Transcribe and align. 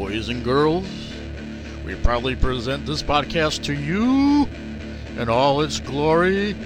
boys 0.00 0.30
and 0.30 0.42
girls. 0.42 0.86
We 1.84 1.94
proudly 1.96 2.34
present 2.34 2.86
this 2.86 3.02
podcast 3.02 3.64
to 3.64 3.74
you 3.74 4.48
in 5.18 5.28
all 5.28 5.60
its 5.60 5.78
glory. 5.78 6.56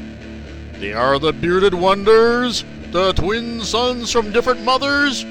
They 0.75 0.93
are 0.93 1.19
the 1.19 1.33
bearded 1.33 1.75
wonders, 1.75 2.65
the 2.93 3.13
twin 3.15 3.61
sons 3.63 4.13
from 4.13 4.31
different 4.31 4.63
mothers. 4.63 5.23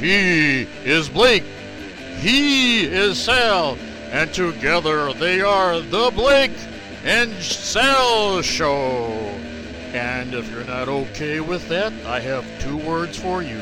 He 0.00 0.62
is 0.84 1.08
Blake. 1.08 1.44
He 2.18 2.84
is 2.84 3.16
Sal. 3.16 3.78
And 4.10 4.34
together 4.34 5.12
they 5.12 5.40
are 5.40 5.78
the 5.78 6.10
Blake 6.12 6.58
and 7.04 7.32
Sal 7.40 8.42
Show. 8.42 9.06
And 9.94 10.34
if 10.34 10.50
you're 10.50 10.64
not 10.64 10.88
okay 10.88 11.38
with 11.38 11.68
that, 11.68 11.92
I 12.06 12.18
have 12.18 12.44
two 12.58 12.78
words 12.78 13.16
for 13.16 13.40
you. 13.40 13.60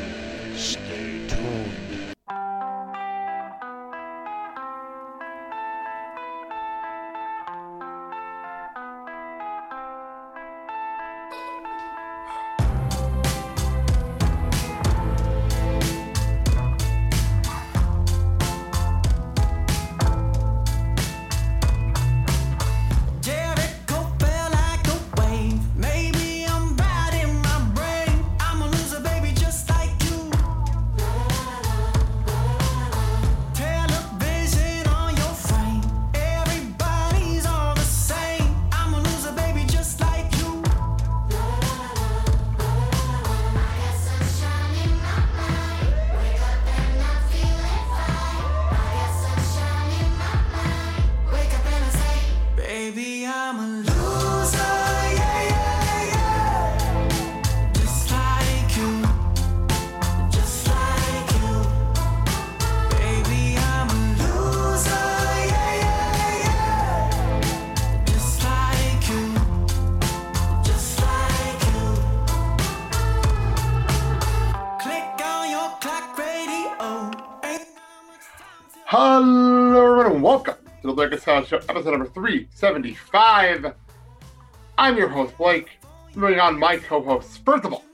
The 80.94 81.02
and 81.02 81.20
Sal 81.20 81.44
Show, 81.44 81.58
episode 81.68 81.90
number 81.90 82.06
375. 82.06 83.74
I'm 84.76 84.96
your 84.96 85.08
host, 85.08 85.36
Blake. 85.36 85.68
Moving 86.14 86.40
on, 86.40 86.58
my 86.58 86.78
co 86.78 87.02
hosts. 87.02 87.36
First 87.36 87.64
of 87.64 87.72
all, 87.72 87.84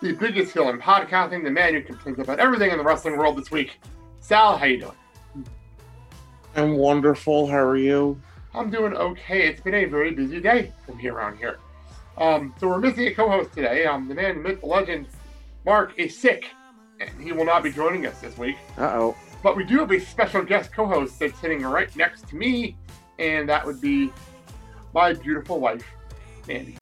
the 0.00 0.12
biggest 0.12 0.52
heel 0.52 0.68
in 0.70 0.78
podcasting, 0.78 1.44
the 1.44 1.50
man 1.50 1.74
who 1.74 1.82
can 1.82 1.98
think 1.98 2.18
about 2.18 2.38
everything 2.38 2.70
in 2.70 2.78
the 2.78 2.84
wrestling 2.84 3.18
world 3.18 3.36
this 3.36 3.50
week. 3.50 3.80
Sal, 4.20 4.56
how 4.56 4.64
you 4.64 4.80
doing? 4.80 5.46
I'm 6.56 6.74
wonderful. 6.76 7.46
How 7.46 7.58
are 7.58 7.76
you? 7.76 8.20
I'm 8.54 8.70
doing 8.70 8.94
okay. 8.94 9.46
It's 9.48 9.60
been 9.60 9.74
a 9.74 9.84
very 9.84 10.12
busy 10.12 10.40
day 10.40 10.72
from 10.86 10.98
here 10.98 11.14
around 11.14 11.36
here. 11.36 11.58
Um, 12.16 12.54
so 12.58 12.68
we're 12.68 12.78
missing 12.78 13.08
a 13.08 13.14
co-host 13.14 13.52
today. 13.52 13.84
Um, 13.84 14.08
the 14.08 14.14
man, 14.14 14.42
the 14.42 14.48
myth, 14.48 14.60
the 14.60 14.66
legend, 14.66 15.06
Mark 15.66 15.92
is 15.98 16.18
sick, 16.18 16.46
and 16.98 17.10
he 17.20 17.32
will 17.32 17.44
not 17.44 17.62
be 17.62 17.70
joining 17.70 18.06
us 18.06 18.20
this 18.20 18.38
week. 18.38 18.56
Uh 18.78 18.84
oh. 18.84 19.16
But 19.42 19.56
we 19.56 19.64
do 19.64 19.78
have 19.78 19.90
a 19.92 20.00
special 20.00 20.42
guest 20.42 20.72
co-host 20.72 21.18
that's 21.20 21.38
sitting 21.40 21.62
right 21.62 21.94
next 21.96 22.28
to 22.28 22.36
me, 22.36 22.76
and 23.18 23.48
that 23.48 23.64
would 23.64 23.80
be 23.80 24.12
my 24.92 25.12
beautiful 25.12 25.60
wife, 25.60 25.84
Mandy. 26.46 26.76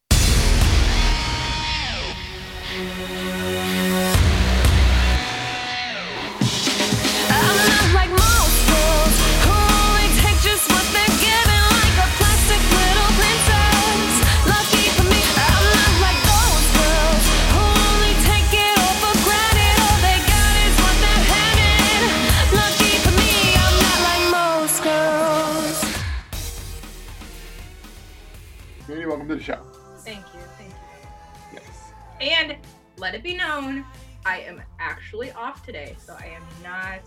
Be 33.26 33.34
known, 33.34 33.84
I 34.24 34.38
am 34.40 34.62
actually 34.78 35.32
off 35.32 35.64
today, 35.66 35.96
so 35.98 36.16
I 36.16 36.26
am 36.26 36.44
not 36.62 37.00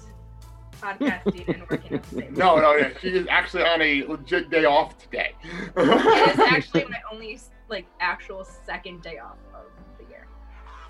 podcasting 0.81 1.47
and 1.47 1.69
working 1.69 1.93
at 1.95 2.03
the 2.03 2.09
same 2.09 2.21
time. 2.21 2.33
No, 2.33 2.57
no, 2.57 2.75
yeah. 2.75 2.89
She 2.99 3.07
is 3.09 3.25
actually 3.29 3.63
on 3.63 3.81
a 3.81 4.03
legit 4.03 4.49
day 4.49 4.65
off 4.65 4.97
today. 4.97 5.33
It 5.77 6.29
is 6.29 6.39
actually 6.39 6.85
my 6.85 6.99
only 7.11 7.39
like 7.69 7.85
actual 8.01 8.43
second 8.43 9.01
day 9.01 9.17
off 9.17 9.37
of 9.53 9.65
the 9.97 10.09
year. 10.09 10.27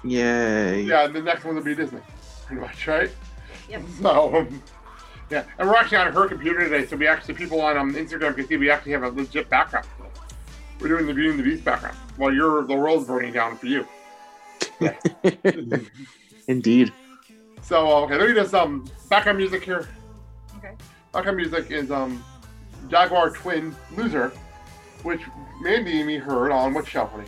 Yay. 0.03 0.81
yeah, 0.81 1.06
the 1.06 1.22
next 1.22 1.46
one 1.46 1.56
will 1.56 1.63
be 1.63 1.75
Disney, 1.75 2.01
pretty 2.47 2.61
much, 2.61 2.88
right? 2.88 3.11
Yep. 3.69 3.81
So, 4.01 4.35
um, 4.35 4.63
yeah, 5.29 5.44
and 5.59 5.69
we're 5.69 5.75
actually 5.75 5.97
on 5.97 6.11
her 6.11 6.28
computer 6.28 6.67
today, 6.67 6.88
so 6.88 6.96
we 6.96 7.06
actually 7.06 7.35
people 7.35 7.61
on 7.61 7.78
um, 7.78 7.94
Instagram 7.94 8.35
can 8.35 8.47
see 8.47 8.57
we 8.57 8.72
actually 8.72 8.94
have 8.94 9.03
a 9.03 9.09
legit 9.09 9.47
background. 9.47 9.85
We're 10.79 10.88
doing 10.88 11.06
the 11.06 11.13
Beauty 11.13 11.29
and 11.29 11.40
the 11.40 11.44
Beast 11.44 11.63
background 11.63 11.97
while 12.17 12.34
you're 12.34 12.66
the 12.66 12.73
world's 12.73 13.06
burning 13.06 13.34
down 13.34 13.57
for 13.57 13.67
you. 13.67 13.85
Indeed. 16.47 16.94
So 17.62 17.88
uh, 17.88 18.01
okay, 18.01 18.17
let 18.17 18.29
me 18.29 18.35
just 18.35 18.53
um 18.53 18.85
background 19.09 19.38
music 19.38 19.63
here. 19.63 19.88
Okay. 20.57 20.73
Background 21.12 21.38
music 21.38 21.72
is 21.72 21.91
um 21.91 22.23
Jaguar 22.90 23.31
Twin 23.31 23.75
Loser, 23.95 24.31
which 25.03 25.22
Mandy 25.62 26.00
and 26.00 26.07
me 26.07 26.17
heard 26.17 26.51
on 26.51 26.73
what 26.73 26.88
show, 26.88 27.06
honey? 27.06 27.28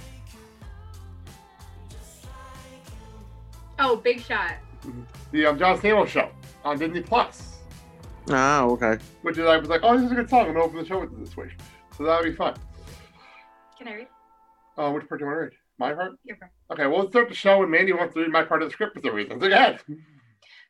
Oh, 3.79 3.95
big 3.95 4.21
shot. 4.21 4.53
The 5.31 5.47
um, 5.47 5.57
John 5.57 5.77
Stamos 5.79 6.07
show 6.07 6.29
on 6.63 6.77
Disney 6.77 7.01
Plus. 7.01 7.57
Ah, 8.29 8.63
okay. 8.63 8.97
Which 9.23 9.37
is 9.37 9.45
I 9.45 9.57
was 9.57 9.69
like, 9.69 9.81
oh, 9.83 9.95
this 9.95 10.05
is 10.05 10.11
a 10.11 10.15
good 10.15 10.29
song. 10.29 10.41
I'm 10.47 10.53
gonna 10.53 10.65
open 10.65 10.77
the 10.77 10.85
show 10.85 10.99
with 10.99 11.17
this 11.19 11.35
week, 11.35 11.49
so 11.97 12.03
that'll 12.03 12.23
be 12.23 12.35
fun. 12.35 12.55
Can 13.77 13.87
I 13.87 13.95
read? 13.95 14.07
Uh, 14.77 14.91
which 14.91 15.07
part 15.07 15.19
do 15.19 15.25
you 15.25 15.31
want 15.31 15.37
to 15.37 15.43
read? 15.45 15.53
My 15.79 15.93
part? 15.93 16.11
Your 16.23 16.37
part. 16.37 16.51
Okay, 16.71 16.87
well, 16.87 16.99
let's 16.99 17.11
start 17.11 17.27
the 17.27 17.35
show, 17.35 17.61
and 17.61 17.69
Mandy 17.69 17.91
wants 17.91 18.13
to 18.13 18.21
read 18.21 18.29
my 18.29 18.43
part 18.43 18.61
of 18.61 18.69
the 18.69 18.73
script 18.73 18.95
for 18.95 19.01
some 19.03 19.13
reason. 19.13 19.41
So 19.41 19.49
go 19.49 19.53
ahead. 19.55 19.81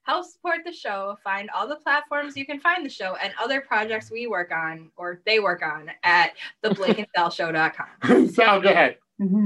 Help 0.04 0.26
support 0.26 0.62
the 0.66 0.74
show. 0.74 1.16
Find 1.24 1.48
all 1.52 1.68
the 1.68 1.76
platforms 1.76 2.36
you 2.36 2.44
can 2.44 2.60
find 2.60 2.84
the 2.84 2.90
show 2.90 3.16
and 3.22 3.32
other 3.40 3.62
projects 3.62 4.10
we 4.10 4.26
work 4.26 4.52
on 4.52 4.90
or 4.98 5.22
they 5.28 5.40
work 5.40 5.62
on 5.62 5.92
at 6.04 6.32
theblakeandsalshow.com. 6.64 8.30
Sal, 8.34 8.62
go 8.62 8.70
ahead. 8.70 8.98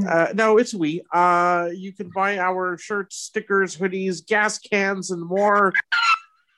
Uh, 0.07 0.27
no, 0.33 0.57
it's 0.57 0.73
we. 0.73 1.01
Uh, 1.13 1.67
you 1.75 1.91
can 1.91 2.09
buy 2.15 2.37
our 2.37 2.77
shirts, 2.77 3.17
stickers, 3.17 3.75
hoodies, 3.75 4.25
gas 4.25 4.57
cans, 4.57 5.11
and 5.11 5.21
more 5.21 5.73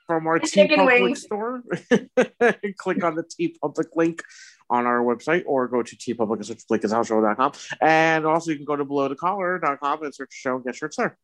from 0.07 0.25
our 0.27 0.39
T 0.39 0.47
Chicken 0.47 0.77
Public 0.77 1.01
wings. 1.01 1.21
store. 1.21 1.61
Click 2.77 3.03
on 3.03 3.15
the 3.15 3.23
TeePublic 3.23 3.87
link 3.95 4.23
on 4.69 4.85
our 4.85 4.99
website 4.99 5.43
or 5.45 5.67
go 5.67 5.83
to 5.83 5.95
TeePublic 5.95 6.37
and 6.37 6.45
search 6.45 6.63
blakeishouseshow.com. 6.69 7.51
And 7.81 8.25
also, 8.25 8.51
you 8.51 8.57
can 8.57 8.65
go 8.65 8.75
to 8.75 8.85
belowthecollar.com 8.85 10.03
and 10.03 10.15
search 10.15 10.33
show 10.33 10.55
and 10.55 10.65
get 10.65 10.75
shirts 10.75 10.97
there. 10.97 11.17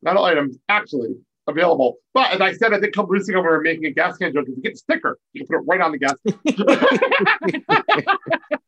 Not 0.00 0.16
all 0.16 0.24
items 0.24 0.58
actually 0.68 1.16
available. 1.48 1.96
But 2.14 2.32
as 2.32 2.40
I 2.40 2.52
said, 2.52 2.72
I 2.72 2.80
think 2.80 2.88
a 2.94 2.96
couple 2.96 3.10
weeks 3.10 3.28
ago 3.28 3.40
we 3.40 3.48
were 3.48 3.60
making 3.60 3.86
a 3.86 3.90
gas 3.90 4.16
can 4.16 4.32
joke. 4.32 4.46
If 4.48 4.56
you 4.56 4.62
get 4.62 4.74
a 4.74 4.76
sticker, 4.76 5.18
you 5.32 5.44
can 5.44 5.48
put 5.48 5.62
it 5.62 5.66
right 5.66 5.80
on 5.80 5.92
the 5.92 5.98
gas. 5.98 6.14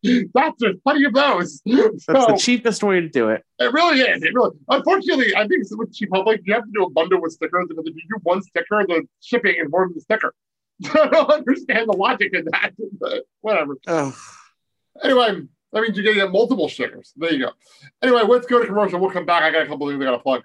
That's 0.34 0.56
there's 0.60 0.76
plenty 0.84 1.04
of 1.04 1.14
those. 1.14 1.62
That's 1.64 2.04
So, 2.04 2.26
the 2.28 2.36
cheapest 2.38 2.82
way 2.82 3.00
to 3.00 3.08
do 3.08 3.30
it. 3.30 3.42
it 3.58 3.72
really 3.72 4.00
is. 4.00 4.22
It 4.22 4.34
really. 4.34 4.50
Unfortunately, 4.68 5.34
I 5.34 5.46
think 5.46 5.62
it's 5.62 5.74
with 5.76 5.94
cheap 5.94 6.10
public, 6.10 6.42
you 6.44 6.52
have 6.54 6.64
to 6.64 6.70
do 6.74 6.84
a 6.84 6.90
bundle 6.90 7.20
with 7.22 7.32
stickers 7.32 7.66
because 7.68 7.84
if 7.86 7.94
you 7.94 8.02
do 8.08 8.16
one 8.22 8.42
sticker, 8.42 8.84
the 8.86 9.02
shipping 9.20 9.54
is 9.58 9.70
more 9.70 9.86
than 9.86 9.94
the 9.94 10.00
sticker. 10.02 10.34
I 10.84 11.08
don't 11.08 11.30
understand 11.30 11.88
the 11.88 11.96
logic 11.96 12.34
of 12.34 12.44
that, 12.46 12.72
but 13.00 13.24
whatever. 13.40 13.76
Anyway, 15.02 15.42
that 15.72 15.80
means 15.82 15.96
you're 15.96 16.12
getting 16.14 16.30
multiple 16.32 16.68
stickers. 16.68 17.12
There 17.16 17.32
you 17.32 17.46
go. 17.46 17.52
Anyway, 18.02 18.22
let's 18.28 18.46
go 18.46 18.60
to 18.60 18.66
commercial. 18.66 19.00
We'll 19.00 19.10
come 19.10 19.24
back. 19.26 19.42
I 19.42 19.50
got 19.50 19.62
a 19.62 19.66
couple 19.66 19.88
things 19.88 20.00
I 20.00 20.04
got 20.04 20.10
to 20.12 20.18
plug. 20.18 20.42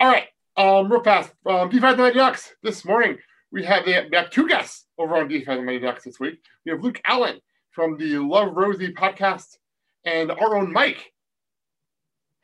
All 0.00 0.08
right. 0.08 0.24
Um, 0.56 0.90
real 0.90 1.02
fast. 1.02 1.32
Um, 1.46 1.70
D5 1.70 2.14
Ducks 2.14 2.54
this 2.62 2.84
morning 2.84 3.18
we 3.52 3.62
have, 3.64 3.84
the, 3.84 4.08
we 4.10 4.16
have 4.16 4.30
two 4.30 4.48
guests 4.48 4.86
over 4.98 5.16
on 5.16 5.28
Defense 5.28 5.62
Money 5.62 5.78
Ducks 5.78 6.04
this 6.04 6.18
week. 6.18 6.40
We 6.64 6.72
have 6.72 6.82
Luke 6.82 7.00
Allen 7.04 7.38
from 7.70 7.98
the 7.98 8.18
Love 8.18 8.54
Rosie 8.54 8.94
podcast 8.94 9.58
and 10.06 10.30
our 10.30 10.56
own 10.56 10.72
Mike 10.72 11.12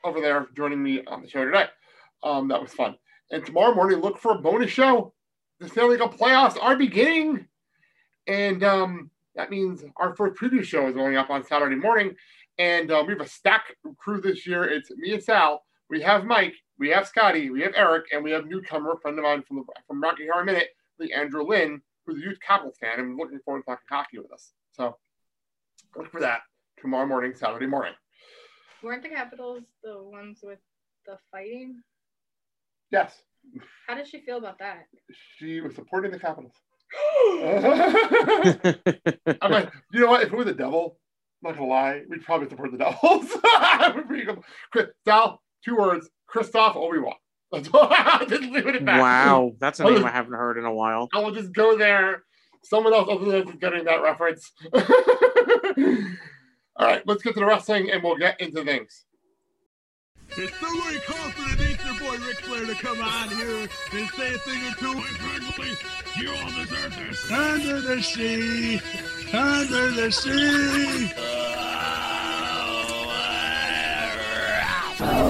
over 0.05 0.21
there 0.21 0.47
joining 0.55 0.83
me 0.83 1.03
on 1.07 1.23
the 1.23 1.29
show 1.29 1.45
today. 1.45 1.65
Um, 2.23 2.49
that 2.49 2.61
was 2.61 2.75
fun. 2.75 2.95
And 3.31 3.45
tomorrow 3.45 3.75
morning, 3.75 4.01
look 4.01 4.19
for 4.19 4.33
a 4.33 4.39
bonus 4.39 4.71
show. 4.71 5.15
The 5.61 5.69
Stanley 5.69 5.97
Cup 5.97 6.17
playoffs 6.17 6.59
are 6.61 6.77
beginning. 6.77 7.47
And 8.27 8.63
um, 8.63 9.11
that 9.35 9.51
means 9.51 9.83
our 9.97 10.15
first 10.15 10.39
preview 10.39 10.63
show 10.63 10.89
is 10.89 10.95
going 10.95 11.17
up 11.17 11.31
on 11.31 11.45
Saturday 11.45 11.77
morning. 11.77 12.15
And 12.59 12.91
uh, 12.91 13.03
we 13.07 13.15
have 13.15 13.23
a 13.23 13.29
stack 13.29 13.77
crew 13.97 14.21
this 14.21 14.47
year. 14.47 14.65
It's 14.65 14.91
me 14.91 15.15
and 15.15 15.23
Sal. 15.23 15.63
We 15.89 16.03
have 16.03 16.25
Mike, 16.25 16.55
we 16.79 16.89
have 16.91 17.09
Scotty, 17.09 17.51
we 17.51 17.61
have 17.63 17.73
Eric, 17.75 18.07
and 18.13 18.23
we 18.23 18.31
have 18.31 18.47
newcomer 18.47 18.97
friend 19.03 19.19
of 19.19 19.25
mine 19.25 19.43
from 19.43 19.57
the 19.57 19.65
from 19.87 20.03
Rocky 20.03 20.27
Horror 20.31 20.45
Minute, 20.45 20.69
the 20.99 21.13
Andrew 21.13 21.43
Lynn, 21.43 21.81
who's 22.07 22.19
a 22.19 22.25
youth 22.25 22.39
Capitals 22.47 22.77
fan 22.81 23.01
and 23.01 23.17
looking 23.17 23.41
forward 23.41 23.63
to 23.63 23.67
talking 23.67 23.85
hockey 23.91 24.19
with 24.19 24.33
us. 24.33 24.53
So 24.73 24.97
look 25.97 26.11
for 26.11 26.21
that 26.21 26.41
tomorrow 26.81 27.07
morning, 27.07 27.35
Saturday 27.35 27.67
morning. 27.67 27.95
Weren't 28.83 29.03
the 29.03 29.09
Capitals 29.09 29.65
the 29.83 30.03
ones 30.03 30.39
with 30.43 30.59
the 31.07 31.19
fighting? 31.33 31.81
Yes, 32.91 33.21
How 33.87 33.95
does 33.95 34.09
she 34.09 34.21
feel 34.21 34.39
about 34.39 34.59
that? 34.61 34.87
she 35.37 35.61
was 35.61 35.75
supporting 35.75 36.11
the 36.11 36.19
Capitals. 36.19 36.55
I'm 39.43 39.51
like, 39.51 39.71
you 39.93 40.01
know 40.01 40.07
what? 40.09 40.23
If 40.23 40.33
it 40.33 40.37
were 40.37 40.45
the 40.45 40.55
devil, 40.55 40.99
I'm 41.45 41.51
not 41.51 41.59
gonna 41.59 41.69
lie, 41.69 42.03
we'd 42.09 42.25
probably 42.25 42.49
support 42.49 42.73
the 42.73 42.79
Devils. 42.79 43.31
We'd 43.95 44.09
be 44.09 44.25
good. 44.25 44.41
Chris, 44.73 44.87
Sal, 45.05 45.43
two 45.65 45.77
words: 45.77 46.09
Christoph 46.29 46.77
Obi 46.77 47.01
Wan. 47.01 47.15
That's 47.53 47.69
all. 47.73 47.89
Just 48.29 48.43
leave 48.43 48.67
it 48.67 48.77
at 48.77 48.85
that. 48.85 49.01
wow, 49.01 49.53
that's 49.59 49.81
a 49.81 49.85
name 49.85 50.05
I 50.05 50.11
haven't 50.11 50.35
heard 50.35 50.59
in 50.59 50.67
a 50.67 50.73
while. 50.73 51.09
I 51.15 51.21
will 51.21 51.31
just 51.33 51.51
go 51.55 51.79
there. 51.79 52.25
Someone 52.63 52.93
else 52.93 53.09
other 53.11 53.25
than 53.25 53.49
is 53.49 53.55
getting 53.55 53.85
that 53.85 54.03
reference. 54.03 54.53
All 56.77 56.87
right, 56.87 57.03
let's 57.07 57.23
get 57.23 57.33
to 57.35 57.41
the 57.41 57.47
wrestling 57.47 57.91
and 57.91 58.03
we'll 58.03 58.19
get 58.19 58.39
into 58.43 58.63
things. 58.65 59.07
It's 60.37 60.53
nobody 60.61 60.99
confident 61.01 61.59
needs 61.59 61.83
their 61.83 61.95
boy 61.95 62.19
Ric 62.27 62.41
Flair 62.41 62.67
to 62.67 62.75
come 62.75 63.01
on 63.01 63.29
here 63.31 63.67
and 63.93 64.11
say 64.11 64.35
a 64.35 64.39
thing 64.39 64.67
or 64.67 64.75
two. 64.75 64.93
And 64.93 65.17
frankly, 65.17 65.71
you 66.21 66.31
all 66.31 66.51
deserve 66.51 66.95
this. 66.97 67.33
Under 67.33 67.81
the 67.81 68.03
sea, 68.03 68.81
under 69.33 69.91
the 69.93 70.13
sea. 70.13 71.15
Oh, 75.01 75.28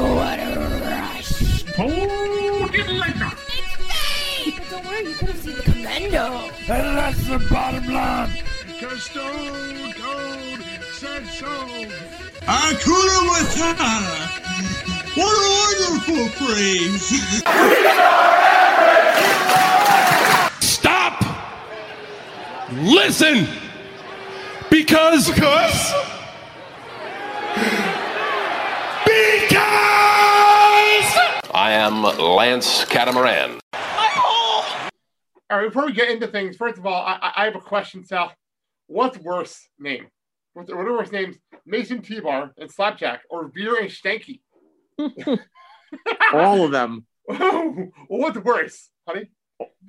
get 1.78 2.88
later. 2.88 3.30
But 4.44 4.70
don't 4.70 4.84
worry, 4.84 5.04
you 5.08 5.14
could 5.14 5.28
have 5.28 5.38
seen 5.38 5.54
the 5.54 5.62
commando. 5.62 6.50
And 6.68 6.98
that's 6.98 7.26
the 7.28 7.38
bottom 7.50 7.86
line. 7.92 8.30
Cause 8.80 9.02
Stone 9.04 9.92
Cold 9.92 10.60
said 10.94 11.26
so. 11.26 11.46
Hakuna 12.42 13.18
Matata. 13.28 13.92
What 15.14 15.34
a 15.34 15.48
wonderful 15.58 16.28
phrase. 16.46 17.06
Stop! 20.60 21.24
Listen! 22.72 23.46
Because. 24.70 25.28
Because? 25.30 25.94
Because! 29.04 29.88
I 31.54 31.72
am 31.88 32.02
Lance 32.02 32.84
Catamaran. 32.84 33.58
All 35.50 35.56
right, 35.56 35.66
before 35.68 35.86
we 35.86 35.92
get 35.92 36.10
into 36.10 36.26
things, 36.26 36.56
first 36.56 36.76
of 36.78 36.84
all, 36.84 37.02
I, 37.02 37.18
I- 37.22 37.32
I 37.36 37.44
have 37.46 37.56
a 37.56 37.60
question, 37.60 38.04
Sal. 38.04 38.32
What's 38.86 39.16
worse 39.18 39.68
name? 39.78 40.08
What's, 40.52 40.70
what 40.70 40.86
are 40.86 40.92
worse 40.92 41.10
names? 41.12 41.36
Mace 41.64 41.90
and 41.90 42.04
T-Bar 42.04 42.52
and 42.58 42.70
Slapjack 42.70 43.22
or 43.30 43.48
Veer 43.54 43.76
and 43.80 43.88
Shanky? 43.90 44.40
All 46.34 46.64
of 46.66 46.70
them. 46.72 47.06
What's 48.08 48.38
worse, 48.38 48.90
honey? 49.08 49.30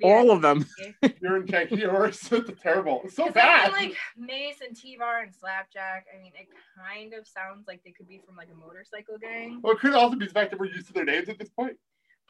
All 0.02 0.30
of 0.30 0.40
them. 0.42 0.64
Veer 1.02 1.36
and 1.36 1.46
Shanky 1.46 1.84
are 1.86 1.92
worse. 1.92 2.32
It's 2.32 2.62
terrible. 2.62 3.02
It's 3.04 3.16
so 3.16 3.26
Because 3.26 3.42
I 3.42 3.68
bad. 3.68 3.72
mean, 3.72 3.88
like 3.90 3.96
Mace 4.16 4.60
and 4.66 4.74
T-Bar 4.74 5.20
and 5.24 5.34
Slapjack. 5.34 6.06
I 6.14 6.22
mean, 6.22 6.32
it 6.34 6.48
kind 6.78 7.12
of 7.12 7.26
sounds 7.28 7.66
like 7.68 7.82
they 7.84 7.90
could 7.92 8.08
be 8.08 8.22
from 8.26 8.36
like 8.36 8.48
a 8.50 8.56
motorcycle 8.56 9.18
gang. 9.20 9.60
well, 9.62 9.74
it 9.74 9.78
could 9.80 9.92
also 9.92 10.16
be 10.16 10.26
the 10.26 10.32
fact 10.32 10.50
that 10.52 10.58
we're 10.60 10.66
used 10.72 10.86
to 10.86 10.92
their 10.94 11.04
names 11.04 11.28
at 11.28 11.38
this 11.38 11.50
point. 11.50 11.76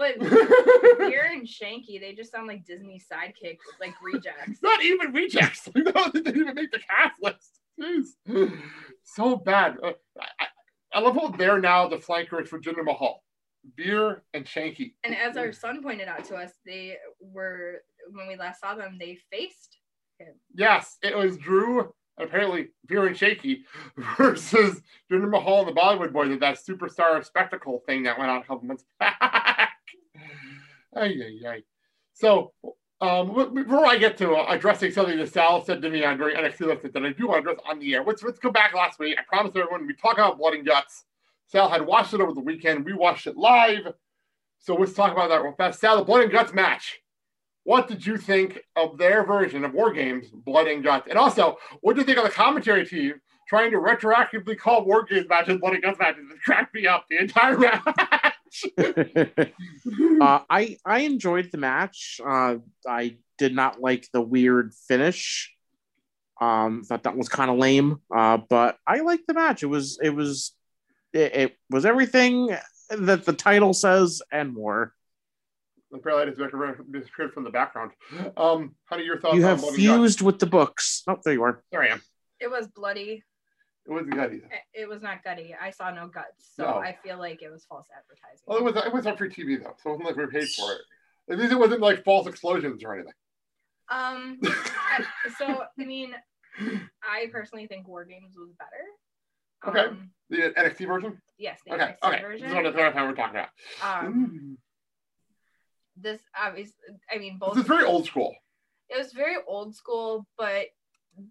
But 0.00 0.18
Veer 0.98 1.28
and 1.30 1.46
Shanky, 1.46 2.00
they 2.00 2.14
just 2.16 2.32
sound 2.32 2.46
like 2.46 2.64
Disney 2.64 2.98
sidekicks, 2.98 3.58
like 3.80 3.92
rejects. 4.02 4.60
Not 4.62 4.82
even 4.82 5.12
rejects. 5.12 5.68
no, 5.76 5.92
they 6.14 6.22
didn't 6.22 6.40
even 6.40 6.54
make 6.54 6.70
the 6.72 6.78
cast 6.78 7.22
list. 7.22 7.60
Jeez. 7.78 8.52
So 9.02 9.36
bad. 9.36 9.76
Uh, 9.82 9.92
I, 10.18 10.46
I- 10.94 11.00
love 11.00 11.16
how 11.16 11.28
they're 11.28 11.60
now 11.60 11.86
the 11.88 11.98
flankers 11.98 12.48
for 12.48 12.58
Jinder 12.58 12.84
Mahal. 12.84 13.22
Veer 13.76 14.22
and 14.32 14.46
Shanky. 14.46 14.94
And 15.04 15.14
as 15.14 15.36
our 15.36 15.52
son 15.52 15.82
pointed 15.82 16.08
out 16.08 16.24
to 16.26 16.36
us, 16.36 16.52
they 16.64 16.96
were 17.20 17.82
when 18.12 18.26
we 18.26 18.36
last 18.36 18.60
saw 18.60 18.74
them, 18.74 18.96
they 18.98 19.18
faced 19.30 19.76
him. 20.18 20.28
Yes, 20.54 20.96
it 21.02 21.14
was 21.14 21.36
Drew 21.36 21.92
apparently 22.18 22.68
Veer 22.86 23.06
and 23.06 23.16
Shanky 23.16 23.64
versus 24.16 24.80
Jinder 25.10 25.28
Mahal 25.28 25.66
and 25.66 25.68
the 25.68 25.78
Bollywood 25.78 26.12
Boys 26.12 26.30
at 26.32 26.40
that 26.40 26.58
superstar 26.58 27.22
spectacle 27.24 27.82
thing 27.86 28.04
that 28.04 28.18
went 28.18 28.30
on 28.30 28.38
a 28.38 28.44
couple 28.44 28.66
months 28.66 28.84
back. 28.98 29.69
Ay, 30.96 31.14
ay, 31.22 31.48
ay. 31.48 31.62
So, 32.12 32.52
um, 33.00 33.54
before 33.54 33.86
I 33.86 33.96
get 33.96 34.18
to 34.18 34.34
uh, 34.34 34.46
addressing 34.48 34.92
something 34.92 35.16
that 35.16 35.32
Sal 35.32 35.64
said 35.64 35.80
to 35.80 35.88
me 35.88 36.04
on 36.04 36.18
during 36.18 36.36
NXT 36.36 36.60
Lifted 36.66 36.92
that 36.92 37.04
I 37.04 37.12
do 37.12 37.28
want 37.28 37.44
to 37.44 37.50
address 37.50 37.64
on 37.68 37.78
the 37.78 37.94
air, 37.94 38.04
let's, 38.04 38.22
let's 38.22 38.38
go 38.38 38.50
back 38.50 38.74
last 38.74 38.98
week. 38.98 39.16
I 39.18 39.22
promised 39.26 39.56
everyone 39.56 39.86
we 39.86 39.94
talk 39.94 40.14
about 40.14 40.38
Blood 40.38 40.54
and 40.54 40.66
Guts. 40.66 41.04
Sal 41.46 41.68
had 41.68 41.86
watched 41.86 42.12
it 42.12 42.20
over 42.20 42.32
the 42.32 42.40
weekend. 42.40 42.84
We 42.84 42.92
watched 42.92 43.26
it 43.26 43.36
live. 43.36 43.94
So 44.58 44.74
let's 44.74 44.92
talk 44.92 45.12
about 45.12 45.30
that 45.30 45.42
real 45.42 45.54
fast. 45.54 45.80
Sal, 45.80 45.96
the 45.96 46.04
Blood 46.04 46.24
and 46.24 46.32
Guts 46.32 46.52
match. 46.52 47.00
What 47.64 47.88
did 47.88 48.06
you 48.06 48.16
think 48.16 48.60
of 48.76 48.98
their 48.98 49.24
version 49.24 49.64
of 49.64 49.72
War 49.72 49.92
Games, 49.92 50.28
Blood 50.28 50.66
and 50.66 50.84
Guts? 50.84 51.08
And 51.08 51.18
also, 51.18 51.56
what 51.80 51.96
did 51.96 52.00
you 52.00 52.06
think 52.06 52.18
of 52.18 52.24
the 52.24 52.30
commentary 52.30 52.86
team 52.86 53.14
trying 53.48 53.70
to 53.70 53.78
retroactively 53.78 54.58
call 54.58 54.84
War 54.84 55.04
Games 55.04 55.26
matches 55.28 55.58
Blood 55.58 55.74
and 55.74 55.82
Guts 55.82 55.98
matches? 55.98 56.24
It 56.30 56.40
cracked 56.42 56.74
me 56.74 56.86
up 56.86 57.06
the 57.08 57.18
entire 57.18 57.58
match. 57.58 57.82
uh, 58.78 60.40
I 60.50 60.76
I 60.84 61.00
enjoyed 61.00 61.50
the 61.52 61.58
match. 61.58 62.20
Uh, 62.24 62.56
I 62.86 63.16
did 63.38 63.54
not 63.54 63.80
like 63.80 64.08
the 64.12 64.20
weird 64.20 64.74
finish. 64.88 65.54
Um, 66.40 66.82
thought 66.84 67.02
that 67.02 67.16
was 67.16 67.28
kind 67.28 67.50
of 67.50 67.58
lame. 67.58 68.00
Uh, 68.14 68.38
but 68.48 68.78
I 68.86 69.00
liked 69.00 69.26
the 69.26 69.34
match. 69.34 69.62
It 69.62 69.66
was 69.66 69.98
it 70.02 70.10
was 70.10 70.54
it, 71.12 71.34
it 71.34 71.56
was 71.68 71.84
everything 71.84 72.56
that 72.90 73.24
the 73.24 73.32
title 73.32 73.72
says 73.72 74.22
and 74.32 74.52
more. 74.52 74.94
Apparently, 75.92 76.32
I 76.32 76.48
just 76.48 76.92
disappeared 76.92 77.32
from 77.32 77.44
the 77.44 77.50
background. 77.50 77.90
Um, 78.36 78.76
honey, 78.84 79.04
your 79.04 79.20
thoughts 79.20 79.34
You 79.34 79.42
have 79.42 79.58
Blood 79.60 79.74
and 79.74 79.76
Guts? 79.84 79.96
fused 79.98 80.20
with 80.22 80.38
the 80.38 80.46
books. 80.46 81.02
Oh, 81.08 81.18
there 81.24 81.34
you 81.34 81.42
are. 81.42 81.62
There 81.72 81.82
I 81.82 81.88
am. 81.88 82.00
It 82.38 82.48
was 82.50 82.68
bloody. 82.68 83.24
It 83.90 83.92
wasn't 83.92 84.14
either. 84.14 84.40
It- 84.72 84.88
was 84.88 85.02
not 85.02 85.22
gutty. 85.24 85.54
I 85.60 85.70
saw 85.70 85.90
no 85.90 86.06
guts, 86.06 86.52
so 86.54 86.62
No. 86.64 86.74
I 86.78 86.96
feel 87.02 87.18
like 87.18 87.42
it 87.42 87.50
was 87.50 87.64
false 87.64 87.88
advertising. 87.96 88.44
Well, 88.46 88.58
it 88.58 88.64
was 88.64 88.76
it 88.76 88.92
was 88.92 89.06
on 89.06 89.16
free 89.16 89.28
TV 89.30 89.60
though, 89.62 89.74
so 89.82 89.90
it 89.90 89.98
wasn't 89.98 90.16
like 90.16 90.16
we 90.32 90.40
paid 90.40 90.48
for 90.48 90.72
it. 90.72 90.80
At 91.32 91.38
least 91.38 91.52
it 91.52 91.58
wasn't 91.58 91.80
like 91.80 92.04
false 92.04 92.26
explosions 92.28 92.82
or 92.84 92.94
anything. 92.94 93.12
Um, 93.88 94.38
so 95.38 95.64
I 95.78 95.84
mean, 95.84 96.14
I 97.02 97.26
personally 97.32 97.66
think 97.66 97.88
War 97.88 98.04
Games 98.04 98.34
was 98.36 98.50
better. 98.58 98.86
Okay. 99.66 99.88
Um, 99.90 100.10
The 100.30 100.52
NXT 100.56 100.86
version. 100.86 101.20
yes, 101.38 101.60
the 101.66 101.74
Okay. 101.74 101.84
NXT 101.84 102.08
Okay. 102.08 102.22
version. 102.22 102.40
This 102.48 102.50
is 102.50 102.54
what 102.64 102.72
the 102.74 102.90
time 102.92 103.08
we're 103.08 103.14
talking 103.14 103.36
about. 103.40 103.48
Um, 103.82 104.58
this 105.96 106.20
obviously, 106.40 106.74
I 107.12 107.18
mean, 107.18 107.38
both. 107.38 107.54
This 107.54 107.62
is 107.64 107.68
very 107.68 107.84
old 107.84 108.06
school. 108.06 108.34
It 108.88 108.96
was 108.98 109.12
very 109.12 109.36
old 109.46 109.74
school, 109.74 110.26
but 110.38 110.66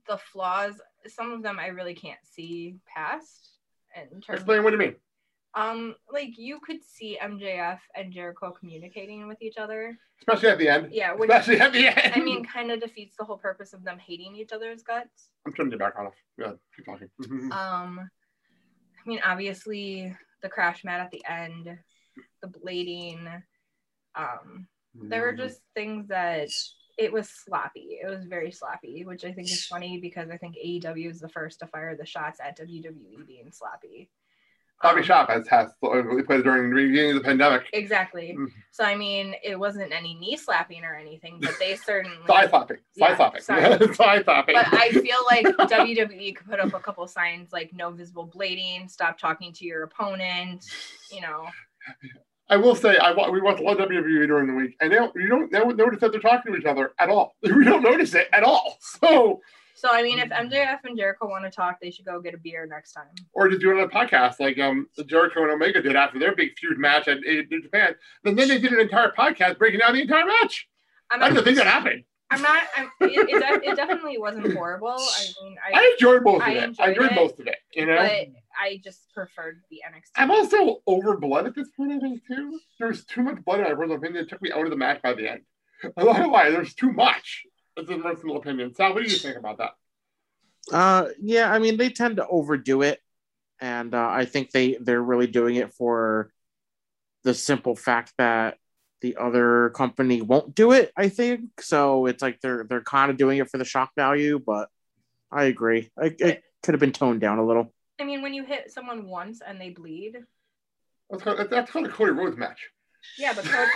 the 0.07 0.17
flaws, 0.17 0.79
some 1.07 1.31
of 1.31 1.43
them, 1.43 1.59
I 1.59 1.67
really 1.67 1.93
can't 1.95 2.19
see 2.23 2.75
past. 2.93 3.47
Terms, 3.95 4.23
Explain 4.29 4.63
what 4.63 4.69
do 4.69 4.75
you 4.75 4.79
mean? 4.79 4.95
um, 5.55 5.95
like 6.13 6.37
you 6.37 6.59
could 6.59 6.83
see 6.83 7.17
MJF 7.21 7.79
and 7.95 8.13
Jericho 8.13 8.51
communicating 8.51 9.27
with 9.27 9.41
each 9.41 9.57
other. 9.57 9.97
Especially 10.19 10.49
at 10.49 10.57
the 10.59 10.69
end. 10.69 10.89
Yeah, 10.91 11.13
which 11.13 11.29
Especially 11.29 11.59
at 11.59 11.73
the 11.73 11.87
end. 11.87 12.13
I 12.15 12.19
mean, 12.19 12.45
kind 12.45 12.71
of 12.71 12.79
defeats 12.79 13.15
the 13.17 13.25
whole 13.25 13.37
purpose 13.37 13.73
of 13.73 13.83
them 13.83 13.97
hating 13.97 14.35
each 14.35 14.51
other's 14.51 14.83
guts. 14.83 15.29
I'm 15.45 15.53
turning 15.53 15.71
your 15.71 15.79
background 15.79 16.09
off. 16.09 16.13
Yeah, 16.37 16.51
keep 16.75 16.85
talking. 16.85 17.09
Um, 17.51 18.09
I 19.05 19.09
mean, 19.09 19.21
obviously 19.25 20.15
the 20.43 20.49
crash 20.49 20.83
mat 20.83 20.99
at 20.99 21.09
the 21.11 21.23
end, 21.27 21.77
the 22.41 22.47
blading. 22.47 23.41
Um, 24.15 24.67
there 24.93 25.21
were 25.23 25.33
just 25.33 25.61
things 25.73 26.09
that 26.09 26.49
it 26.99 27.13
was 27.13 27.29
sloppy. 27.29 27.97
It 28.03 28.07
was 28.09 28.25
very 28.25 28.51
sloppy, 28.51 29.05
which 29.05 29.23
I 29.23 29.31
think 29.31 29.47
is 29.49 29.65
funny 29.65 29.99
because 29.99 30.29
I 30.29 30.37
think 30.37 30.55
AEW 30.57 31.09
is 31.09 31.19
the 31.21 31.29
first 31.29 31.59
to 31.59 31.67
fire 31.67 31.95
the 31.95 32.05
shots 32.05 32.39
at 32.43 32.57
WWE 32.59 33.25
being 33.25 33.51
sloppy. 33.51 34.09
Bobby 34.81 34.99
Um, 34.99 35.05
Shop 35.05 35.29
has 35.29 35.47
has 35.47 35.71
played 35.81 36.43
during 36.43 36.69
the 36.69 36.75
beginning 36.75 37.11
of 37.11 37.15
the 37.17 37.23
pandemic. 37.23 37.67
Exactly. 37.73 38.35
Mhm. 38.37 38.47
So 38.71 38.83
I 38.83 38.95
mean, 38.95 39.35
it 39.43 39.57
wasn't 39.57 39.91
any 39.93 40.13
knee 40.13 40.37
slapping 40.37 40.83
or 40.85 40.95
anything, 40.95 41.39
but 41.41 41.55
they 41.59 41.75
certainly. 41.89 42.17
Thigh 42.27 42.47
slapping. 42.47 42.77
Thigh 42.97 43.15
slapping. 43.15 43.41
Thigh 43.93 44.23
slapping. 44.23 44.55
But 44.55 44.73
I 44.73 44.91
feel 44.91 45.19
like 45.29 45.45
WWE 45.69 46.35
could 46.35 46.47
put 46.47 46.59
up 46.59 46.73
a 46.73 46.79
couple 46.79 47.05
signs 47.07 47.51
like 47.53 47.73
no 47.73 47.91
visible 47.91 48.27
blading, 48.27 48.89
stop 48.89 49.17
talking 49.17 49.51
to 49.53 49.65
your 49.65 49.83
opponent, 49.83 50.65
you 51.11 51.21
know. 51.21 51.45
I 52.49 52.57
will 52.57 52.75
say, 52.75 52.97
I 52.97 53.11
we 53.29 53.41
watched 53.41 53.59
a 53.59 53.63
lot 53.63 53.79
of 53.79 53.87
WWE 53.89 54.25
during 54.27 54.47
the 54.47 54.53
week, 54.53 54.75
and 54.81 54.91
they 54.91 54.95
don't, 54.95 55.15
you 55.15 55.27
don't, 55.27 55.51
they 55.51 55.59
don't 55.59 55.77
notice 55.77 55.99
that 55.99 56.11
they're 56.11 56.21
talking 56.21 56.51
to 56.53 56.59
each 56.59 56.65
other 56.65 56.93
at 56.99 57.09
all. 57.09 57.35
We 57.43 57.63
don't 57.63 57.83
notice 57.83 58.13
it 58.15 58.27
at 58.33 58.43
all. 58.43 58.77
So, 58.81 59.41
So 59.75 59.89
I 59.91 60.01
mean, 60.03 60.19
if 60.19 60.29
MJF 60.29 60.79
and 60.83 60.97
Jericho 60.97 61.27
want 61.29 61.45
to 61.45 61.51
talk, 61.51 61.77
they 61.81 61.91
should 61.91 62.05
go 62.05 62.19
get 62.19 62.33
a 62.33 62.37
beer 62.37 62.65
next 62.65 62.93
time. 62.93 63.05
or 63.33 63.49
just 63.49 63.61
do 63.61 63.71
it 63.71 63.81
on 63.81 63.83
a 63.83 63.87
podcast 63.87 64.39
like 64.39 64.57
um 64.59 64.87
Jericho 65.05 65.43
and 65.43 65.51
Omega 65.51 65.81
did 65.81 65.95
after 65.95 66.19
their 66.19 66.35
big 66.35 66.57
feud 66.57 66.77
match 66.79 67.07
at 67.07 67.23
in 67.23 67.61
Japan. 67.61 67.95
And 68.25 68.37
then 68.37 68.47
they 68.47 68.59
did 68.59 68.73
an 68.73 68.79
entire 68.79 69.11
podcast 69.11 69.57
breaking 69.57 69.79
down 69.79 69.93
the 69.93 70.01
entire 70.01 70.25
match. 70.25 70.67
I'm 71.11 71.23
I 71.23 71.29
didn't 71.29 71.43
think 71.45 71.57
that 71.57 71.67
happened. 71.67 72.03
I'm 72.31 72.41
not. 72.41 72.63
I'm, 72.75 72.91
it, 73.01 73.29
it, 73.29 73.61
de- 73.61 73.71
it 73.71 73.75
definitely 73.75 74.17
wasn't 74.17 74.53
horrible. 74.57 74.95
I 74.97 75.25
mean, 75.43 75.57
I, 75.65 75.79
I 75.79 75.91
enjoyed 75.93 76.23
most 76.23 76.41
of 76.41 76.47
I 76.47 76.51
it. 76.51 76.57
I 76.57 76.63
enjoyed 76.65 76.89
enjoyed 76.89 77.11
it, 77.11 77.15
most 77.15 77.39
of 77.39 77.47
it. 77.47 77.55
You 77.73 77.85
know. 77.87 77.97
but 77.97 78.27
I 78.59 78.79
just 78.83 79.11
preferred 79.13 79.61
the 79.71 79.81
NXT. 79.87 80.11
I'm 80.15 80.29
also 80.29 80.81
over 80.85 81.17
blood 81.17 81.47
at 81.47 81.55
this 81.55 81.69
point, 81.69 81.91
I 81.91 81.99
think, 81.99 82.25
too. 82.27 82.59
There's 82.79 83.03
too 83.05 83.23
much 83.23 83.43
blood 83.43 83.59
in 83.59 83.65
my 83.65 83.73
personal 83.73 83.97
opinion. 83.97 84.25
It 84.25 84.29
took 84.29 84.41
me 84.41 84.51
out 84.51 84.63
of 84.63 84.69
the 84.69 84.77
match 84.77 85.01
by 85.01 85.13
the 85.13 85.29
end. 85.29 85.41
I'm 85.83 86.05
not 86.05 86.17
gonna 86.17 86.31
lie, 86.31 86.49
there's 86.51 86.73
too 86.73 86.91
much. 86.91 87.43
That's 87.75 87.89
a 87.89 87.97
personal 87.97 88.37
opinion. 88.37 88.73
Sal, 88.75 88.93
what 88.93 89.03
do 89.03 89.09
you 89.09 89.17
think 89.17 89.37
about 89.37 89.57
that? 89.57 89.71
Uh, 90.71 91.07
yeah, 91.19 91.51
I 91.51 91.59
mean 91.59 91.77
they 91.77 91.89
tend 91.89 92.17
to 92.17 92.27
overdo 92.27 92.81
it, 92.81 92.99
and 93.59 93.95
uh, 93.95 94.07
I 94.09 94.25
think 94.25 94.51
they 94.51 94.77
they're 94.79 95.01
really 95.01 95.27
doing 95.27 95.55
it 95.55 95.73
for 95.73 96.31
the 97.23 97.33
simple 97.33 97.75
fact 97.75 98.13
that 98.17 98.57
the 99.01 99.17
other 99.17 99.69
company 99.71 100.21
won't 100.21 100.55
do 100.55 100.71
it. 100.71 100.91
I 100.97 101.09
think 101.09 101.61
so. 101.61 102.05
It's 102.05 102.21
like 102.21 102.41
they're 102.41 102.65
they're 102.67 102.81
kind 102.81 103.09
of 103.11 103.17
doing 103.17 103.37
it 103.39 103.49
for 103.49 103.57
the 103.57 103.65
shock 103.65 103.91
value, 103.95 104.39
but 104.45 104.69
I 105.31 105.45
agree. 105.45 105.89
I, 105.97 106.15
it 106.19 106.43
could 106.63 106.73
have 106.73 106.79
been 106.79 106.91
toned 106.91 107.21
down 107.21 107.39
a 107.39 107.45
little. 107.45 107.73
I 107.99 108.03
mean, 108.03 108.21
when 108.21 108.33
you 108.33 108.43
hit 108.43 108.71
someone 108.71 109.07
once 109.07 109.41
and 109.45 109.59
they 109.59 109.69
bleed, 109.69 110.17
That's 111.09 111.23
called, 111.23 111.49
that's 111.49 111.71
called 111.71 111.85
a 111.85 111.89
Cody 111.89 112.11
Rhodes 112.11 112.37
match. 112.37 112.69
yeah, 113.17 113.33
but 113.33 113.45
Cody, 113.45 113.71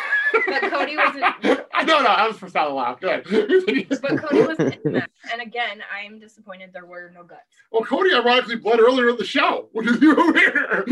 but 0.47 0.71
Cody 0.71 0.97
wasn't. 0.97 1.23
no, 1.87 2.01
no, 2.01 2.07
I 2.07 2.27
was 2.27 2.37
for 2.37 2.49
Sal 2.49 2.73
laugh. 2.73 2.99
Good. 2.99 3.25
But 4.01 4.17
Cody 4.17 4.41
wasn't 4.41 4.75
in 4.75 4.79
the 4.83 4.89
match. 4.91 5.09
And 5.31 5.41
again, 5.41 5.81
I'm 5.93 6.19
disappointed 6.19 6.71
there 6.73 6.85
were 6.85 7.11
no 7.13 7.23
guts. 7.23 7.41
well, 7.71 7.83
Cody 7.83 8.13
ironically 8.13 8.55
bled 8.57 8.79
earlier 8.79 9.09
in 9.09 9.17
the 9.17 9.25
show, 9.25 9.69
which 9.71 9.87
is 9.87 9.97
even 10.03 10.15
weirder. 10.33 10.85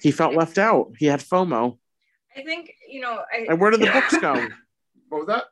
He 0.00 0.10
felt 0.10 0.34
left 0.34 0.58
out. 0.58 0.92
He 0.98 1.06
had 1.06 1.20
FOMO. 1.20 1.78
I 2.36 2.42
think 2.42 2.72
you 2.88 3.00
know. 3.00 3.20
I, 3.32 3.46
And 3.48 3.60
where 3.60 3.70
did 3.70 3.80
the 3.80 3.90
books 3.90 4.16
go? 4.18 4.34
what 5.08 5.18
was 5.18 5.26
that? 5.28 5.44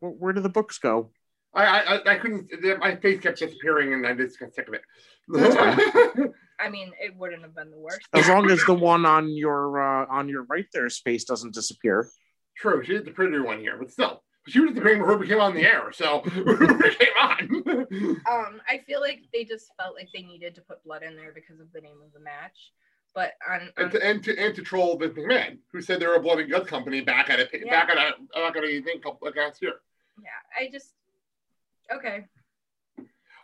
Where, 0.00 0.12
where 0.12 0.32
did 0.32 0.42
the 0.42 0.48
books 0.48 0.78
go? 0.78 1.10
I, 1.54 1.64
I, 1.64 1.94
I- 1.96 2.12
I 2.14 2.18
couldn't. 2.18 2.50
My 2.80 2.96
face 2.96 3.20
kept 3.20 3.38
disappearing, 3.38 3.92
and 3.94 4.06
I 4.06 4.14
just 4.14 4.38
got 4.40 4.54
sick 4.54 4.68
of 4.68 4.74
it. 4.74 4.82
I 6.60 6.68
mean, 6.68 6.92
it 7.00 7.16
wouldn't 7.16 7.42
have 7.42 7.54
been 7.54 7.70
the 7.70 7.78
worst. 7.78 8.00
As 8.12 8.28
long 8.28 8.50
as 8.50 8.64
the 8.64 8.74
one 8.74 9.06
on 9.06 9.28
your 9.34 9.80
uh, 9.80 10.06
on 10.10 10.28
your 10.28 10.44
right 10.44 10.66
there 10.72 10.88
space 10.90 11.24
doesn't 11.24 11.54
disappear. 11.54 12.08
True, 12.56 12.84
she 12.84 12.94
is 12.94 13.04
the 13.04 13.10
prettier 13.10 13.42
one 13.42 13.58
here, 13.58 13.76
but 13.78 13.90
still, 13.90 14.22
she 14.46 14.60
was 14.60 14.74
the 14.74 14.80
bring 14.80 15.00
before 15.00 15.16
we 15.18 15.26
came 15.26 15.40
on 15.40 15.54
the 15.54 15.62
air, 15.66 15.90
so 15.92 16.22
we 16.36 16.90
came 16.90 17.16
on. 17.20 18.16
Um, 18.30 18.60
I 18.68 18.78
feel 18.86 19.00
like 19.00 19.22
they 19.32 19.44
just 19.44 19.72
felt 19.80 19.96
like 19.96 20.08
they 20.14 20.22
needed 20.22 20.54
to 20.54 20.60
put 20.60 20.84
blood 20.84 21.02
in 21.02 21.16
there 21.16 21.32
because 21.34 21.58
of 21.60 21.72
the 21.72 21.80
name 21.80 21.96
of 22.04 22.12
the 22.12 22.20
match. 22.20 22.72
But 23.14 23.32
on, 23.48 23.60
on 23.60 23.68
and, 23.76 23.92
to, 23.92 24.04
and 24.04 24.24
to 24.24 24.38
and 24.38 24.54
to 24.56 24.62
troll 24.62 24.98
Vince 24.98 25.14
McMahon, 25.16 25.58
who 25.72 25.80
said 25.80 26.00
they're 26.00 26.16
a 26.16 26.20
blood 26.20 26.40
and 26.40 26.50
guts 26.50 26.68
company 26.68 27.00
back 27.00 27.30
at 27.30 27.38
it 27.38 27.48
Yeah. 27.52 27.70
back 27.70 27.88
at 27.90 27.96
a 27.96 28.12
back 28.34 28.56
at 28.56 28.64
a 28.64 28.80
thing 28.82 29.00
couple 29.00 29.18
like 29.22 29.36
last 29.36 29.62
year. 29.62 29.74
yeah, 30.22 30.30
I 30.58 30.68
just 30.70 30.92
okay. 31.94 32.24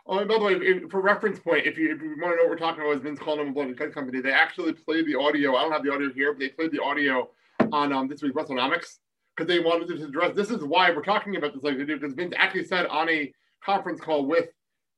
Oh, 0.07 0.17
and 0.17 0.27
by 0.27 0.39
the 0.39 0.43
way, 0.43 0.53
if, 0.53 0.89
for 0.89 0.99
reference 0.99 1.39
point, 1.39 1.67
if 1.67 1.77
you, 1.77 1.93
if 1.93 2.01
you 2.01 2.09
want 2.19 2.33
to 2.33 2.37
know 2.37 2.43
what 2.43 2.49
we're 2.49 2.57
talking 2.57 2.81
about, 2.81 2.95
is 2.95 3.01
Vince 3.01 3.19
calling 3.19 3.39
them 3.39 3.49
a 3.49 3.51
blood 3.51 3.67
and 3.67 3.77
guts 3.77 3.93
company. 3.93 4.19
They 4.19 4.31
actually 4.31 4.73
played 4.73 5.05
the 5.05 5.15
audio. 5.15 5.55
I 5.55 5.61
don't 5.61 5.71
have 5.71 5.83
the 5.83 5.93
audio 5.93 6.11
here, 6.11 6.33
but 6.33 6.39
they 6.39 6.49
played 6.49 6.71
the 6.71 6.81
audio 6.81 7.29
on 7.71 7.93
um, 7.93 8.07
this 8.07 8.23
week's 8.23 8.35
WrestleNomics 8.35 8.97
because 9.37 9.47
they 9.47 9.59
wanted 9.59 9.87
to 9.95 10.03
address. 10.03 10.35
This 10.35 10.49
is 10.49 10.63
why 10.63 10.89
we're 10.89 11.03
talking 11.03 11.35
about 11.35 11.53
this 11.53 11.63
like 11.63 11.77
they 11.77 11.85
do 11.85 11.97
because 11.99 12.15
Vince 12.15 12.33
actually 12.35 12.65
said 12.65 12.87
on 12.87 13.09
a 13.09 13.31
conference 13.63 14.01
call 14.01 14.25
with 14.25 14.49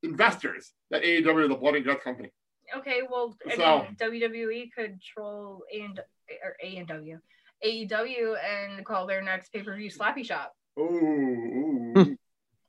investors 0.04 0.72
that 0.90 1.04
AEW 1.04 1.46
is 1.46 1.52
a 1.52 1.56
blood 1.56 1.76
and 1.76 1.86
guts 1.86 2.04
company. 2.04 2.32
Okay, 2.78 3.02
well, 3.10 3.36
I 3.50 3.56
So- 3.56 3.82
mean, 3.84 3.96
WWE 4.00 4.72
could 4.76 5.02
troll 5.02 5.64
and 5.74 6.00
or 6.44 6.56
A 6.64 6.78
and 6.78 6.88
W, 6.88 7.20
AEW, 7.66 8.36
and 8.44 8.86
call 8.86 9.06
their 9.06 9.22
next 9.22 9.50
pay 9.54 9.62
per 9.62 9.76
view 9.76 9.90
Slappy 9.92 10.26
Shop. 10.26 10.56
Ooh, 10.80 11.94
ooh. 11.98 12.18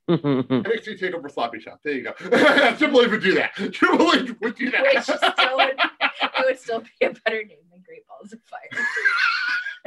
NXT 0.09 1.01
Takeover 1.01 1.31
Sloppy 1.31 1.61
Shop. 1.61 1.81
There 1.83 1.95
you 1.95 2.03
go. 2.05 2.13
Triple 2.13 3.01
H 3.03 3.11
would 3.11 3.23
do 3.23 3.35
that. 3.37 3.55
Triple 3.73 4.13
H 4.13 4.35
would 4.43 4.55
do 4.57 4.71
that. 4.71 4.83
Which 4.83 5.03
still 5.03 5.57
would, 5.57 5.79
it 5.79 6.45
would 6.45 6.59
still 6.59 6.81
be 6.81 7.07
a 7.07 7.11
better 7.25 7.43
name 7.43 7.57
than 7.71 7.83
Great 7.87 8.07
Balls 8.07 8.33
of 8.33 8.41
Fire. 8.43 8.69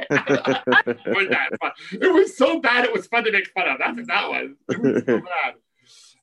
It 0.00 1.16
was 1.16 1.28
that. 1.28 1.50
It 1.92 2.12
was 2.12 2.36
so 2.36 2.60
bad 2.60 2.84
it 2.84 2.92
was 2.92 3.06
fun 3.08 3.24
to 3.24 3.32
make 3.32 3.48
fun 3.48 3.68
of. 3.68 3.78
That's 3.78 3.96
what 3.96 4.06
that 4.06 4.28
was. 4.28 4.50
It 4.70 4.80
was 4.80 5.04
so 5.04 5.20
bad. 5.20 5.54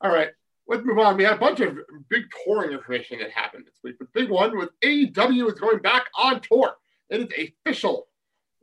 All 0.02 0.12
right, 0.12 0.30
let's 0.68 0.86
move 0.86 1.00
on. 1.00 1.18
We 1.18 1.24
had 1.24 1.34
a 1.34 1.40
bunch 1.40 1.60
of 1.60 1.78
big 2.10 2.24
touring 2.44 2.72
information 2.72 3.20
that 3.20 3.32
happened 3.32 3.66
this 3.66 3.80
week. 3.84 4.00
The 4.00 4.08
big 4.14 4.30
one 4.30 4.58
was 4.58 4.70
AEW 4.84 5.48
is 5.48 5.60
going 5.60 5.80
back 5.80 6.06
on 6.18 6.42
tour. 6.42 6.76
It 7.10 7.22
is 7.22 7.50
official. 7.66 8.08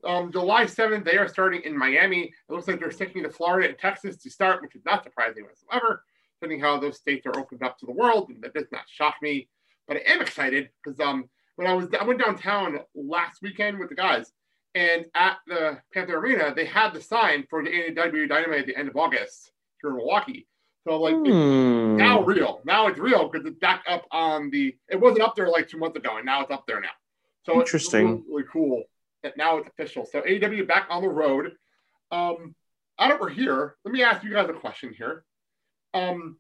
Um, 0.05 0.33
July 0.33 0.65
7th, 0.65 1.05
they 1.05 1.17
are 1.17 1.29
starting 1.29 1.63
in 1.65 1.79
Miami. 1.79 2.25
It 2.25 2.53
looks 2.53 2.67
like 2.67 2.81
they're 2.81 2.91
sticking 2.91 3.23
to 3.23 3.31
Florida 3.31 3.69
and 3.69 3.79
Texas 3.79 4.17
to 4.19 4.31
start, 4.31 4.61
which 4.61 4.75
is 4.75 4.85
not 4.85 5.05
surprising 5.05 5.45
whatsoever, 5.45 6.05
depending 6.41 6.61
how 6.61 6.79
those 6.79 6.97
states 6.97 7.25
are 7.27 7.39
opened 7.39 7.63
up 7.63 7.79
to 7.79 7.87
the 7.87 7.93
world. 7.93 8.31
And 8.31 8.43
that 8.43 8.55
does 8.55 8.67
not 8.73 8.83
shock 8.89 9.15
me. 9.23 9.49
But 9.87 9.99
I 9.99 10.01
am 10.13 10.21
excited 10.21 10.71
because 10.83 10.99
um, 10.99 11.29
when 11.57 11.69
I 11.69 11.75
was 11.75 11.89
I 11.99 12.05
went 12.05 12.21
downtown 12.21 12.81
last 12.95 13.43
weekend 13.43 13.79
with 13.79 13.91
the 13.91 13.95
guys, 13.95 14.33
and 14.75 15.07
at 15.15 15.37
the 15.47 15.79
Panther 15.93 16.19
Arena, 16.19 16.53
they 16.55 16.65
had 16.65 16.95
the 16.95 17.01
sign 17.01 17.45
for 17.49 17.63
the 17.63 17.71
AEW 17.71 18.29
Dynamite 18.29 18.61
at 18.61 18.67
the 18.67 18.77
end 18.77 18.89
of 18.89 18.97
August 18.97 19.53
here 19.81 19.91
in 19.91 19.97
Milwaukee. 19.97 20.47
So 20.87 21.01
like 21.01 21.15
Hmm. 21.15 21.97
now 21.97 22.23
real. 22.23 22.61
Now 22.65 22.89
it's 22.89 22.99
real 22.99 23.29
because 23.29 23.47
it's 23.47 23.59
back 23.59 23.85
up 23.87 24.05
on 24.11 24.51
the. 24.51 24.77
It 24.89 25.01
wasn't 25.01 25.23
up 25.23 25.37
there 25.37 25.49
like 25.49 25.69
two 25.69 25.79
months 25.79 25.97
ago, 25.97 26.17
and 26.17 26.27
now 26.27 26.43
it's 26.43 26.51
up 26.51 26.67
there 26.67 26.81
now. 26.81 26.89
So 27.45 27.61
it's 27.61 27.69
Interesting. 27.71 28.07
really, 28.07 28.23
really 28.29 28.45
cool 28.53 28.83
that 29.23 29.37
now 29.37 29.59
it's 29.59 29.69
official. 29.69 30.05
So 30.07 30.23
AEW 30.23 30.67
back 30.67 30.87
on 30.91 31.03
the 31.03 31.09
road. 31.09 31.53
Um, 32.11 32.55
that 32.99 33.19
we're 33.21 33.31
here, 33.31 33.77
let 33.85 33.93
me 33.93 34.03
ask 34.03 34.23
you 34.23 34.31
guys 34.31 34.49
a 34.49 34.53
question 34.53 34.93
here. 34.93 35.25
Um, 35.95 36.37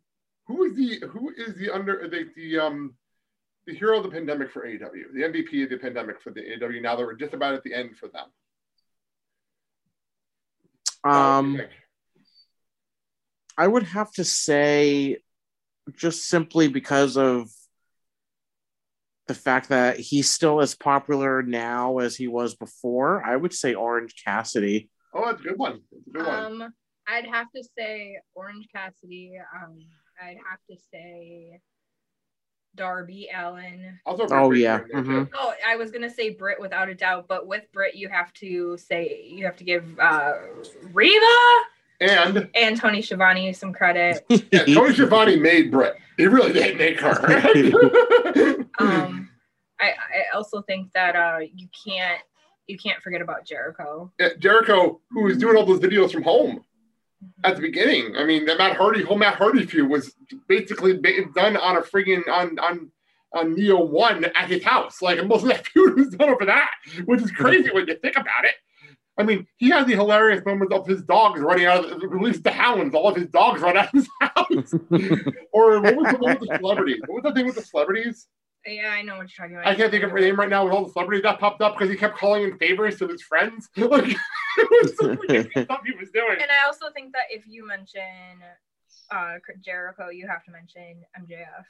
who 0.47 0.65
is 0.65 0.75
the 0.77 1.07
who 1.09 1.31
is 1.37 1.55
the 1.55 1.71
under 1.71 2.09
the, 2.09 2.29
the 2.37 2.59
um 2.59 2.95
the 3.67 3.75
hero 3.75 3.97
of 3.99 4.03
the 4.03 4.11
pandemic 4.11 4.51
for 4.51 4.67
AEW, 4.67 5.13
the 5.15 5.23
MVP 5.23 5.65
of 5.65 5.71
the 5.71 5.79
pandemic 5.79 6.21
for 6.21 6.31
the 6.31 6.41
AEW? 6.41 6.83
Now 6.83 6.97
that 6.97 7.05
we're 7.05 7.15
just 7.15 7.33
about 7.33 7.55
at 7.55 7.63
the 7.63 7.73
end 7.75 7.97
for 7.97 8.09
them. 8.09 8.27
What 11.03 11.13
do 11.13 11.17
you 11.19 11.23
Um? 11.25 11.61
I 13.59 13.66
would 13.66 13.82
have 13.85 14.11
to 14.12 14.25
say, 14.25 15.18
just 15.97 16.26
simply 16.26 16.68
because 16.68 17.16
of 17.16 17.49
the 19.28 19.35
fact 19.35 19.68
that 19.68 19.99
he's 19.99 20.30
still 20.30 20.61
as 20.61 20.75
popular 20.75 21.42
now 21.42 21.99
as 21.99 22.16
he 22.16 22.28
was 22.28 22.54
before, 22.54 23.23
I 23.25 23.37
would 23.37 23.52
say 23.52 23.75
Orange 23.75 24.14
Cassidy. 24.25 24.90
oh, 25.14 25.26
that's 25.26 25.40
a 25.40 25.44
good 25.44 25.59
one. 25.59 25.80
That's 25.92 26.06
a 26.06 26.11
good 26.11 26.26
one. 26.26 26.62
Um, 26.62 26.75
I'd 27.06 27.26
have 27.26 27.47
to 27.54 27.62
say 27.78 28.18
Orange 28.35 28.66
Cassidy. 28.75 29.35
Um, 29.54 29.76
I'd 30.21 30.38
have 30.49 30.59
to 30.71 30.76
say 30.92 31.61
Darby 32.75 33.28
Allin. 33.35 33.99
Also, 34.06 34.26
Oh, 34.30 34.49
Britt 34.49 34.61
yeah. 34.61 34.78
Baker 34.78 34.99
in 34.99 35.04
there, 35.09 35.25
too. 35.26 35.30
Oh, 35.35 35.54
I 35.66 35.76
was 35.76 35.90
gonna 35.90 36.11
say 36.11 36.30
Britt 36.30 36.61
without 36.61 36.88
a 36.88 36.94
doubt, 36.94 37.26
but 37.28 37.47
with 37.47 37.64
Britt 37.73 37.94
you 37.97 38.09
have 38.09 38.32
to 38.35 38.76
say 38.78 39.25
you 39.28 39.44
have 39.44 39.56
to 39.56 39.64
give 39.64 39.99
uh, 39.99 40.35
Reba 40.92 41.26
And 42.02 42.49
and 42.54 42.76
Tony 42.76 43.02
Schiavone 43.02 43.52
some 43.52 43.73
credit. 43.73 44.25
yeah, 44.52 44.64
Tony 44.64 44.94
Schiavone 44.94 45.37
made 45.37 45.71
Britt. 45.71 45.97
He 46.16 46.26
really 46.26 46.52
did 46.52 46.76
make 46.76 47.00
her. 47.00 48.66
Um, 48.78 49.28
I, 49.78 49.90
I 49.90 50.35
also 50.37 50.62
think 50.62 50.92
that 50.94 51.14
uh, 51.14 51.40
you 51.40 51.68
can't 51.87 52.21
you 52.66 52.78
can't 52.78 53.02
forget 53.02 53.21
about 53.21 53.44
Jericho. 53.44 54.11
Yeah, 54.18 54.30
Jericho, 54.38 55.00
who 55.11 55.25
was 55.25 55.37
doing 55.37 55.56
all 55.56 55.66
those 55.66 55.80
videos 55.80 56.11
from 56.11 56.23
home 56.23 56.64
at 57.44 57.56
the 57.56 57.62
beginning. 57.62 58.16
I 58.16 58.25
mean, 58.25 58.44
the 58.47 58.56
Matt 58.56 58.76
Hardy 58.76 59.02
whole 59.02 59.18
Matt 59.18 59.37
Hardy 59.37 59.66
feud 59.66 59.90
was 59.90 60.14
basically 60.49 60.94
done 61.35 61.56
on 61.56 61.76
a 61.76 61.82
friggin' 61.82 62.28
on 62.28 62.59
on 62.59 62.90
on 63.35 63.54
Neo 63.54 63.85
One 63.85 64.25
at 64.25 64.49
his 64.49 64.62
house. 64.62 65.02
Like 65.02 65.25
most 65.26 65.42
of 65.42 65.49
that 65.49 65.66
feud 65.68 65.97
was 65.97 66.09
done 66.11 66.30
over 66.30 66.47
that, 66.47 66.71
which 67.04 67.23
is 67.23 67.30
crazy 67.30 67.71
when 67.71 67.87
you 67.87 67.97
think 67.97 68.16
about 68.16 68.44
it. 68.44 68.54
I 69.19 69.25
mean, 69.25 69.47
he 69.57 69.69
had 69.69 69.87
the 69.87 69.95
hilarious 69.95 70.45
moments 70.45 70.75
of 70.75 70.87
his 70.87 71.02
dogs 71.02 71.40
running 71.40 71.66
out 71.66 71.85
of 71.85 72.00
the, 72.00 72.09
release 72.09 72.40
the 72.40 72.50
hounds. 72.50 72.95
All 72.95 73.09
of 73.09 73.16
his 73.16 73.28
dogs 73.28 73.61
run 73.61 73.76
out 73.76 73.87
of 73.87 73.92
his 73.92 74.09
house. 74.21 74.73
or 75.52 75.81
what 75.81 75.97
was 75.97 76.12
the 76.12 76.19
one 76.19 76.38
with 76.38 76.49
the 76.49 76.57
celebrities? 76.57 77.00
What 77.07 77.23
was 77.23 77.31
the 77.31 77.35
thing 77.35 77.47
with 77.47 77.57
the 77.57 77.62
celebrities? 77.62 78.26
Yeah, 78.64 78.90
I 78.90 79.02
know 79.02 79.16
what 79.16 79.23
you're 79.23 79.47
talking 79.47 79.57
about. 79.57 79.66
I 79.66 79.75
can't 79.75 79.90
think 79.90 80.04
of 80.04 80.11
her 80.12 80.21
name 80.21 80.38
right 80.38 80.49
now 80.49 80.64
with 80.64 80.73
all 80.73 80.85
the 80.85 80.92
celebrities 80.92 81.25
that 81.25 81.40
popped 81.40 81.61
up 81.61 81.75
because 81.75 81.90
he 81.90 81.97
kept 81.97 82.16
calling 82.16 82.45
in 82.45 82.57
favors 82.59 82.97
to 82.99 83.09
his 83.09 83.23
friends. 83.23 83.69
Like, 83.76 84.16
it 84.59 84.69
was 84.71 84.97
some 84.97 85.19
stuff 85.64 85.81
he 85.85 85.92
was 85.99 86.11
doing. 86.11 86.37
And 86.40 86.50
I 86.50 86.66
also 86.66 86.87
think 86.95 87.12
that 87.12 87.25
if 87.31 87.45
you 87.47 87.66
mention 87.66 88.02
uh 89.11 89.38
Jericho, 89.64 90.11
you 90.11 90.28
have 90.28 90.45
to 90.45 90.50
mention 90.50 91.02
MJF. 91.19 91.64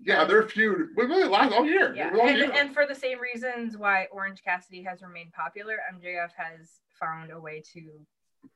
Yeah, 0.00 0.24
their 0.24 0.42
feud 0.42 0.88
we 0.96 1.04
really 1.06 1.24
last 1.28 1.52
all 1.52 1.64
year. 1.64 1.94
Yeah, 1.94 2.10
all 2.14 2.28
and, 2.28 2.36
year. 2.36 2.52
and 2.54 2.74
for 2.74 2.86
the 2.86 2.94
same 2.94 3.18
reasons 3.18 3.76
why 3.76 4.06
Orange 4.12 4.42
Cassidy 4.44 4.82
has 4.82 5.00
remained 5.02 5.32
popular, 5.32 5.78
MJF 5.94 6.30
has 6.36 6.80
found 7.00 7.30
a 7.30 7.40
way 7.40 7.62
to 7.72 7.82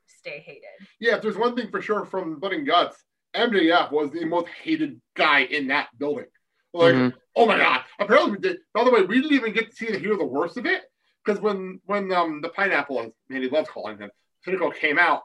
stay 0.05 0.39
hated. 0.45 0.87
yeah, 0.99 1.15
if 1.15 1.21
there's 1.21 1.37
one 1.37 1.55
thing 1.55 1.69
for 1.71 1.81
sure 1.81 2.05
from 2.05 2.39
Blood 2.39 2.53
and 2.53 2.67
Guts, 2.67 3.03
MJF 3.35 3.91
was 3.91 4.11
the 4.11 4.23
most 4.25 4.47
hated 4.63 5.01
guy 5.15 5.41
in 5.41 5.67
that 5.67 5.87
building. 5.97 6.27
Like, 6.73 6.93
Mhm. 6.93 7.13
oh 7.35 7.45
my 7.45 7.57
god! 7.57 7.83
Apparently, 7.99 8.31
we 8.31 8.37
did. 8.37 8.59
By 8.73 8.83
the 8.83 8.91
way, 8.91 9.01
we 9.01 9.21
didn't 9.21 9.33
even 9.35 9.51
get 9.53 9.71
to 9.71 9.75
see 9.75 9.87
the 9.91 9.99
hear 9.99 10.15
the 10.15 10.23
worst 10.23 10.57
of 10.57 10.65
it 10.65 10.83
because 11.25 11.41
when 11.41 11.81
when 11.85 12.11
um 12.13 12.41
the 12.41 12.49
pineapple, 12.49 12.99
as 13.01 13.11
Mandy 13.29 13.49
loves 13.49 13.67
calling 13.67 13.97
him, 13.97 14.11
Pinnacle 14.45 14.71
came 14.71 14.97
out. 14.99 15.23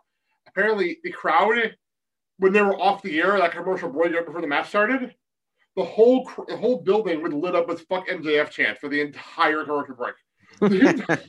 Apparently, 0.49 0.99
the 1.04 1.12
crowd 1.12 1.76
when 2.38 2.52
they 2.52 2.62
were 2.62 2.76
off 2.80 3.02
the 3.02 3.20
air, 3.20 3.38
that 3.38 3.52
commercial 3.52 3.88
break 3.90 4.12
right 4.14 4.26
before 4.26 4.40
the 4.40 4.46
match 4.46 4.68
started, 4.68 5.14
the 5.76 5.85
whole 5.85 6.30
the 6.49 6.56
whole 6.56 6.80
building 6.80 7.23
would 7.23 7.33
lit 7.33 7.54
up 7.54 7.68
with 7.68 7.83
"fuck 7.83 8.09
MJF" 8.09 8.50
chants 8.50 8.80
for 8.80 8.88
the 8.88 9.00
entire 9.00 9.64
commercial 9.64 9.95
break. 9.97 10.14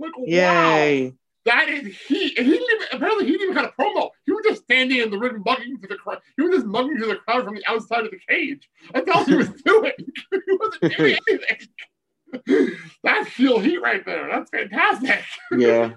Like, 0.00 0.16
wow. 0.16 0.24
Yay. 0.24 1.12
That 1.44 1.68
is 1.68 1.94
he, 2.06 2.34
and 2.36 2.46
he 2.46 2.52
didn't 2.52 2.68
even, 2.74 2.86
apparently 2.92 3.26
he 3.26 3.32
didn't 3.32 3.50
even 3.50 3.56
have 3.62 3.72
a 3.76 3.82
promo. 3.82 4.08
He 4.24 4.32
was 4.32 4.44
just 4.46 4.62
standing 4.62 4.98
in 4.98 5.10
the 5.10 5.18
ring, 5.18 5.42
mugging 5.44 5.78
to 5.80 5.86
the 5.86 5.96
crowd. 5.96 6.20
He 6.36 6.42
was 6.42 6.54
just 6.56 6.66
mugging 6.66 6.98
to 6.98 7.06
the 7.06 7.16
crowd 7.16 7.44
from 7.44 7.54
the 7.54 7.62
outside 7.66 8.04
of 8.04 8.10
the 8.10 8.18
cage. 8.28 8.68
That's 8.94 9.10
all 9.10 9.24
he 9.24 9.34
was 9.34 9.48
doing. 9.64 9.92
he 9.98 10.56
wasn't 10.58 10.96
doing 10.96 11.18
anything. 11.28 12.76
That's 13.02 13.28
heel 13.30 13.58
heat 13.58 13.78
right 13.82 14.04
there. 14.06 14.28
That's 14.28 14.50
fantastic. 14.50 15.22
Yeah. 15.56 15.92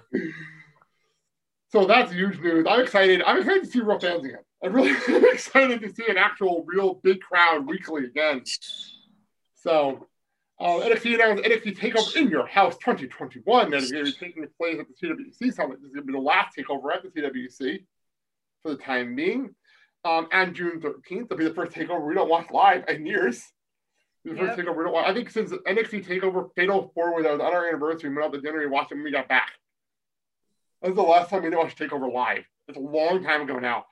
So 1.70 1.86
that's 1.86 2.12
huge 2.12 2.38
news. 2.40 2.66
I'm 2.68 2.80
excited. 2.80 3.22
I'm 3.22 3.38
excited 3.38 3.64
to 3.64 3.70
see 3.70 3.80
real 3.80 3.98
fans 3.98 4.24
again. 4.24 4.38
I'm 4.64 4.72
really 4.72 4.92
excited 5.32 5.82
to 5.82 5.94
see 5.94 6.04
an 6.08 6.16
actual, 6.16 6.64
real 6.66 6.94
big 6.94 7.20
crowd 7.20 7.66
weekly 7.66 8.04
again. 8.04 8.42
So, 9.54 10.06
uh, 10.58 10.64
NXT 10.64 11.14
announced 11.14 11.44
NXT 11.44 11.76
Takeover 11.76 12.16
in 12.16 12.30
Your 12.30 12.46
House 12.46 12.76
2021 12.78 13.70
that 13.70 13.82
is 13.82 13.92
going 13.92 14.06
to 14.06 14.12
be 14.12 14.16
taking 14.18 14.46
place 14.58 14.78
at 14.80 14.86
the 14.88 15.06
CWC 15.06 15.52
Summit. 15.52 15.80
This 15.82 15.88
is 15.88 15.94
going 15.94 16.06
to 16.06 16.12
be 16.12 16.12
the 16.12 16.18
last 16.18 16.56
takeover 16.56 16.94
at 16.94 17.02
the 17.02 17.08
CWC 17.10 17.84
for 18.62 18.70
the 18.70 18.76
time 18.76 19.14
being. 19.14 19.54
Um, 20.04 20.28
and 20.32 20.54
June 20.54 20.80
13th, 20.80 21.30
will 21.30 21.36
be 21.36 21.44
the 21.44 21.54
first 21.54 21.74
takeover 21.74 22.06
we 22.06 22.14
don't 22.14 22.28
watch 22.30 22.50
live 22.50 22.84
in 22.88 23.04
years. 23.04 23.42
The 24.24 24.34
first 24.34 24.56
Yep. 24.56 24.66
takeover 24.66 24.78
we 24.78 24.84
don't 24.84 24.92
watch. 24.94 25.06
I 25.08 25.12
think 25.12 25.28
since 25.28 25.50
NXT 25.50 26.06
Takeover 26.06 26.48
Fatal 26.56 26.90
Four 26.94 27.14
was 27.14 27.26
on 27.26 27.42
our 27.42 27.68
anniversary, 27.68 28.08
we 28.08 28.16
went 28.16 28.26
out 28.26 28.32
to 28.32 28.40
dinner 28.40 28.62
and 28.62 28.70
watched 28.70 28.92
it 28.92 28.94
when 28.94 29.04
we 29.04 29.10
got 29.10 29.28
back. 29.28 29.52
That 30.80 30.88
was 30.88 30.96
the 30.96 31.02
last 31.02 31.28
time 31.28 31.42
we 31.42 31.50
didn't 31.50 31.62
watch 31.62 31.76
Takeover 31.76 32.10
live. 32.10 32.44
It's 32.68 32.78
a 32.78 32.80
long 32.80 33.22
time 33.22 33.42
ago 33.42 33.58
now. 33.58 33.84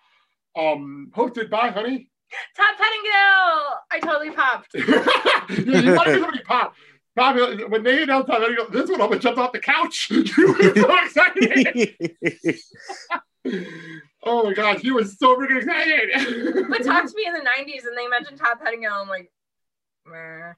Um, 0.57 1.11
hosted 1.15 1.51
by 1.51 1.71
Honey. 1.71 2.11
Todd 2.57 2.75
Pettengill! 2.79 3.79
I 3.91 4.01
totally 4.01 4.31
popped. 4.31 4.75
yeah, 4.75 5.81
you 5.81 5.95
want 5.95 6.09
to 6.09 6.15
somebody 6.15 6.43
pop. 6.45 6.75
Pop, 7.15 7.37
when 7.69 7.83
they 7.83 8.03
announced 8.03 8.29
that, 8.29 8.41
I 8.43 8.55
go, 8.55 8.67
this 8.69 8.91
one 8.91 9.01
almost 9.01 9.21
jumped 9.21 9.39
off 9.39 9.53
the 9.53 9.59
couch. 9.59 10.09
you 10.11 10.53
were 10.53 10.75
so 10.75 10.97
excited. 11.05 11.95
oh 14.25 14.45
my 14.45 14.55
gosh, 14.55 14.83
you 14.83 14.95
were 14.95 15.05
so 15.05 15.37
freaking 15.37 15.59
excited. 15.59 16.67
But 16.71 16.85
talk 16.85 17.05
to 17.05 17.15
me 17.15 17.27
in 17.27 17.35
the 17.35 17.41
90s 17.41 17.87
and 17.87 17.97
they 17.97 18.07
mentioned 18.09 18.39
Todd 18.39 18.59
Pettengill. 18.63 18.93
I'm 18.93 19.09
like, 19.09 19.31
meh. 20.07 20.55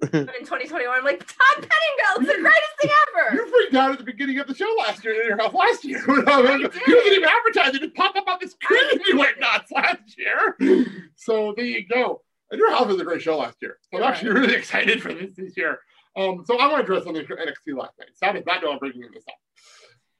But 0.00 0.14
in 0.14 0.26
2021, 0.26 0.86
I'm 0.98 1.04
like, 1.04 1.20
Todd 1.20 1.54
Pettengill, 1.54 2.20
it's 2.20 2.36
the 2.36 2.42
greatest 2.42 2.72
thing 2.80 2.90
ever. 3.08 3.36
You 3.36 3.48
freaked 3.48 3.74
out 3.74 3.92
at 3.92 3.98
the 3.98 4.04
beginning 4.04 4.38
of 4.38 4.46
the 4.46 4.54
show 4.54 4.72
last 4.78 5.04
year 5.04 5.20
in 5.22 5.28
your 5.28 5.38
house 5.38 5.54
last 5.54 5.84
year. 5.84 6.02
you 6.06 6.22
wasn't 6.24 6.80
even 6.88 7.28
advertising. 7.28 7.82
It 7.82 7.94
popped 7.94 8.18
up 8.18 8.28
on 8.28 8.38
the 8.40 8.48
screen 8.48 8.80
I 8.84 8.90
and 8.92 9.00
you 9.06 9.18
went 9.18 9.40
nuts 9.40 9.70
last 9.72 10.18
year. 10.18 10.56
So 11.16 11.54
there 11.56 11.64
you 11.64 11.86
go. 11.86 12.22
And 12.50 12.58
your 12.58 12.70
house 12.70 12.86
was 12.86 13.00
a 13.00 13.04
great 13.04 13.22
show 13.22 13.38
last 13.38 13.56
year. 13.62 13.78
So 13.82 13.96
I'm 13.96 14.02
You're 14.02 14.12
actually 14.12 14.30
really 14.32 14.54
excited 14.56 15.00
for 15.00 15.14
this 15.14 15.30
this 15.36 15.56
year. 15.56 15.78
Um, 16.16 16.44
so 16.44 16.58
I 16.58 16.66
want 16.66 16.78
to 16.78 16.82
address 16.82 17.04
something 17.04 17.24
from 17.24 17.38
NXT 17.38 17.78
last 17.78 17.92
night. 17.98 18.10
Sam 18.14 18.34
does 18.34 18.44
not 18.46 18.62
know 18.62 18.72
I'm 18.72 18.78
bringing 18.78 19.00
this 19.12 19.24
up. 19.28 19.36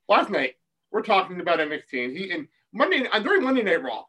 Last 0.09 0.31
night, 0.31 0.55
we're 0.91 1.03
talking 1.03 1.41
about 1.41 1.59
NXT, 1.59 2.05
and 2.05 2.17
he 2.17 2.31
and 2.31 2.49
Monday 2.73 3.07
uh, 3.13 3.19
during 3.21 3.43
Monday 3.43 3.63
Night 3.63 3.83
Raw, 3.83 4.05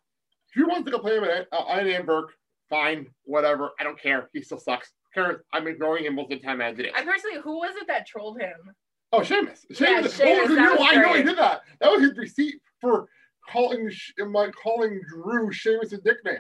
if 0.50 0.56
he 0.56 0.64
wants 0.64 0.86
to 0.86 0.92
complain 0.92 1.24
about 1.24 1.46
uh, 1.52 1.84
Ian 1.84 2.06
Burke, 2.06 2.32
fine, 2.70 3.08
whatever. 3.24 3.72
I 3.80 3.84
don't 3.84 4.00
care. 4.00 4.30
He 4.34 4.42
still 4.42 4.60
sucks. 4.60 4.92
Cares. 5.16 5.42
I'm 5.54 5.68
ignoring 5.68 6.06
him 6.06 6.16
most 6.16 6.32
of 6.32 6.42
the 6.42 6.46
time 6.46 6.62
as 6.62 6.78
it 6.78 6.88
is. 6.88 6.92
I 6.94 7.04
personally, 7.04 7.40
who 7.42 7.60
was 7.60 7.76
it 7.78 7.88
that 7.88 8.06
trolled 8.06 8.40
him? 8.40 8.54
Oh, 9.12 9.24
Sheamus. 9.24 9.66
Yeah, 9.70 10.02
Sheamus. 10.02 10.20
Oh, 10.20 10.86
I 10.86 10.96
know 10.96 11.14
he 11.14 11.24
did 11.24 11.38
that. 11.38 11.62
That 11.80 11.92
was 11.92 12.02
his 12.02 12.18
receipt 12.18 12.56
for 12.82 13.08
calling 13.50 13.90
my 14.30 14.52
calling 14.52 15.02
Drew 15.08 15.52
Sheamus' 15.52 15.94
nickname. 16.04 16.40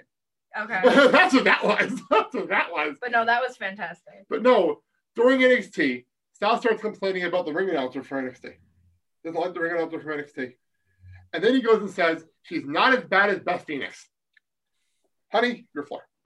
Okay. 0.59 0.81
That's 0.83 1.33
what 1.33 1.45
that 1.45 1.63
was. 1.63 2.01
That's 2.09 2.33
what 2.33 2.49
that 2.49 2.71
was. 2.71 2.97
But 3.01 3.11
no, 3.11 3.25
that 3.25 3.41
was 3.41 3.57
fantastic. 3.57 4.25
But 4.29 4.41
no, 4.41 4.81
during 5.15 5.39
NXT, 5.39 6.05
Sal 6.33 6.59
starts 6.59 6.81
complaining 6.81 7.23
about 7.23 7.45
the 7.45 7.53
ring 7.53 7.69
announcer 7.69 8.03
for 8.03 8.21
NXT. 8.21 8.53
Doesn't 9.23 9.39
like 9.39 9.53
the 9.53 9.61
ring 9.61 9.73
announcer 9.73 9.99
from 10.01 10.11
NXT. 10.11 10.53
And 11.33 11.43
then 11.43 11.55
he 11.55 11.61
goes 11.61 11.79
and 11.79 11.89
says, 11.89 12.25
she's 12.43 12.65
not 12.65 12.97
as 12.97 13.03
bad 13.05 13.29
as 13.29 13.39
Beth 13.39 13.65
Phoenix. 13.65 14.09
Honey, 15.31 15.67
you're 15.73 15.85
floor. 15.85 16.03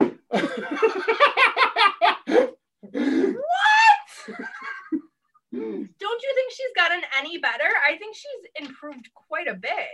Don't 5.52 6.22
you 6.22 6.34
think 6.34 6.52
she's 6.52 6.72
gotten 6.76 7.00
any 7.18 7.38
better? 7.38 7.64
I 7.86 7.96
think 7.96 8.16
she's 8.16 8.66
improved 8.66 9.10
quite 9.14 9.48
a 9.48 9.54
bit. 9.54 9.88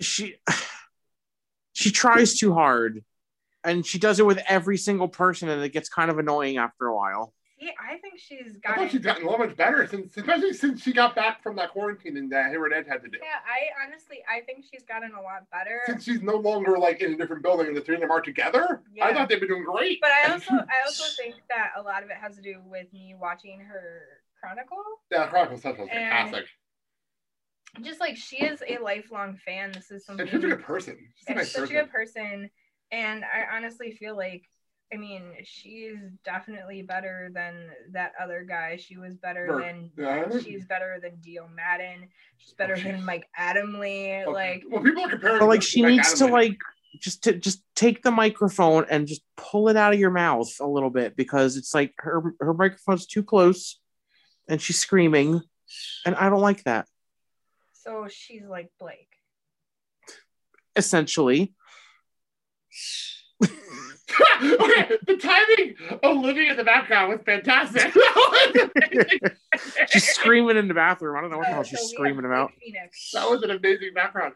she 0.00 0.36
she 1.72 1.90
tries 1.90 2.38
too 2.38 2.52
hard 2.54 3.04
and 3.64 3.84
she 3.86 3.98
does 3.98 4.18
it 4.20 4.26
with 4.26 4.40
every 4.48 4.76
single 4.76 5.08
person 5.08 5.48
and 5.48 5.62
it 5.62 5.72
gets 5.72 5.88
kind 5.88 6.10
of 6.10 6.18
annoying 6.18 6.56
after 6.58 6.86
a 6.86 6.96
while 6.96 7.32
I 7.80 7.98
think 7.98 8.18
she's 8.18 8.58
I 8.64 8.68
thought 8.68 8.76
gotten. 8.76 8.88
she's 8.88 9.00
gotten 9.00 9.24
so 9.28 9.36
much 9.38 9.56
better 9.56 9.86
since, 9.86 10.16
especially 10.16 10.52
since 10.52 10.82
she 10.82 10.92
got 10.92 11.14
back 11.14 11.42
from 11.42 11.56
that 11.56 11.70
quarantine 11.70 12.16
and 12.16 12.30
that 12.32 12.52
her 12.52 12.64
and 12.66 12.74
Ed 12.74 12.86
had 12.88 13.02
to 13.02 13.08
do. 13.08 13.18
Yeah, 13.20 13.28
I 13.46 13.86
honestly, 13.86 14.18
I 14.28 14.40
think 14.40 14.64
she's 14.70 14.82
gotten 14.84 15.12
a 15.14 15.20
lot 15.20 15.48
better. 15.50 15.80
Since 15.86 16.04
she's 16.04 16.22
no 16.22 16.36
longer 16.36 16.78
like 16.78 17.00
in 17.00 17.12
a 17.14 17.16
different 17.16 17.42
building 17.42 17.68
and 17.68 17.76
the 17.76 17.80
three 17.80 17.94
of 17.96 18.00
them 18.00 18.10
are 18.10 18.20
together, 18.20 18.82
Yeah. 18.94 19.06
I 19.06 19.12
thought 19.14 19.28
they'd 19.28 19.40
been 19.40 19.48
doing 19.48 19.64
great. 19.64 20.00
But 20.00 20.10
I 20.10 20.32
also, 20.32 20.52
I 20.54 20.86
also 20.86 21.04
think 21.20 21.36
that 21.50 21.72
a 21.76 21.82
lot 21.82 22.02
of 22.02 22.10
it 22.10 22.16
has 22.16 22.36
to 22.36 22.42
do 22.42 22.56
with 22.66 22.92
me 22.92 23.14
watching 23.20 23.60
her 23.60 24.02
Chronicle. 24.40 24.82
yeah, 25.10 25.26
Chronicle 25.28 25.58
stuff 25.58 25.78
was 25.78 25.88
fantastic. 25.88 26.44
Just 27.82 28.00
like 28.00 28.16
she 28.16 28.36
is 28.44 28.62
a 28.68 28.78
lifelong 28.82 29.38
fan. 29.44 29.72
This 29.72 29.90
is 29.90 30.04
something. 30.04 30.28
And 30.28 30.30
she's 30.30 30.44
a 30.44 30.48
good 30.56 30.62
person. 30.64 30.98
She's 31.16 31.28
a 31.28 31.34
nice 31.34 31.52
such 31.52 31.60
person. 31.62 31.76
a 31.76 31.80
good 31.80 31.90
person, 31.90 32.50
and 32.90 33.24
I 33.24 33.56
honestly 33.56 33.92
feel 33.92 34.14
like, 34.16 34.42
I 34.92 34.96
mean, 34.98 35.22
she's 35.44 35.96
definitely 36.24 36.82
better 36.82 37.30
than 37.32 37.70
that 37.92 38.12
other 38.20 38.44
guy. 38.46 38.76
She 38.76 38.98
was 38.98 39.16
better 39.16 39.46
Burke. 39.46 39.62
than. 39.64 39.90
Yeah. 39.96 40.38
She's 40.40 40.66
better 40.66 40.98
than 41.02 41.16
Dio 41.20 41.48
Maddin. 41.48 42.08
She's 42.36 42.52
better 42.52 42.74
Okay. 42.74 42.92
than 42.92 43.04
Mike 43.04 43.26
Adamle. 43.38 44.30
Like, 44.32 44.64
well, 44.68 44.82
people 44.82 45.04
are 45.04 45.08
comparing. 45.08 45.38
but 45.38 45.46
like 45.46 45.62
she 45.62 45.80
Mike 45.82 45.92
needs 45.92 46.12
to 46.14 46.26
like 46.26 46.58
just 47.00 47.24
to 47.24 47.32
just 47.32 47.62
take 47.74 48.02
the 48.02 48.10
microphone 48.10 48.84
and 48.90 49.06
just 49.06 49.22
pull 49.36 49.68
it 49.68 49.76
out 49.76 49.94
of 49.94 49.98
your 49.98 50.10
mouth 50.10 50.52
a 50.60 50.66
little 50.66 50.90
bit 50.90 51.16
because 51.16 51.56
it's 51.56 51.72
like 51.74 51.94
her 51.98 52.34
her 52.38 52.52
microphone's 52.52 53.06
too 53.06 53.22
close 53.22 53.80
and 54.46 54.60
she's 54.60 54.78
screaming 54.78 55.40
and 56.04 56.14
i 56.16 56.28
don't 56.28 56.42
like 56.42 56.62
that 56.64 56.86
so 57.72 58.06
she's 58.10 58.42
like 58.46 58.70
Blake. 58.78 59.08
essentially 60.76 61.54
okay, 64.42 64.96
the 65.06 65.16
timing 65.16 65.74
of 66.02 66.16
living 66.24 66.48
in 66.48 66.56
the 66.56 66.64
background 66.64 67.10
was 67.12 67.20
fantastic. 67.24 67.92
she's 69.88 70.04
screaming 70.08 70.56
in 70.56 70.68
the 70.68 70.74
bathroom 70.74 71.16
i 71.16 71.20
don't 71.20 71.30
know 71.30 71.38
what 71.38 71.46
the 71.46 71.52
hell 71.52 71.64
So 71.64 71.70
she's 71.70 71.80
we 71.80 71.86
screaming 71.88 72.24
about 72.24 72.52
Phoenix. 72.60 73.10
that 73.12 73.28
was 73.28 73.42
an 73.42 73.50
amazing 73.50 73.92
background. 73.94 74.34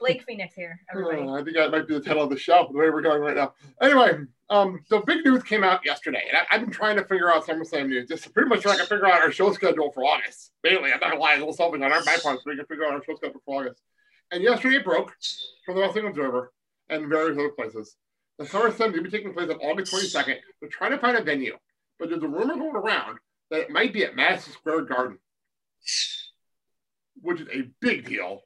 Blake 0.00 0.22
Phoenix 0.26 0.54
here, 0.54 0.80
everybody. 0.90 1.20
Oh, 1.20 1.34
I 1.34 1.44
think 1.44 1.56
that 1.58 1.70
might 1.70 1.86
be 1.86 1.92
the 1.92 2.00
title 2.00 2.22
of 2.22 2.30
the 2.30 2.38
show, 2.38 2.66
the 2.72 2.78
way 2.78 2.88
we're 2.88 3.02
going 3.02 3.20
right 3.20 3.36
now. 3.36 3.52
Anyway, 3.82 4.12
um, 4.48 4.80
so 4.86 5.02
big 5.02 5.22
news 5.26 5.42
came 5.42 5.62
out 5.62 5.84
yesterday, 5.84 6.22
and 6.26 6.38
I, 6.38 6.40
I've 6.50 6.62
been 6.62 6.70
trying 6.70 6.96
to 6.96 7.04
figure 7.04 7.30
out 7.30 7.46
SummerSlam 7.46 7.88
news, 7.88 8.08
just 8.08 8.32
pretty 8.32 8.48
much 8.48 8.62
trying 8.62 8.78
to 8.78 8.86
figure 8.86 9.04
out 9.04 9.20
our 9.20 9.30
show 9.30 9.52
schedule 9.52 9.92
for 9.92 10.02
August. 10.04 10.52
Mainly, 10.64 10.90
I'm 10.90 11.00
not 11.00 11.10
gonna 11.10 11.20
lie, 11.20 11.32
it's 11.32 11.36
a 11.36 11.40
little 11.40 11.52
selfish 11.52 11.82
on 11.82 11.92
our 11.92 12.02
my 12.04 12.16
part, 12.22 12.38
so 12.38 12.42
we 12.46 12.56
can 12.56 12.64
figure 12.64 12.86
out 12.86 12.94
our 12.94 13.04
show 13.04 13.14
schedule 13.16 13.42
for 13.44 13.60
August. 13.60 13.82
And 14.30 14.42
yesterday 14.42 14.76
it 14.76 14.84
broke 14.84 15.12
from 15.66 15.74
the 15.74 15.82
Wrestling 15.82 16.06
Observer 16.06 16.50
and 16.88 17.06
various 17.10 17.38
other 17.38 17.50
places. 17.50 17.96
The 18.40 18.46
summer 18.46 18.70
SummerSlam 18.70 18.94
will 18.94 19.02
be 19.02 19.10
taking 19.10 19.34
place 19.34 19.50
on 19.50 19.56
August 19.56 19.92
22nd. 19.92 20.36
They're 20.60 20.70
trying 20.70 20.92
to 20.92 20.98
find 20.98 21.16
a 21.16 21.22
venue, 21.22 21.56
but 21.98 22.08
there's 22.08 22.22
a 22.22 22.28
rumor 22.28 22.54
going 22.54 22.74
around 22.74 23.18
that 23.50 23.60
it 23.60 23.70
might 23.70 23.92
be 23.92 24.02
at 24.02 24.16
Madison 24.16 24.54
Square 24.54 24.82
Garden, 24.86 25.18
which 27.20 27.42
is 27.42 27.48
a 27.52 27.68
big 27.80 28.06
deal 28.06 28.42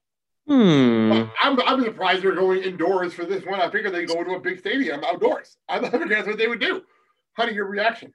Hmm. 0.46 1.24
I'm, 1.40 1.58
I'm 1.60 1.82
surprised 1.82 2.22
they're 2.22 2.34
going 2.34 2.62
indoors 2.62 3.14
for 3.14 3.24
this 3.24 3.44
one. 3.46 3.60
I 3.60 3.70
figured 3.70 3.94
they 3.94 4.04
go 4.04 4.22
to 4.22 4.32
a 4.32 4.40
big 4.40 4.58
stadium 4.58 5.02
outdoors. 5.02 5.56
I 5.68 5.80
figured 5.80 6.10
that's 6.10 6.26
what 6.26 6.36
they 6.36 6.48
would 6.48 6.60
do. 6.60 6.82
How 7.32 7.46
do 7.46 7.54
your 7.54 7.66
reaction? 7.66 8.12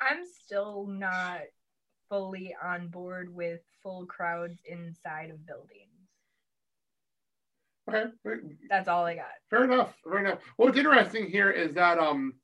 I'm 0.00 0.24
still 0.42 0.86
not 0.86 1.40
fully 2.08 2.56
on 2.62 2.88
board 2.88 3.34
with 3.34 3.60
full 3.82 4.06
crowds 4.06 4.58
inside 4.64 5.30
of 5.30 5.46
buildings. 5.46 5.89
Okay. 7.94 8.10
That's 8.68 8.88
all 8.88 9.04
I 9.04 9.14
got. 9.16 9.26
fair 9.48 9.64
enough. 9.64 9.94
Fair 10.04 10.18
enough. 10.18 10.38
What's 10.56 10.78
interesting 10.78 11.26
here 11.26 11.50
is 11.50 11.74
that 11.74 11.98
um, 11.98 12.34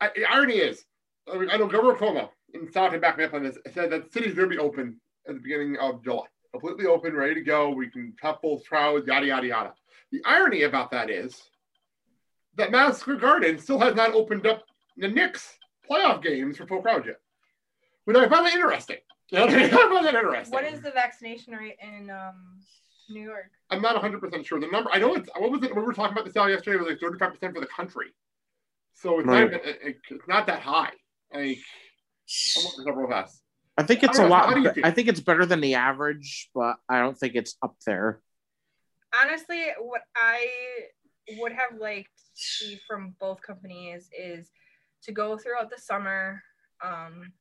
I, 0.00 0.10
the 0.14 0.24
irony 0.24 0.54
is, 0.54 0.84
I, 1.32 1.56
know 1.56 1.68
Governor 1.68 1.94
Cuomo 1.94 2.28
in 2.54 2.70
South 2.72 2.92
and 2.92 3.00
back 3.00 3.18
me 3.18 3.24
up 3.24 3.34
on 3.34 3.42
this 3.42 3.58
said 3.72 3.90
that 3.90 4.04
the 4.04 4.10
city's 4.10 4.34
going 4.34 4.48
to 4.50 4.56
be 4.56 4.60
open 4.60 5.00
at 5.28 5.34
the 5.34 5.40
beginning 5.40 5.76
of 5.76 6.02
July, 6.02 6.26
completely 6.52 6.86
open, 6.86 7.14
ready 7.14 7.34
to 7.34 7.42
go. 7.42 7.70
We 7.70 7.88
can 7.88 8.14
have 8.20 8.40
full 8.40 8.60
crowds, 8.68 9.06
yada 9.06 9.26
yada 9.26 9.46
yada. 9.46 9.74
The 10.10 10.20
irony 10.24 10.62
about 10.64 10.90
that 10.90 11.08
is 11.08 11.40
that 12.56 12.70
Madison 12.70 13.00
Square 13.00 13.16
Garden 13.16 13.58
still 13.58 13.78
has 13.78 13.94
not 13.94 14.12
opened 14.12 14.46
up 14.46 14.64
the 14.96 15.08
Knicks 15.08 15.56
playoff 15.88 16.22
games 16.22 16.56
for 16.56 16.66
full 16.66 16.82
crowd 16.82 17.06
yet, 17.06 17.20
which 18.04 18.16
I 18.16 18.28
find 18.28 18.46
that 18.46 18.54
interesting. 18.54 18.98
I 19.32 19.48
find 19.48 20.04
that 20.04 20.14
interesting. 20.14 20.52
What 20.52 20.64
is 20.64 20.80
the 20.80 20.90
vaccination 20.90 21.54
rate 21.54 21.76
in 21.80 22.10
um, 22.10 22.60
New 23.12 23.22
York? 23.22 23.50
I'm 23.70 23.80
not 23.82 23.94
100 23.94 24.20
percent 24.20 24.46
sure. 24.46 24.60
The 24.60 24.66
number 24.68 24.90
I 24.92 24.98
know 24.98 25.14
it's 25.14 25.28
what 25.36 25.50
was 25.50 25.62
it? 25.62 25.74
We 25.74 25.82
were 25.82 25.92
talking 25.92 26.12
about 26.12 26.24
this 26.24 26.36
out 26.36 26.48
yesterday. 26.50 26.76
It 26.76 26.80
was 26.80 26.88
like 26.90 27.00
35 27.00 27.32
percent 27.34 27.54
for 27.54 27.60
the 27.60 27.66
country, 27.66 28.06
so 28.94 29.18
it's 29.20 29.26
Right. 29.28 29.50
not 29.50 29.64
it- 29.64 29.98
it's 30.10 30.28
not 30.28 30.46
that 30.46 30.60
high. 30.60 30.92
Like 31.32 31.58
I'm 32.56 32.64
looking 32.64 32.88
up 32.92 32.96
real 32.98 33.08
fast. 33.08 33.42
I 33.78 33.82
think 33.84 34.02
it's 34.02 34.18
I 34.18 34.22
a 34.24 34.26
know, 34.26 34.30
lot. 34.30 34.50
how 34.64 34.72
be- 34.72 34.84
I 34.84 34.90
think 34.90 35.08
it's 35.08 35.20
better 35.20 35.46
than 35.46 35.60
the 35.60 35.74
average, 35.74 36.50
but 36.54 36.76
I 36.88 36.98
don't 37.00 37.16
think 37.16 37.34
it's 37.34 37.56
up 37.62 37.74
there. 37.86 38.20
Honestly, 39.14 39.64
what 39.80 40.02
I 40.16 40.46
would 41.38 41.52
have 41.52 41.78
liked 41.78 42.10
to 42.16 42.42
see 42.42 42.80
from 42.86 43.14
both 43.20 43.40
companies 43.42 44.10
is 44.18 44.50
to 45.04 45.12
go 45.12 45.36
throughout 45.38 45.70
the 45.70 45.78
summer 45.78 46.42
um, 46.82 47.32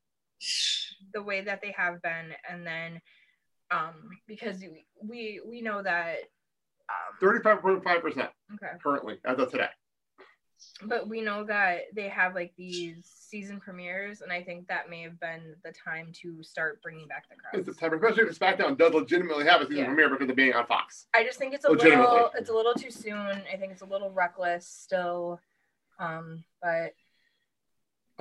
the 1.13 1.21
way 1.21 1.41
that 1.41 1.61
they 1.61 1.71
have 1.71 2.01
been, 2.01 2.33
and 2.49 2.65
then 2.65 3.01
um, 3.71 4.09
because 4.27 4.63
we- 5.01 5.41
we 5.45 5.61
know 5.61 5.81
that 5.81 6.17
um, 6.89 7.17
35.5 7.21 8.01
percent 8.01 8.29
currently 8.83 9.19
as 9.25 9.39
of 9.39 9.49
today. 9.49 9.69
but 10.83 11.07
we 11.07 11.21
know 11.21 11.43
that 11.45 11.83
they 11.95 12.07
have 12.09 12.35
like 12.35 12.53
these 12.57 12.97
season 13.05 13.59
premieres, 13.59 14.21
and 14.21 14.31
I 14.31 14.43
think 14.43 14.67
that 14.67 14.89
may 14.89 15.01
have 15.03 15.19
been 15.19 15.55
the 15.63 15.71
time 15.71 16.11
to 16.21 16.43
start 16.43 16.81
bringing 16.83 17.07
back 17.07 17.25
the 17.29 17.35
In 17.57 17.63
crowds. 17.63 17.65
September, 17.79 17.95
especially 17.95 18.29
if 18.29 18.37
SmackDown 18.37 18.77
does 18.77 18.93
legitimately 18.93 19.45
have 19.45 19.61
a 19.61 19.65
season 19.65 19.77
Yeah. 19.79 19.85
premiere 19.85 20.09
because 20.09 20.29
of 20.29 20.35
being 20.35 20.53
on 20.53 20.67
Fox. 20.67 21.07
I 21.13 21.23
just 21.23 21.39
think 21.39 21.53
it's 21.53 21.65
a 21.65 21.71
little 21.71 22.29
it's 22.35 22.49
a 22.49 22.53
little 22.53 22.73
too 22.73 22.91
soon. 22.91 23.15
I 23.51 23.55
think 23.57 23.71
it's 23.71 23.81
a 23.81 23.85
little 23.85 24.11
reckless 24.11 24.67
still. 24.67 25.39
Um, 25.97 26.43
but 26.61 26.93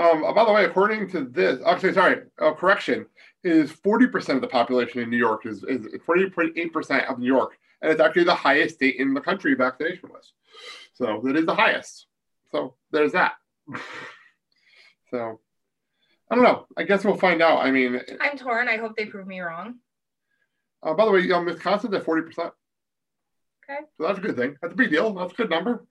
Um, 0.01 0.23
by 0.35 0.45
the 0.47 0.53
way, 0.53 0.65
according 0.65 1.11
to 1.11 1.25
this, 1.25 1.61
actually, 1.67 1.93
sorry, 1.93 2.23
uh, 2.41 2.55
correction, 2.55 3.05
is 3.45 3.71
40% 3.71 4.37
of 4.37 4.41
the 4.41 4.47
population 4.47 5.03
in 5.03 5.11
New 5.11 5.19
York 5.19 5.45
is, 5.45 5.63
is 5.65 5.87
40.8% 6.09 7.11
of 7.11 7.19
New 7.19 7.27
York, 7.27 7.59
and 7.83 7.93
it's 7.93 8.01
actually 8.01 8.25
the 8.25 8.35
highest 8.35 8.77
state 8.77 8.97
in 8.97 9.13
the 9.13 9.21
country 9.21 9.55
vaccination 9.55 10.09
list. 10.15 10.33
So 10.95 11.27
it 11.27 11.37
is 11.37 11.45
the 11.45 11.55
highest. 11.55 12.07
So 12.51 12.77
there's 12.91 13.13
that. 13.13 13.35
so 15.11 15.39
I 16.31 16.35
don't 16.35 16.45
know. 16.45 16.67
I 16.79 16.85
guess 16.85 17.05
we'll 17.05 17.17
find 17.17 17.43
out. 17.43 17.59
I 17.59 17.71
mean, 17.71 18.01
I'm 18.23 18.39
torn. 18.39 18.69
I 18.69 18.79
hope 18.79 18.97
they 18.97 19.05
prove 19.05 19.27
me 19.27 19.41
wrong. 19.41 19.77
uh, 20.83 20.95
by 20.95 21.05
the 21.05 21.11
way, 21.11 21.31
um, 21.31 21.45
Wisconsin's 21.45 21.93
at 21.95 22.05
40%. 22.05 22.29
Okay. 22.39 22.53
So 23.99 24.07
that's 24.07 24.19
a 24.19 24.23
good 24.23 24.37
thing. 24.37 24.57
That's 24.63 24.73
a 24.73 24.77
big 24.77 24.91
deal. 24.91 25.13
That's 25.13 25.33
a 25.33 25.37
good 25.37 25.51
number. 25.51 25.85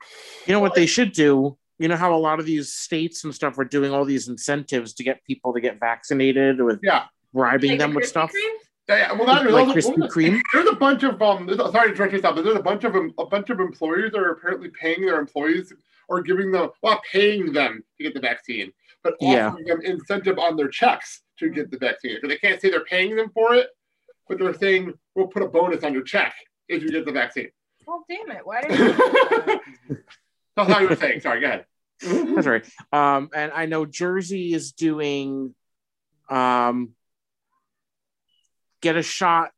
You 0.48 0.54
know 0.54 0.60
what 0.60 0.74
they 0.74 0.88
should 0.88 1.12
do? 1.12 1.58
You 1.80 1.88
know 1.88 1.96
how 1.96 2.14
a 2.14 2.18
lot 2.18 2.40
of 2.40 2.46
these 2.46 2.72
states 2.74 3.24
and 3.24 3.34
stuff 3.34 3.58
are 3.58 3.64
doing 3.66 3.92
all 3.94 4.04
these 4.06 4.28
incentives 4.28 4.94
to 4.96 5.04
get 5.04 5.24
people 5.24 5.54
to 5.54 5.62
get 5.62 5.80
vaccinated 5.80 6.62
with 6.62 6.80
Yeah. 6.84 7.06
bribing 7.34 7.72
Like 7.72 7.80
the 7.80 7.86
them 7.86 7.94
with 7.96 8.06
stuff, 8.08 8.32
Kremes? 8.32 8.66
Yeah, 8.90 8.98
yeah. 8.98 9.12
Well, 9.14 9.26
that, 9.28 9.50
like 9.52 9.68
there's, 9.74 9.88
Krispy 9.88 10.10
Kreme. 10.12 10.42
there's 10.54 10.68
a 10.68 10.76
bunch 10.76 11.04
of 11.04 11.22
um. 11.22 11.48
Sorry 11.72 11.88
to 11.88 11.94
interrupt 11.94 12.14
you, 12.14 12.22
but 12.22 12.36
there's 12.44 12.58
a 12.58 12.62
bunch 12.64 12.84
of 12.84 12.96
em- 12.96 13.14
a 13.18 13.26
bunch 13.26 13.50
of 13.50 13.60
employers 13.60 14.12
that 14.12 14.20
are 14.20 14.32
apparently 14.32 14.70
paying 14.70 15.02
their 15.06 15.20
employees 15.20 15.72
or 16.10 16.22
giving 16.22 16.52
them, 16.52 16.70
well, 16.82 17.00
paying 17.12 17.54
them 17.54 17.84
to 17.98 18.04
get 18.04 18.14
the 18.16 18.20
vaccine, 18.20 18.74
but 19.04 19.14
Yeah. 19.22 19.48
offering 19.50 19.66
them 19.66 19.82
incentive 19.84 20.38
on 20.40 20.58
their 20.58 20.68
checks 20.70 21.22
to 21.38 21.50
get 21.50 21.70
the 21.72 21.78
vaccine. 21.78 22.18
So 22.20 22.28
they 22.28 22.38
can't 22.38 22.60
say 22.60 22.72
they're 22.72 22.84
paying 22.84 23.16
them 23.16 23.30
for 23.30 23.54
it, 23.54 23.68
but 24.28 24.40
they're 24.40 24.54
saying 24.56 24.94
we'll 25.16 25.28
put 25.28 25.44
a 25.44 25.48
bonus 25.48 25.84
on 25.84 25.94
your 25.94 26.02
check 26.04 26.34
if 26.68 26.82
you 26.84 26.90
get 26.90 27.06
the 27.06 27.12
vaccine. 27.12 27.52
Well, 27.88 28.04
damn 28.10 28.32
it! 28.36 28.46
Why 28.46 28.62
didn't 28.64 28.80
you 28.80 28.86
do 28.88 28.94
that? 28.98 29.62
That's 30.56 30.72
how 30.72 30.80
you 30.80 30.90
were 30.90 30.96
saying. 30.96 31.22
Sorry, 31.22 31.42
go 31.42 31.48
ahead. 31.48 31.66
That's 32.36 32.48
right. 32.48 32.66
Um, 32.92 33.30
and 33.36 33.52
I 33.52 33.66
know 33.66 33.86
Jersey 33.86 34.54
is 34.54 34.72
doing 34.72 35.54
um, 36.30 36.92
get 38.82 38.96
a 38.96 39.02
shot, 39.02 39.52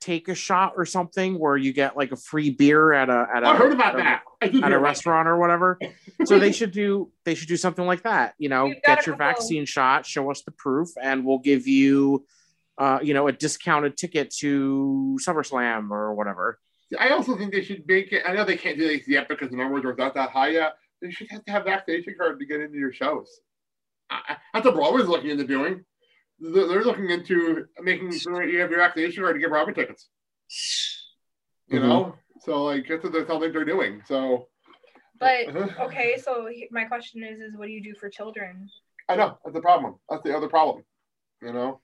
take 0.00 0.28
a 0.28 0.34
shot 0.34 0.74
or 0.76 0.86
something 0.86 1.38
where 1.38 1.56
you 1.56 1.72
get 1.72 1.96
like 1.96 2.12
a 2.12 2.16
free 2.16 2.50
beer 2.50 2.92
at 2.92 3.08
a 3.08 3.26
at 3.34 3.42
a 3.42 3.46
I 3.48 3.56
heard 3.56 3.72
about 3.72 3.96
that. 3.96 4.22
I 4.42 4.46
at 4.46 4.54
a 4.54 4.58
about 4.58 4.82
restaurant 4.82 5.28
or 5.28 5.38
whatever. 5.38 5.78
So 6.24 6.38
they 6.38 6.52
should 6.52 6.72
do 6.72 7.10
they 7.24 7.34
should 7.34 7.48
do 7.48 7.56
something 7.56 7.86
like 7.86 8.02
that. 8.02 8.34
You 8.38 8.48
know, 8.48 8.68
get 8.84 9.06
your 9.06 9.16
couple- 9.16 9.18
vaccine 9.18 9.66
shot, 9.66 10.04
show 10.06 10.30
us 10.30 10.42
the 10.42 10.50
proof, 10.50 10.88
and 11.00 11.24
we'll 11.24 11.38
give 11.38 11.66
you 11.66 12.24
uh, 12.78 12.98
you 13.02 13.14
know, 13.14 13.26
a 13.26 13.32
discounted 13.32 13.96
ticket 13.96 14.30
to 14.30 15.18
SummerSlam 15.26 15.90
or 15.90 16.14
whatever. 16.14 16.58
I 16.98 17.10
also 17.10 17.36
think 17.36 17.52
they 17.52 17.62
should 17.62 17.86
make 17.86 18.12
it. 18.12 18.22
I 18.26 18.32
know 18.32 18.44
they 18.44 18.56
can't 18.56 18.78
do 18.78 18.86
this 18.86 19.08
yet 19.08 19.28
because 19.28 19.50
the 19.50 19.56
numbers 19.56 19.84
are 19.84 19.94
not 19.94 20.14
that 20.14 20.30
high 20.30 20.50
yet. 20.50 20.74
They 21.02 21.10
should 21.10 21.28
have 21.30 21.44
to 21.44 21.52
have 21.52 21.64
vaccination 21.64 22.14
card 22.18 22.38
to 22.38 22.46
get 22.46 22.60
into 22.60 22.78
your 22.78 22.92
shows. 22.92 23.28
I, 24.10 24.20
I- 24.28 24.36
that's 24.54 24.66
what 24.66 24.74
Broadway's 24.76 25.08
looking 25.08 25.30
into 25.30 25.44
doing. 25.46 25.84
They're, 26.38 26.68
they're 26.68 26.84
looking 26.84 27.10
into 27.10 27.66
making 27.80 28.16
sure 28.18 28.44
you 28.44 28.60
have 28.60 28.70
your 28.70 28.78
vaccination 28.80 29.22
card 29.22 29.34
to 29.36 29.40
get 29.40 29.48
Broadway 29.50 29.74
tickets. 29.74 30.08
You 31.68 31.80
Mhm. 31.80 31.82
know, 31.82 32.14
so 32.42 32.64
like 32.64 32.86
that's 32.88 33.02
what 33.02 33.12
they 33.12 33.26
sound 33.26 33.42
like 33.42 33.52
they're 33.52 33.64
doing. 33.64 34.02
So 34.06 34.48
But 35.18 35.48
Uh-huh. 35.48 35.86
okay, 35.86 36.18
so 36.18 36.46
he- 36.46 36.68
my 36.70 36.84
question 36.84 37.24
is: 37.24 37.40
is 37.40 37.56
what 37.56 37.66
do 37.66 37.72
you 37.72 37.82
do 37.82 37.94
for 37.94 38.08
children? 38.08 38.70
I 39.08 39.16
know 39.16 39.38
that's 39.44 39.54
the 39.54 39.60
problem. 39.62 39.98
That's 40.08 40.22
the 40.22 40.36
other 40.36 40.48
problem. 40.48 40.84
You 41.42 41.52
know, 41.52 41.80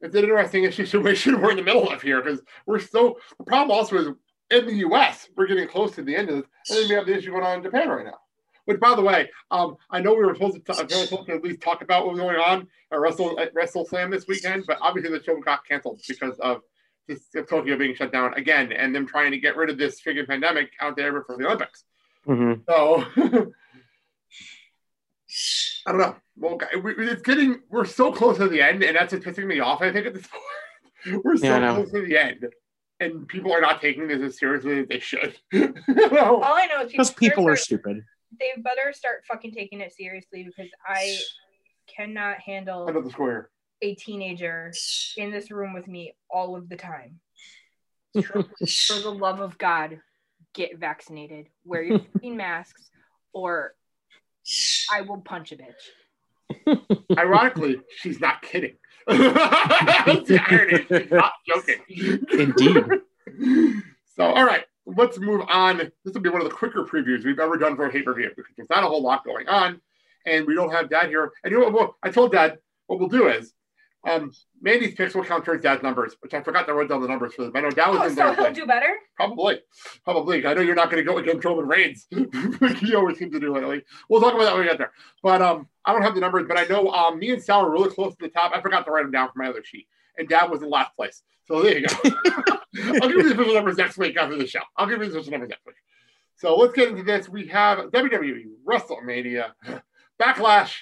it's 0.00 0.14
an 0.14 0.24
interesting 0.24 0.70
situation 0.82 1.40
we're 1.40 1.52
in 1.52 1.56
the 1.56 1.62
middle 1.62 1.90
of 1.90 2.02
here 2.02 2.20
because 2.20 2.42
we're 2.66 2.80
so. 2.80 3.18
The 3.38 3.44
problem 3.44 3.70
also 3.76 3.96
is 3.96 4.08
in 4.50 4.66
the 4.66 4.74
U.S. 4.76 5.28
We're 5.36 5.46
getting 5.46 5.66
close 5.68 5.92
to 5.96 6.02
the 6.02 6.14
end 6.14 6.28
of 6.30 6.36
this, 6.36 6.46
and 6.70 6.78
then 6.78 6.88
we 6.88 6.94
have 6.94 7.06
the 7.06 7.16
issue 7.16 7.30
going 7.30 7.44
on 7.44 7.58
in 7.58 7.62
Japan 7.64 7.88
right 7.88 8.04
now. 8.04 8.18
Which, 8.66 8.80
by 8.80 8.94
the 8.94 9.02
way, 9.02 9.30
um, 9.50 9.76
I 9.90 10.00
know 10.00 10.14
we 10.14 10.24
were 10.24 10.34
supposed 10.34 10.54
to, 10.64 10.72
t- 10.72 10.78
I 10.78 10.82
was 10.84 11.08
supposed 11.08 11.28
to 11.28 11.34
at 11.34 11.42
least 11.44 11.60
talk 11.60 11.82
about 11.82 12.06
what 12.06 12.14
was 12.14 12.20
going 12.20 12.36
on 12.36 12.66
at 12.92 12.98
Wrestle 12.98 13.38
at 13.38 13.52
Wrestle 13.54 13.84
Slam 13.84 14.10
this 14.10 14.26
weekend, 14.26 14.64
but 14.66 14.78
obviously 14.80 15.10
the 15.16 15.22
show 15.22 15.38
got 15.40 15.66
canceled 15.66 16.00
because 16.08 16.38
of 16.38 16.62
this 17.06 17.26
of 17.34 17.46
Tokyo 17.48 17.76
being 17.76 17.94
shut 17.94 18.10
down 18.12 18.32
again, 18.34 18.72
and 18.72 18.94
them 18.94 19.06
trying 19.06 19.32
to 19.32 19.38
get 19.38 19.56
rid 19.56 19.68
of 19.68 19.76
this 19.76 20.00
freaking 20.00 20.26
pandemic 20.26 20.70
out 20.80 20.96
there 20.96 21.12
before 21.12 21.36
the 21.36 21.44
Olympics. 21.46 21.84
Mhm. 22.26 22.62
So 22.66 23.04
I 25.86 25.90
don't 25.92 25.98
know. 26.00 26.16
Well, 26.36 26.58
we, 26.82 26.94
we- 26.94 27.08
it's 27.10 27.22
getting 27.22 27.60
we're 27.68 27.84
so 27.84 28.12
close 28.12 28.38
to 28.38 28.48
the 28.48 28.62
end, 28.62 28.82
and 28.82 28.96
that's 28.96 29.12
what's 29.12 29.24
pissing 29.26 29.46
me 29.46 29.60
off. 29.60 29.82
I 29.82 29.92
think 29.92 30.06
at 30.06 30.14
this 30.14 30.26
point, 31.06 31.22
we're 31.24 31.36
so 31.36 31.46
Yeah, 31.46 31.74
close 31.74 31.90
to 31.92 32.00
the 32.00 32.16
end, 32.16 32.46
and 33.04 33.28
people 33.28 33.52
are 33.52 33.60
not 33.60 33.80
taking 33.80 34.08
this 34.08 34.20
as 34.22 34.38
seriously 34.38 34.80
as 34.80 34.88
they 34.88 34.98
should. 34.98 35.36
You? 35.52 35.74
All 36.18 36.42
I 36.42 36.66
know 36.66 36.84
is 36.84 36.90
Because 36.92 37.12
people 37.12 37.46
are 37.48 37.56
stupid. 37.56 38.02
They 38.38 38.60
better 38.60 38.92
start 38.92 39.24
fucking 39.28 39.52
taking 39.52 39.80
it 39.80 39.92
seriously 39.94 40.44
because 40.44 40.70
I 40.86 41.16
cannot 41.86 42.38
handle 42.40 42.86
I 42.88 42.92
know 42.92 43.02
the 43.02 43.10
score 43.10 43.50
here. 43.80 43.92
a 43.92 43.94
teenager 43.94 44.72
in 45.16 45.30
this 45.30 45.50
room 45.50 45.72
with 45.74 45.86
me 45.86 46.14
all 46.30 46.56
of 46.56 46.68
the 46.68 46.76
time. 46.76 47.20
For 48.22 48.44
the 49.00 49.10
love 49.10 49.40
of 49.40 49.58
God, 49.58 50.00
get 50.54 50.78
vaccinated. 50.78 51.46
Wear 51.64 51.82
your 51.82 51.98
fucking 52.12 52.36
masks, 52.36 52.90
or 53.32 53.74
I 54.92 55.02
will 55.02 55.20
punch 55.20 55.52
a 55.52 55.56
bitch. 55.56 56.78
Ironically, 57.18 57.80
she's 57.96 58.20
not 58.20 58.42
kidding. 58.42 58.76
That's 59.06 60.28
the 60.28 60.40
irony. 60.48 60.86
She's 60.88 61.10
not 61.10 61.32
joking. 61.46 61.80
Indeed. 62.32 63.82
So, 64.16 64.24
all 64.24 64.44
right, 64.44 64.64
let's 64.86 65.18
move 65.18 65.42
on. 65.48 65.78
This 65.78 66.14
will 66.14 66.20
be 66.20 66.28
one 66.28 66.40
of 66.40 66.48
the 66.48 66.54
quicker 66.54 66.84
previews 66.84 67.24
we've 67.24 67.38
ever 67.38 67.56
done 67.56 67.76
for 67.76 67.86
a 67.86 67.90
pay 67.90 68.02
per 68.02 68.14
view 68.14 68.30
because 68.36 68.54
there's 68.56 68.70
not 68.70 68.84
a 68.84 68.86
whole 68.86 69.02
lot 69.02 69.24
going 69.24 69.48
on, 69.48 69.80
and 70.26 70.46
we 70.46 70.54
don't 70.54 70.70
have 70.70 70.88
Dad 70.88 71.08
here. 71.08 71.32
And 71.42 71.52
you 71.52 71.60
know 71.60 71.70
what? 71.70 71.94
I 72.02 72.10
told 72.10 72.32
Dad 72.32 72.58
what 72.86 72.98
we'll 73.00 73.08
do 73.08 73.28
is, 73.28 73.52
um, 74.06 74.30
Mandy's 74.60 74.94
picks 74.94 75.14
will 75.14 75.24
count 75.24 75.44
towards 75.44 75.62
Dad's 75.62 75.82
numbers, 75.82 76.16
which 76.20 76.34
I 76.34 76.42
forgot 76.42 76.66
to 76.66 76.74
write 76.74 76.88
down 76.88 77.00
the 77.02 77.08
numbers 77.08 77.34
for 77.34 77.42
them. 77.42 77.52
I 77.54 77.60
know 77.60 77.70
Dad 77.70 77.88
was 77.90 77.98
Oh, 78.00 78.04
in 78.04 78.10
so 78.10 78.14
there. 78.16 78.34
he'll 78.34 78.52
do 78.52 78.66
better. 78.66 78.94
Probably, 79.16 79.60
probably. 80.04 80.46
I 80.46 80.54
know 80.54 80.60
you're 80.62 80.74
not 80.74 80.90
going 80.90 81.04
to 81.04 81.10
go 81.10 81.18
against 81.18 81.44
Roman 81.44 81.66
Reigns, 81.66 82.06
like 82.60 82.76
he 82.78 82.94
always 82.94 83.18
seems 83.18 83.32
to 83.32 83.40
do 83.40 83.54
lately. 83.54 83.82
We'll 84.08 84.20
talk 84.20 84.34
about 84.34 84.44
that 84.44 84.52
when 84.54 84.62
we 84.62 84.68
get 84.68 84.78
there. 84.78 84.92
But 85.22 85.40
um, 85.42 85.68
I 85.84 85.92
don't 85.92 86.02
have 86.02 86.14
the 86.14 86.20
numbers, 86.20 86.46
but 86.48 86.58
I 86.58 86.64
know 86.64 86.88
um, 86.90 87.18
me 87.18 87.30
and 87.30 87.42
Sal 87.42 87.60
are 87.66 87.70
really 87.70 87.90
close 87.90 88.12
to 88.16 88.18
the 88.20 88.28
top. 88.30 88.52
I 88.54 88.60
forgot 88.60 88.84
to 88.86 88.90
write 88.90 89.02
them 89.02 89.12
down 89.12 89.28
for 89.32 89.38
my 89.42 89.48
other 89.48 89.62
sheet. 89.64 89.86
and 90.18 90.28
Dad 90.28 90.50
was 90.50 90.62
in 90.62 90.70
last 90.70 90.94
place. 90.96 91.22
So 91.46 91.62
there 91.62 91.78
you 91.78 91.86
go. 91.86 91.94
I'll 93.02 93.08
give 93.08 93.10
you 93.12 93.22
the 93.28 93.34
official 93.34 93.54
numbers 93.54 93.76
next 93.76 93.98
week 93.98 94.16
after 94.16 94.36
the 94.36 94.46
show. 94.46 94.60
I'll 94.76 94.86
give 94.86 95.00
you 95.02 95.10
the 95.10 95.18
official 95.18 95.32
numbers 95.32 95.50
next 95.50 95.66
week. 95.66 95.76
So 96.36 96.56
let's 96.56 96.72
get 96.74 96.88
into 96.88 97.02
this. 97.04 97.28
We 97.28 97.46
have 97.48 97.78
WWE 97.90 98.44
WrestleMania 98.66 99.52
Backlash. 100.20 100.76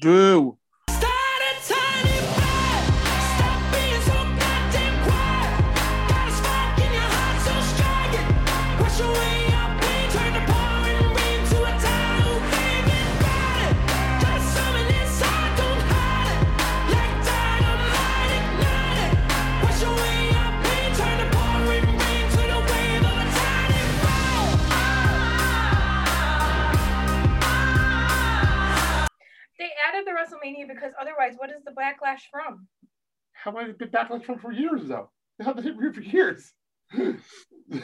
Boo. 0.00 0.56
Added 30.56 30.68
because 30.68 30.92
otherwise, 31.00 31.34
what 31.36 31.50
is 31.50 31.62
the 31.64 31.72
backlash 31.72 32.20
from? 32.30 32.66
How 33.32 33.52
have 33.52 33.68
I 33.68 33.72
been 33.72 33.88
Backlash 33.88 34.24
from 34.24 34.38
for 34.38 34.52
years 34.52 34.86
though? 34.86 35.10
They 35.38 35.44
have 35.44 35.56
this 35.56 35.64
here 35.64 35.92
for 35.92 36.00
years. 36.00 36.52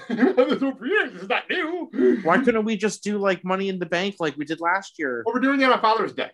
This 0.09 0.61
one 0.61 0.77
for 0.77 0.87
years. 0.87 1.13
This 1.13 1.23
is 1.23 1.29
not 1.29 1.45
new. 1.49 1.89
Why 2.25 2.43
couldn't 2.43 2.65
we 2.65 2.77
just 2.77 3.05
do 3.05 3.19
like 3.19 3.45
Money 3.45 3.69
in 3.69 3.79
the 3.79 3.87
Bank 3.87 4.17
like 4.19 4.37
we 4.37 4.45
did 4.45 4.61
last 4.61 4.99
year? 4.99 5.23
Well, 5.25 5.33
we're 5.33 5.41
doing 5.41 5.61
it 5.61 5.71
on 5.71 5.81
Father's 5.81 6.13
Day. 6.13 6.31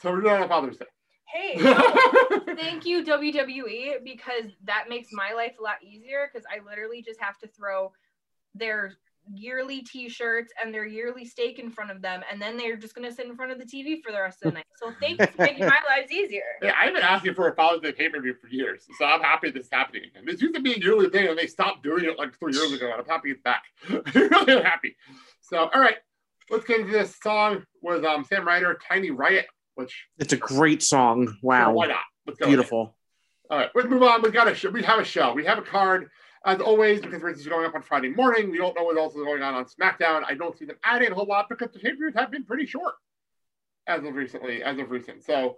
So 0.00 0.10
we're 0.10 0.22
doing 0.22 0.36
it 0.36 0.42
on 0.44 0.48
Father's 0.48 0.78
Day. 0.78 0.86
Hey, 1.26 1.58
thank 2.56 2.86
you 2.86 3.04
WWE 3.04 4.02
because 4.02 4.50
that 4.64 4.86
makes 4.88 5.08
my 5.12 5.32
life 5.34 5.56
a 5.60 5.62
lot 5.62 5.76
easier 5.82 6.30
because 6.32 6.46
I 6.50 6.64
literally 6.66 7.02
just 7.02 7.20
have 7.20 7.36
to 7.40 7.48
throw 7.48 7.92
their 8.54 8.94
yearly 9.32 9.80
t-shirts 9.80 10.52
and 10.62 10.72
their 10.72 10.86
yearly 10.86 11.24
steak 11.24 11.58
in 11.58 11.70
front 11.70 11.90
of 11.90 12.02
them 12.02 12.22
and 12.30 12.40
then 12.40 12.56
they're 12.56 12.76
just 12.76 12.94
going 12.94 13.08
to 13.08 13.14
sit 13.14 13.26
in 13.26 13.34
front 13.34 13.50
of 13.50 13.58
the 13.58 13.64
TV 13.64 14.02
for 14.02 14.12
the 14.12 14.20
rest 14.20 14.42
of 14.42 14.50
the 14.50 14.54
night. 14.56 14.66
So 14.76 14.92
thank 15.00 15.20
you 15.20 15.26
for 15.34 15.42
making 15.42 15.66
my 15.66 15.78
lives 15.88 16.12
easier. 16.12 16.42
Yeah, 16.62 16.74
I've 16.78 16.92
been 16.92 17.02
asking 17.02 17.34
for 17.34 17.48
a 17.48 17.54
Father's 17.54 17.80
Day 17.80 17.92
pay 17.92 18.08
per 18.08 18.20
view 18.20 18.34
for 18.40 18.48
years, 18.48 18.86
so 18.98 19.04
I'm 19.04 19.20
happy 19.20 19.50
this 19.50 19.66
is 19.66 19.72
happening 19.72 20.02
again. 20.04 20.24
This 20.26 20.42
used 20.42 20.54
to 20.54 20.60
be 20.60 20.74
a 20.74 20.78
yearly 20.78 21.08
thing, 21.08 21.28
and 21.28 21.38
they 21.38 21.46
stopped 21.46 21.82
doing 21.82 22.04
it 22.04 22.18
like 22.18 22.38
three 22.38 22.52
years 22.52 22.72
ago, 22.72 22.90
and 22.90 23.00
I'm 23.00 23.06
happy 23.06 23.30
it's 23.30 23.42
back. 23.42 23.64
really 24.14 24.62
happy. 24.62 24.96
So, 25.40 25.70
all 25.72 25.80
right, 25.80 25.96
let's 26.50 26.64
get 26.64 26.80
into 26.80 26.92
this 26.92 27.16
song 27.22 27.64
with 27.82 28.04
um, 28.04 28.24
Sam 28.24 28.46
Ryder, 28.46 28.78
Tiny 28.88 29.10
Riot, 29.10 29.46
which 29.74 30.06
It's 30.18 30.32
a 30.32 30.36
great 30.36 30.82
song. 30.82 31.36
Wow. 31.42 31.72
why 31.72 31.86
not? 31.86 31.98
Let's 32.26 32.38
go. 32.38 32.46
Beautiful. 32.46 32.96
All 33.50 33.58
right, 33.58 33.70
let's 33.74 33.88
move 33.88 34.02
on. 34.02 34.22
We 34.22 34.30
got 34.30 34.48
a 34.48 34.54
show. 34.54 34.70
We 34.70 34.82
have 34.82 34.98
a 34.98 35.04
show. 35.04 35.32
We 35.32 35.44
have 35.44 35.58
a 35.58 35.62
card. 35.62 36.10
As 36.46 36.60
always, 36.60 37.00
because 37.00 37.22
this 37.22 37.38
is 37.38 37.46
going 37.46 37.64
up 37.64 37.74
on 37.74 37.80
Friday 37.82 38.10
morning, 38.10 38.50
we 38.50 38.58
don't 38.58 38.76
know 38.76 38.84
what 38.84 38.98
else 38.98 39.14
is 39.14 39.22
going 39.22 39.42
on 39.42 39.54
on 39.54 39.64
SmackDown. 39.64 40.22
I 40.26 40.34
don't 40.34 40.56
see 40.58 40.66
them 40.66 40.76
adding 40.84 41.10
a 41.10 41.14
whole 41.14 41.26
lot 41.26 41.48
because 41.48 41.72
the 41.72 41.78
pay-per-views 41.78 42.12
have 42.16 42.30
been 42.30 42.44
pretty 42.44 42.66
short 42.66 42.94
as 43.86 44.04
of 44.04 44.14
recently, 44.14 44.62
as 44.62 44.78
of 44.78 44.90
recent. 44.90 45.24
So, 45.24 45.56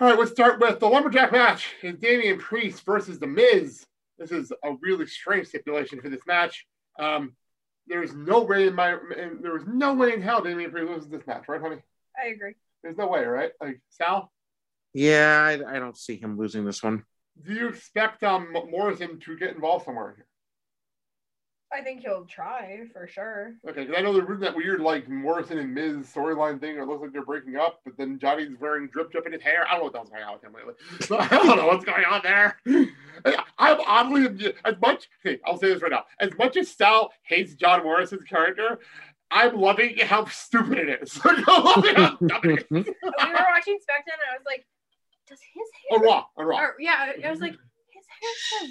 all 0.00 0.08
right, 0.08 0.18
let's 0.18 0.32
start 0.32 0.60
with 0.60 0.80
the 0.80 0.88
lumberjack 0.88 1.30
match. 1.30 1.74
Is 1.82 1.96
Damian 1.96 2.38
Priest 2.38 2.84
versus 2.84 3.20
The 3.20 3.26
Miz. 3.26 3.86
This 4.18 4.32
is 4.32 4.52
a 4.64 4.74
really 4.80 5.06
strange 5.06 5.48
stipulation 5.48 6.00
for 6.00 6.08
this 6.08 6.26
match. 6.26 6.66
Um, 6.98 7.34
there's 7.86 8.14
no 8.14 8.42
way 8.42 8.66
in 8.66 8.74
my, 8.74 8.92
in, 8.92 9.38
there 9.42 9.54
was 9.54 9.64
no 9.66 9.94
way 9.94 10.12
in 10.12 10.22
hell 10.22 10.42
Damian 10.42 10.70
Priest 10.70 10.90
loses 10.90 11.08
this 11.08 11.26
match, 11.26 11.44
right, 11.48 11.60
honey? 11.60 11.82
I 12.20 12.28
agree. 12.28 12.54
There's 12.82 12.96
no 12.96 13.06
way, 13.06 13.24
right? 13.24 13.52
Like 13.60 13.80
Sal, 13.90 14.32
Yeah, 14.92 15.40
I, 15.40 15.76
I 15.76 15.78
don't 15.78 15.96
see 15.96 16.16
him 16.16 16.36
losing 16.36 16.64
this 16.64 16.82
one. 16.82 17.04
Do 17.44 17.54
you 17.54 17.68
expect 17.68 18.22
um 18.22 18.52
Morrison 18.70 19.18
to 19.20 19.36
get 19.36 19.54
involved 19.54 19.84
somewhere 19.84 20.14
here? 20.16 20.26
I 21.72 21.80
think 21.80 22.02
he'll 22.02 22.26
try 22.26 22.82
for 22.92 23.06
sure. 23.06 23.54
Okay, 23.66 23.84
because 23.84 23.96
I 23.98 24.02
know 24.02 24.12
they're 24.12 24.26
doing 24.26 24.40
that 24.40 24.54
weird 24.54 24.80
like 24.80 25.08
Morrison 25.08 25.58
and 25.58 25.72
Miz 25.72 26.06
storyline 26.06 26.60
thing. 26.60 26.76
It 26.76 26.86
looks 26.86 27.00
like 27.00 27.12
they're 27.12 27.24
breaking 27.24 27.56
up, 27.56 27.80
but 27.84 27.96
then 27.96 28.18
Johnny's 28.18 28.58
wearing 28.60 28.88
drip 28.88 29.10
drip 29.10 29.24
in 29.24 29.32
his 29.32 29.40
hair. 29.40 29.66
I 29.66 29.78
don't 29.78 29.78
know 29.78 29.84
what 29.84 29.92
the 29.92 29.98
hell's 29.98 30.10
going 30.10 30.24
on 30.24 30.34
with 30.34 30.44
him 30.44 30.52
lately. 30.52 30.74
So 31.06 31.18
I 31.20 31.28
don't 31.28 31.56
know 31.56 31.66
what's 31.66 31.84
going 31.84 32.04
on 32.04 32.20
there. 32.22 32.58
I'm 33.58 33.80
oddly 33.86 34.52
as 34.66 34.74
much. 34.82 35.08
Okay, 35.24 35.40
I'll 35.46 35.56
say 35.56 35.68
this 35.72 35.82
right 35.82 35.92
now. 35.92 36.04
As 36.20 36.36
much 36.36 36.56
as 36.58 36.70
Sal 36.70 37.10
hates 37.22 37.54
John 37.54 37.82
Morrison's 37.84 38.24
character, 38.24 38.78
I'm 39.30 39.58
loving 39.58 39.96
how 39.98 40.26
stupid 40.26 40.76
it 40.78 41.02
is. 41.02 41.18
I'm 41.24 41.42
loving 41.64 41.94
how 41.94 42.16
dumb 42.16 42.44
it 42.44 42.60
is. 42.60 42.66
we 42.70 42.78
were 42.80 43.46
watching 43.50 43.78
SmackDown 43.78 44.18
and 44.20 44.30
I 44.30 44.36
was 44.36 44.44
like, 44.44 44.66
does 45.32 45.40
his 45.54 45.68
hair? 45.90 45.98
On 45.98 46.04
Raw, 46.04 46.24
on 46.36 46.44
Raw. 46.46 46.58
Or, 46.60 46.74
yeah, 46.78 47.12
I 47.24 47.30
was 47.30 47.40
like, 47.40 47.52
his 47.90 48.06
hair 48.20 48.30
says 48.60 48.70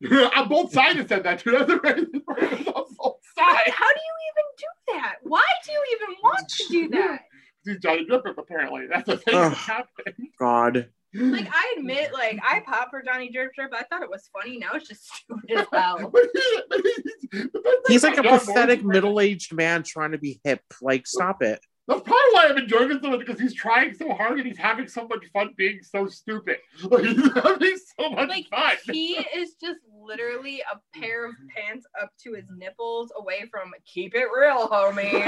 drip. 0.00 0.32
on 0.36 0.48
both 0.48 0.72
sides, 0.72 0.98
it 0.98 1.08
said 1.08 1.24
that 1.24 1.40
too. 1.40 1.50
That's 1.52 1.66
the 1.66 1.80
reason 1.80 2.22
for 2.24 2.38
it. 2.38 2.68
On 2.68 2.84
both 2.96 3.18
How, 3.36 3.54
sides. 3.56 3.70
how 3.76 3.88
do 3.92 4.00
you 4.00 4.14
even 4.30 4.46
do 4.56 4.94
that? 4.94 5.14
Why 5.22 5.42
do 5.64 5.72
you 5.72 5.84
even 5.96 6.16
want 6.22 6.48
to 6.48 6.64
do 6.70 6.88
that? 6.98 7.20
He's 7.64 7.78
Johnny 7.78 8.04
Drip 8.06 8.22
Drip, 8.22 8.38
apparently. 8.38 8.86
That's 8.90 9.06
the 9.06 9.16
thing 9.18 9.34
Ugh. 9.34 9.50
that's 9.52 9.66
happening. 9.66 10.30
God. 10.38 10.88
Like 11.14 11.48
I 11.50 11.74
admit, 11.78 12.12
like 12.12 12.38
I 12.46 12.60
pop 12.60 12.90
for 12.90 13.02
Johnny 13.02 13.30
Drip 13.32 13.54
Drip. 13.54 13.72
I 13.74 13.82
thought 13.84 14.02
it 14.02 14.10
was 14.10 14.28
funny. 14.32 14.58
Now 14.58 14.68
it's 14.74 14.86
just 14.88 15.06
stupid 15.10 15.50
as 15.58 15.66
hell. 15.72 16.10
But 16.12 16.22
he- 16.34 16.60
but 16.68 16.80
he's, 16.84 17.88
He's 17.88 18.04
like 18.04 18.18
a 18.18 18.22
pathetic 18.22 18.84
middle-aged 18.84 19.52
man 19.54 19.82
trying 19.82 20.12
to 20.12 20.18
be 20.18 20.40
hip. 20.44 20.60
Like, 20.82 21.06
stop 21.06 21.42
it. 21.42 21.60
That's 21.88 22.02
probably 22.02 22.32
why 22.32 22.46
I'm 22.50 22.58
enjoying 22.58 22.90
it 22.90 23.02
so 23.02 23.08
much 23.10 23.20
because 23.20 23.40
he's 23.40 23.54
trying 23.54 23.94
so 23.94 24.12
hard 24.12 24.36
and 24.38 24.46
he's 24.46 24.58
having 24.58 24.86
so 24.88 25.08
much 25.08 25.24
fun 25.32 25.54
being 25.56 25.80
so 25.82 26.06
stupid. 26.06 26.58
Like, 26.82 27.04
he's 27.04 27.32
having 27.32 27.78
so 27.98 28.10
much 28.10 28.28
Like 28.28 28.46
fun. 28.50 28.76
he 28.92 29.14
is 29.34 29.54
just 29.54 29.80
literally 29.98 30.60
a 30.60 30.78
pair 30.98 31.26
of 31.26 31.34
pants 31.56 31.86
up 32.00 32.10
to 32.24 32.34
his 32.34 32.44
nipples 32.54 33.10
away 33.18 33.48
from 33.50 33.72
keep 33.86 34.14
it 34.14 34.26
real, 34.38 34.68
homie. 34.68 35.24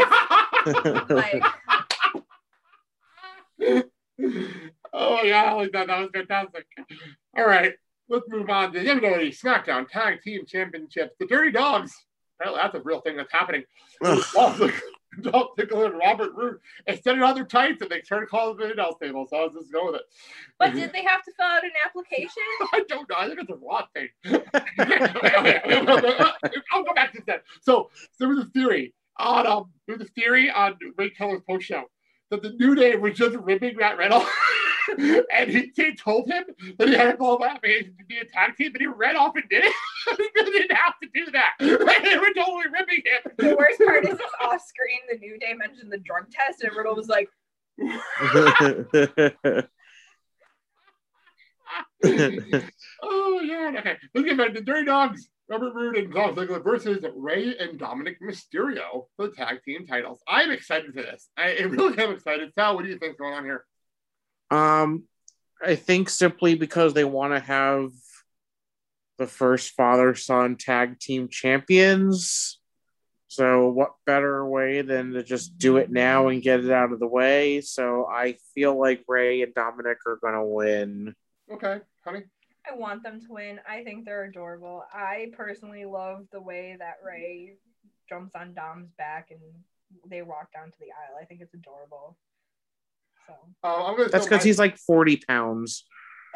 Like 1.10 1.42
oh 3.62 5.16
my 5.22 5.28
god, 5.28 5.46
I 5.46 5.52
like 5.54 5.72
that. 5.72 5.86
That 5.86 6.00
was 6.00 6.10
fantastic. 6.12 6.66
All 7.36 7.46
right, 7.46 7.72
let's 8.08 8.28
move 8.28 8.50
on 8.50 8.72
to 8.72 8.80
the 8.80 8.86
WWE 8.86 9.38
SmackDown 9.38 9.88
Tag 9.88 10.20
Team 10.22 10.44
Championships. 10.46 11.14
The 11.18 11.26
Dirty 11.26 11.52
Dogs. 11.52 11.92
Apparently, 12.38 12.60
that's 12.62 12.74
a 12.74 12.80
real 12.82 13.00
thing 13.00 13.16
that's 13.16 13.32
happening. 13.32 13.64
Dolph 15.22 15.56
Ziggler 15.58 15.86
and 15.86 15.98
Robert 15.98 16.30
Roode 16.34 16.60
instead 16.86 17.16
of 17.16 17.22
other 17.22 17.44
tights 17.44 17.82
and 17.82 17.90
they 17.90 18.00
started 18.02 18.28
calling 18.28 18.56
the 18.56 18.72
announce 18.72 18.96
table. 19.00 19.26
So 19.28 19.36
I 19.36 19.44
was 19.44 19.54
just 19.54 19.72
going 19.72 19.92
with 19.92 19.96
it. 19.96 20.02
But 20.58 20.74
did 20.74 20.92
they 20.92 21.02
have 21.02 21.24
to 21.24 21.32
fill 21.36 21.46
out 21.46 21.64
an 21.64 21.70
application? 21.84 22.42
I 22.72 22.84
don't 22.88 23.08
know. 23.08 23.16
I 23.18 23.26
think 23.26 23.40
it's 23.40 23.50
a 23.50 23.56
raw 23.56 23.86
thing. 23.94 24.08
I'll 26.72 26.84
go 26.84 26.94
back 26.94 27.12
to 27.12 27.22
that. 27.26 27.42
So 27.60 27.90
there 28.18 28.28
was 28.28 28.38
a 28.38 28.46
theory 28.46 28.94
on 29.18 29.46
um, 29.46 29.70
there 29.86 29.96
was 29.96 30.06
a 30.06 30.10
theory 30.12 30.50
on 30.50 30.76
Ray 30.96 31.10
Keller's 31.10 31.42
post 31.48 31.66
show 31.66 31.84
that 32.30 32.42
the 32.42 32.50
New 32.50 32.74
Day 32.74 32.96
was 32.96 33.16
just 33.16 33.36
ripping 33.36 33.76
Matt 33.76 33.98
Riddle. 33.98 34.24
and 35.32 35.50
he, 35.50 35.94
told 35.94 36.28
him 36.28 36.44
that 36.78 36.88
he 36.88 36.94
had 36.94 37.12
to 37.12 37.16
go 37.16 37.38
back 37.38 37.62
to 37.62 37.84
be 38.08 38.18
a 38.18 38.24
tag 38.24 38.56
team, 38.56 38.72
but 38.72 38.80
he 38.80 38.86
ran 38.86 39.16
off 39.16 39.34
and 39.36 39.44
did 39.48 39.64
it. 39.64 39.74
he 40.18 40.42
didn't 40.44 40.76
have 40.76 40.94
to 41.02 41.08
do 41.14 41.30
that. 41.32 41.52
they 41.58 42.18
were 42.18 42.32
totally 42.34 42.64
ripping 42.72 43.02
him. 43.04 43.32
The 43.38 43.56
worst 43.56 43.80
part 43.80 44.06
is 44.06 44.18
off 44.42 44.62
screen, 44.62 45.00
the 45.10 45.18
New 45.18 45.38
Day 45.38 45.54
mentioned 45.54 45.92
the 45.92 45.98
drug 45.98 46.30
test, 46.30 46.62
and 46.62 46.74
Riddle 46.76 46.96
was 46.96 47.08
like, 47.08 47.28
oh 53.02 53.40
yeah. 53.42 53.74
Okay. 53.78 53.96
Let's 54.14 54.28
get 54.28 54.36
back 54.36 54.48
to 54.48 54.54
the 54.54 54.60
Dirty 54.62 54.84
Dogs. 54.84 55.28
Robert 55.50 55.74
Roode 55.74 55.96
and 55.96 56.12
Dolph 56.14 56.36
Ziggler 56.36 56.62
versus 56.62 57.04
Rey 57.16 57.56
and 57.58 57.76
Dominic 57.76 58.18
Mysterio 58.22 59.06
for 59.16 59.26
the 59.26 59.32
tag 59.34 59.64
team 59.64 59.84
titles. 59.84 60.22
I'm 60.28 60.52
excited 60.52 60.94
for 60.94 61.02
this. 61.02 61.28
I, 61.36 61.56
I 61.56 61.62
really 61.62 61.98
am 61.98 62.12
excited. 62.12 62.52
Sal, 62.54 62.76
what 62.76 62.84
do 62.84 62.90
you 62.90 62.98
think's 62.98 63.18
going 63.18 63.34
on 63.34 63.44
here? 63.44 63.64
Um, 64.50 65.04
I 65.64 65.74
think 65.74 66.08
simply 66.08 66.54
because 66.54 66.94
they 66.94 67.04
want 67.04 67.34
to 67.34 67.40
have 67.40 67.90
the 69.18 69.26
first 69.26 69.72
father 69.72 70.14
son 70.14 70.56
tag 70.56 70.98
team 70.98 71.28
champions. 71.28 72.58
So, 73.28 73.68
what 73.68 73.92
better 74.06 74.44
way 74.44 74.82
than 74.82 75.12
to 75.12 75.22
just 75.22 75.56
do 75.56 75.76
it 75.76 75.90
now 75.90 76.28
and 76.28 76.42
get 76.42 76.64
it 76.64 76.70
out 76.70 76.92
of 76.92 76.98
the 76.98 77.06
way? 77.06 77.60
So, 77.60 78.06
I 78.06 78.36
feel 78.54 78.76
like 78.76 79.04
Rey 79.06 79.42
and 79.42 79.54
Dominic 79.54 79.98
are 80.06 80.18
going 80.20 80.34
to 80.34 80.44
win. 80.44 81.14
Okay, 81.52 81.78
honey. 82.04 82.22
I 82.68 82.74
want 82.74 83.02
them 83.02 83.20
to 83.20 83.26
win. 83.30 83.60
I 83.68 83.84
think 83.84 84.04
they're 84.04 84.24
adorable. 84.24 84.82
I 84.92 85.30
personally 85.36 85.84
love 85.84 86.26
the 86.32 86.40
way 86.40 86.76
that 86.78 86.96
Rey 87.04 87.54
jumps 88.08 88.34
on 88.34 88.54
Dom's 88.54 88.90
back 88.98 89.30
and 89.30 89.40
they 90.08 90.22
walk 90.22 90.52
down 90.52 90.70
to 90.70 90.78
the 90.78 90.86
aisle. 90.86 91.18
I 91.20 91.24
think 91.24 91.40
it's 91.40 91.54
adorable. 91.54 92.16
So 93.26 93.34
Uh, 93.62 93.84
I'm 93.86 93.96
gonna 93.96 94.08
That's 94.08 94.26
because 94.26 94.40
my- 94.40 94.44
he's 94.48 94.58
like 94.58 94.76
40 94.78 95.22
pounds. 95.28 95.84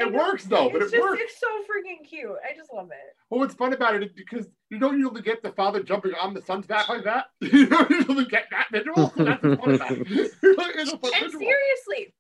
It 0.01 0.13
works 0.13 0.45
though, 0.45 0.71
but 0.71 0.83
it's 0.83 0.93
it 0.93 0.97
just 0.97 1.09
works. 1.09 1.23
it's 1.23 1.39
so 1.39 1.47
freaking 1.71 2.05
cute. 2.09 2.29
I 2.45 2.57
just 2.57 2.73
love 2.73 2.91
it. 2.91 3.15
Well, 3.31 3.39
what's 3.39 3.55
fun 3.55 3.73
about 3.73 3.95
it 3.95 4.03
is 4.03 4.13
because 4.13 4.45
you 4.69 4.81
don't 4.81 4.99
usually 4.99 5.23
get 5.23 5.41
the 5.41 5.53
father 5.53 5.85
jumping 5.85 6.15
on 6.21 6.35
the 6.35 6.43
son's 6.43 6.67
back 6.67 6.89
like 6.89 7.05
that. 7.05 7.27
You 7.41 7.67
don't 7.67 7.89
usually 7.91 8.25
get 8.25 8.47
that 8.51 8.67
visual. 8.73 9.13
So 9.17 9.23
that's 9.25 9.43
what's 9.45 9.63
fun 9.65 9.75
about 9.75 9.93
it. 9.93 10.07
It's 10.11 10.35
a 10.43 10.99
fun 10.99 11.13
And 11.15 11.25
visual. 11.27 11.41
seriously, 11.41 12.13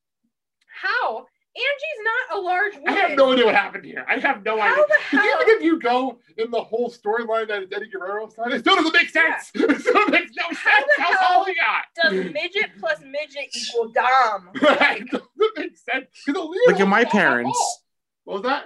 how 0.82 1.26
Angie's 1.56 2.04
not 2.30 2.38
a 2.38 2.40
large 2.42 2.74
woman. 2.74 2.88
I 2.94 2.96
have 2.96 3.16
no 3.16 3.32
idea 3.32 3.44
what 3.46 3.54
happened 3.54 3.84
here. 3.84 4.04
I 4.08 4.18
have 4.18 4.44
no 4.44 4.58
How 4.60 4.72
idea. 4.72 4.84
the 4.88 4.94
Because 5.10 5.24
hell- 5.24 5.42
Even 5.42 5.56
if 5.56 5.62
you 5.62 5.78
go 5.80 6.18
in 6.36 6.50
the 6.50 6.60
whole 6.60 6.90
storyline 6.90 7.46
that 7.48 7.72
Eddie 7.72 7.88
Guerrero 7.92 8.28
side, 8.28 8.52
it 8.52 8.60
still 8.60 8.74
doesn't 8.76 8.92
make 8.92 9.08
sense. 9.10 9.50
It 9.54 9.80
still 9.80 10.08
makes 10.08 10.32
no 10.36 10.48
sense. 10.48 10.64
the 10.64 10.94
That's 10.98 11.10
hell 11.20 11.38
all 11.38 11.44
we 11.46 11.54
got. 11.54 11.84
Does 12.02 12.32
midget 12.32 12.70
plus 12.80 13.00
midget 13.00 13.54
equal 13.54 13.92
Dom? 13.92 14.50
it 14.54 15.10
doesn't 15.10 15.28
make 15.56 15.76
sense. 15.76 16.06
'Cause 16.26 16.34
Aaliyah 16.34 16.66
Look 16.66 16.80
at 16.80 16.88
my 16.88 17.04
parents. 17.04 17.80
What 18.24 18.34
was 18.34 18.42
that? 18.44 18.64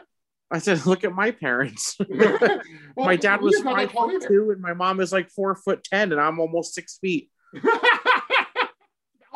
I 0.50 0.58
said, 0.60 0.86
look 0.86 1.04
at 1.04 1.12
my 1.12 1.30
parents. 1.30 1.98
Well, 2.96 3.06
my 3.06 3.16
dad 3.16 3.42
was 3.42 3.60
Aaliyah's 3.60 3.64
five 3.64 3.92
foot 3.92 4.24
two, 4.26 4.50
and 4.50 4.60
my 4.60 4.72
mom 4.72 4.98
is 5.00 5.12
like 5.12 5.30
four 5.30 5.54
foot 5.54 5.84
ten, 5.84 6.10
and 6.10 6.20
I'm 6.20 6.40
almost 6.40 6.74
six 6.74 6.98
feet. 6.98 7.30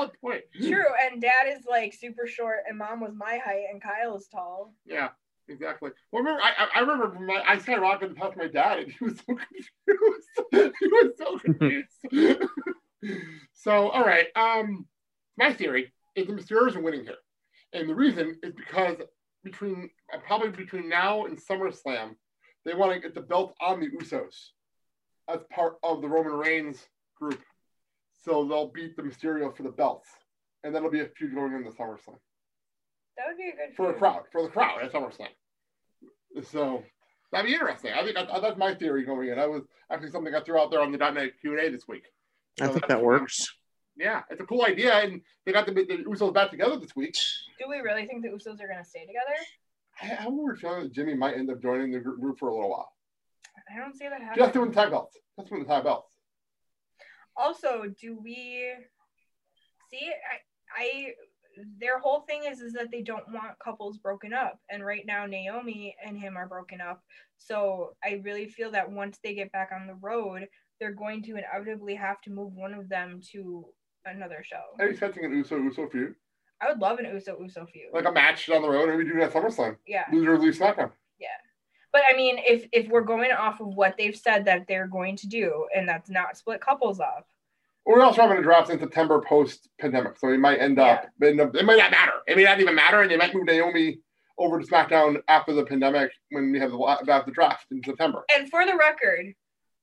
Valid 0.20 0.20
point. 0.20 0.42
True, 0.60 0.84
and 1.10 1.20
dad 1.20 1.46
is 1.48 1.64
like 1.68 1.92
super 1.94 2.26
short, 2.26 2.58
and 2.68 2.78
mom 2.78 3.00
was 3.00 3.12
my 3.16 3.38
height, 3.44 3.64
and 3.70 3.82
Kyle 3.82 4.16
is 4.16 4.26
tall. 4.28 4.74
Yeah, 4.84 5.08
exactly. 5.48 5.90
Well, 6.10 6.22
remember, 6.22 6.42
I, 6.42 6.64
I- 6.64 6.68
I 6.76 6.80
remember 6.80 7.10
from 7.14 7.26
my, 7.26 7.42
I 7.46 7.56
skyrocketed 7.56 8.16
past 8.16 8.36
my 8.36 8.48
dad, 8.48 8.78
and 8.80 8.92
he 8.92 9.04
was 9.04 9.18
so 9.18 9.34
confused. 10.54 10.74
he 10.80 10.86
was 10.86 11.12
so 11.18 11.38
confused. 11.38 12.48
so, 13.54 13.88
all 13.90 14.04
right. 14.04 14.26
Um, 14.36 14.86
my 15.36 15.52
theory 15.52 15.92
is 16.14 16.26
the 16.26 16.32
Mysterios 16.34 16.76
are 16.76 16.80
winning 16.82 17.04
here, 17.04 17.16
and 17.72 17.88
the 17.88 17.94
reason 17.94 18.38
is 18.42 18.52
because 18.54 18.96
between 19.44 19.90
uh, 20.12 20.18
probably 20.26 20.50
between 20.50 20.88
now 20.88 21.24
and 21.24 21.38
SummerSlam, 21.38 22.10
they 22.64 22.74
want 22.74 22.92
to 22.92 23.00
get 23.00 23.14
the 23.14 23.20
belt 23.22 23.54
on 23.60 23.80
the 23.80 23.88
Usos 23.88 24.50
as 25.28 25.40
part 25.50 25.74
of 25.82 26.00
the 26.02 26.08
Roman 26.08 26.32
Reigns 26.32 26.86
group, 27.16 27.40
so 28.24 28.44
they'll 28.44 28.68
beat 28.68 28.96
the 28.96 29.02
Mysterio 29.02 29.54
for 29.56 29.62
the 29.62 29.70
belts, 29.70 30.08
and 30.64 30.74
that'll 30.74 30.90
be 30.90 31.00
a 31.00 31.06
feud 31.06 31.35
going 31.35 31.52
into 31.54 31.70
SummerSlam 31.70 32.18
That 33.16 33.26
would 33.28 33.37
be 33.37 33.48
a 33.48 33.52
good 33.52 33.76
for 33.76 33.87
the 33.88 33.92
feud. 33.92 33.98
crowd, 33.98 34.22
for 34.32 34.42
the 34.42 34.48
crowd 34.48 34.82
at 34.82 34.92
SummerSlam. 34.92 35.28
So 36.44 36.82
that'd 37.30 37.46
be 37.46 37.52
interesting. 37.52 37.92
I 37.92 38.04
think 38.04 38.16
I, 38.16 38.40
that's 38.40 38.56
my 38.56 38.74
theory 38.74 39.04
going 39.04 39.28
in. 39.28 39.37
That 39.37 39.50
was 39.50 39.62
actually 39.90 40.11
something 40.11 40.35
I 40.35 40.40
threw 40.40 40.58
out 40.58 40.70
there 40.70 40.80
on 40.80 40.92
the 40.92 40.98
.NET 40.98 41.32
Q 41.40 41.52
and 41.52 41.61
A 41.61 41.70
this 41.70 41.87
week. 41.87 42.04
I 42.61 42.68
think 42.68 42.87
that 42.87 43.02
works. 43.02 43.48
Yeah, 43.96 44.22
it's 44.30 44.40
a 44.40 44.44
cool 44.44 44.64
idea, 44.64 44.94
and 44.94 45.20
they 45.44 45.52
got 45.52 45.66
the, 45.66 45.72
the 45.72 46.04
Usos 46.08 46.32
back 46.32 46.50
together 46.50 46.78
this 46.78 46.96
week. 46.96 47.14
Do 47.58 47.68
we 47.68 47.78
really 47.80 48.06
think 48.06 48.22
the 48.22 48.28
Usos 48.28 48.61
are 48.61 48.66
going 48.66 48.82
to 48.82 48.88
stay 48.88 49.00
together? 49.00 49.37
I 50.00 50.04
I 50.04 50.22
have 50.22 50.28
a 50.28 50.30
weird 50.30 50.58
feeling 50.58 50.85
that 50.85 50.92
Jimmy 50.92 51.14
might 51.14 51.35
end 51.37 51.50
up 51.50 51.61
joining 51.61 51.92
the 51.92 52.00
group 52.00 52.38
for 52.38 52.48
a 52.48 52.54
little 52.54 52.70
while. 52.70 52.90
I 53.72 53.78
don't 53.78 53.94
see 53.94 54.08
that 54.08 54.20
happening. 54.20 54.44
Just 54.44 54.54
doing 54.54 54.72
tag 54.72 54.90
belts. 54.90 55.18
Just 55.38 55.50
doing 55.50 55.62
the 55.62 55.68
tag 55.68 55.85
belts. 55.85 56.12
Also 57.36 57.84
do 58.00 58.18
we 58.22 58.72
see 59.90 60.10
I, 60.10 60.82
I 60.82 61.12
their 61.78 61.98
whole 61.98 62.20
thing 62.22 62.44
is 62.50 62.60
is 62.60 62.72
that 62.72 62.90
they 62.90 63.02
don't 63.02 63.28
want 63.28 63.58
couples 63.62 63.98
broken 63.98 64.32
up 64.32 64.58
and 64.70 64.84
right 64.84 65.04
now 65.06 65.26
naomi 65.26 65.94
and 66.04 66.18
him 66.18 66.36
are 66.36 66.46
broken 66.48 66.80
up 66.80 67.02
so 67.36 67.94
i 68.02 68.20
really 68.24 68.46
feel 68.48 68.70
that 68.70 68.90
once 68.90 69.18
they 69.22 69.34
get 69.34 69.52
back 69.52 69.70
on 69.74 69.86
the 69.86 69.94
road 69.94 70.46
they're 70.80 70.94
going 70.94 71.22
to 71.22 71.36
inevitably 71.36 71.94
have 71.94 72.20
to 72.22 72.30
move 72.30 72.52
one 72.54 72.72
of 72.74 72.88
them 72.88 73.20
to 73.32 73.66
another 74.06 74.42
show 74.42 74.62
Are 74.78 74.86
you 74.86 74.90
expecting 74.92 75.24
an 75.26 75.32
Uso 75.36 75.56
Uso 75.58 75.88
feud? 75.88 76.14
i 76.60 76.68
would 76.70 76.78
love 76.80 76.98
an 76.98 77.04
uso 77.06 77.36
uso 77.40 77.66
feud 77.66 77.88
Like 77.92 78.06
a 78.06 78.12
match 78.12 78.46
down 78.46 78.62
the 78.62 78.70
road, 78.70 78.88
and 78.88 78.96
we 78.98 79.04
do 79.04 79.18
that 79.20 79.32
SummerSlam. 79.32 79.76
yeah 79.86 80.04
Loser 80.12 80.38
leaves 80.38 80.58
SmackDown. 80.58 80.90
But 81.92 82.02
i 82.09 82.16
mean 82.16 82.37
if 82.38 82.66
if 82.72 82.88
we're 82.88 83.00
going 83.02 83.31
off 83.33 83.61
of 83.61 83.68
what 83.68 83.94
they've 83.98 84.16
said 84.16 84.44
that 84.44 84.66
they're 84.68 84.87
going 84.88 85.16
to 85.16 85.26
do 85.26 85.66
and 85.74 85.88
that's 85.88 86.11
not 86.11 86.37
split 86.37 86.61
couples 86.61 87.00
up 87.00 87.26
We're 87.85 88.02
also 88.02 88.22
having 88.22 88.38
a 88.38 88.42
draft 88.42 88.70
in 88.70 88.78
September 88.78 89.20
post 89.28 89.68
pandemic, 89.81 90.16
so 90.18 90.28
it 90.28 90.38
might 90.38 90.61
end 90.61 90.78
up, 90.78 91.09
end 91.22 91.40
up. 91.40 91.55
It 91.57 91.64
might 91.64 91.78
not 91.78 91.90
matter. 91.90 92.12
It 92.28 92.37
may 92.37 92.44
not 92.44 92.61
even 92.61 92.76
matter, 92.76 93.00
and 93.02 93.11
they 93.11 93.16
might 93.16 93.35
move 93.35 93.44
Naomi 93.46 93.98
over 94.38 94.61
to 94.61 94.64
SmackDown 94.66 95.16
after 95.26 95.52
the 95.52 95.64
pandemic 95.66 96.12
when 96.31 96.52
we 96.52 96.61
have 96.61 96.70
the 96.70 96.78
after 96.78 97.31
the 97.31 97.35
draft 97.35 97.66
in 97.72 97.83
September. 97.83 98.22
and 98.37 98.48
for 98.48 98.64
the 98.64 98.76
record 98.76 99.35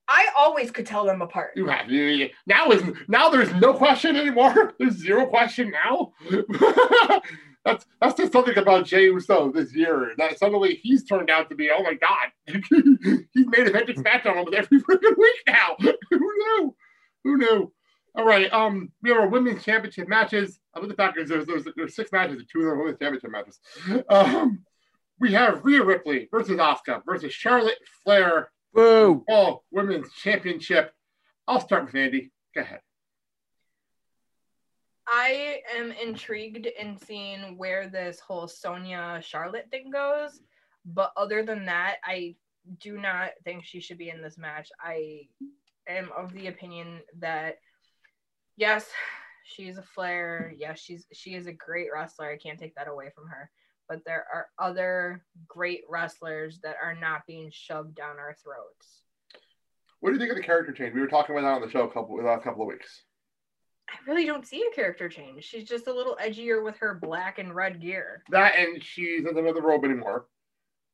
i 0.08 0.24
always 0.38 0.72
could 0.72 0.86
tell 0.88 1.06
them 1.06 1.22
apart 1.22 1.52
You 1.56 1.68
have 1.68 1.90
you, 1.92 2.04
you- 2.20 2.30
now 2.48 2.72
is 2.72 2.82
now 3.10 3.30
there's 3.30 3.54
no 3.56 3.74
question 3.74 4.16
anymore. 4.16 4.74
There's 4.80 4.96
zero 4.96 5.26
question 5.28 5.72
now. 5.84 6.14
that's 7.66 7.86
that's 8.02 8.16
just 8.16 8.32
something 8.32 8.58
about 8.58 8.86
Jey 8.86 9.06
Uso 9.06 9.52
this 9.52 9.76
year. 9.76 10.14
That 10.18 10.38
suddenly 10.40 10.80
he's 10.82 11.04
turned 11.04 11.30
out 11.30 11.50
to 11.50 11.56
be 11.56 11.70
oh 11.70 11.84
my 11.84 11.94
god, 11.94 12.30
he's 12.48 13.48
made 13.48 13.68
a 13.68 13.72
eventing 13.72 13.98
SmackDown 13.98 14.38
almost 14.38 14.54
every 14.56 14.80
freaking 14.82 15.18
week 15.18 15.42
now. 15.48 15.76
Who 15.80 16.20
knew? 16.20 16.76
Who 17.24 17.38
knew? 17.38 17.74
All 18.16 18.26
right, 18.26 18.52
um, 18.52 18.92
we 19.04 19.12
have 19.12 19.20
our 19.20 19.28
women's 19.28 19.64
championship 19.64 20.08
matches. 20.08 20.60
I 20.76 20.80
at 20.80 20.88
the 20.88 20.96
fact 20.96 21.16
there's, 21.16 21.46
there's 21.46 21.68
there's 21.76 21.96
six 21.96 22.12
matches, 22.12 22.44
two 22.52 22.60
of 22.60 22.66
them 22.66 22.74
are 22.74 22.78
women's 22.80 23.00
championship 23.00 23.32
matches. 23.32 23.60
Um, 24.10 24.64
we 25.20 25.34
have 25.34 25.64
Rhea 25.64 25.84
Ripley 25.84 26.28
versus 26.32 26.58
Asuka 26.58 27.02
versus 27.06 27.34
Charlotte 27.34 27.78
Flair 28.04 28.52
Boo! 28.74 29.24
All 29.28 29.66
women's 29.72 30.12
championship. 30.14 30.94
I'll 31.48 31.60
start 31.60 31.86
with 31.86 31.96
Andy. 31.96 32.32
Go 32.54 32.62
ahead. 32.62 32.82
I 35.12 35.62
am 35.76 35.92
intrigued 35.92 36.68
in 36.68 36.98
seeing 36.98 37.58
where 37.58 37.90
this 37.90 38.20
whole 38.20 38.48
Sonya 38.48 39.22
Charlotte 39.24 39.68
thing 39.72 39.90
goes. 39.90 40.42
But 40.86 41.12
other 41.18 41.44
than 41.44 41.66
that, 41.66 41.98
I 42.04 42.36
do 42.80 42.98
not 43.00 43.32
think 43.44 43.64
she 43.64 43.80
should 43.80 43.98
be 43.98 44.10
in 44.10 44.22
this 44.22 44.38
match. 44.38 44.70
I 44.80 45.28
am 45.88 46.10
of 46.16 46.32
the 46.34 46.48
opinion 46.48 47.00
that 47.20 47.58
yes, 48.56 48.88
she's 49.44 49.78
a 49.78 49.84
flair. 49.84 50.54
Yes, 50.56 50.80
she's 50.80 51.06
she 51.12 51.34
is 51.34 51.48
a 51.48 51.54
great 51.54 51.90
wrestler. 51.94 52.30
I 52.30 52.38
can't 52.38 52.60
take 52.60 52.76
that 52.76 52.88
away 52.88 53.10
from 53.14 53.28
her. 53.28 53.50
But 53.88 54.06
there 54.06 54.26
are 54.32 54.50
other 54.60 55.26
great 55.48 55.82
wrestlers 55.90 56.60
that 56.62 56.76
are 56.82 56.94
not 56.94 57.26
being 57.26 57.50
shoved 57.52 57.96
down 57.96 58.20
our 58.20 58.36
throats. 58.44 59.02
What 60.00 60.10
do 60.10 60.14
you 60.14 60.20
think 60.20 60.32
of 60.32 60.38
the 60.38 60.44
character 60.44 60.72
change? 60.72 60.94
We 60.94 61.02
were 61.02 61.08
talking 61.08 61.36
about 61.36 61.48
that 61.48 61.56
on 61.56 61.62
the 61.62 61.72
show 61.72 61.84
a 61.84 61.92
couple 61.92 62.24
last 62.24 62.44
couple 62.44 62.62
of 62.62 62.68
weeks. 62.68 63.04
I 63.92 64.10
really 64.10 64.26
don't 64.26 64.46
see 64.46 64.66
a 64.72 64.76
character 64.76 65.10
change. 65.10 65.44
She's 65.44 65.64
just 65.68 65.88
a 65.88 65.94
little 65.94 66.18
edgier 66.22 66.64
with 66.64 66.78
her 66.78 66.96
black 67.02 67.40
and 67.40 67.54
red 67.54 67.82
gear. 67.82 68.24
That 68.30 68.56
and 68.58 68.84
she's 68.84 69.26
in 69.26 69.38
another 69.38 69.62
robe 69.62 69.84
anymore. 69.86 70.26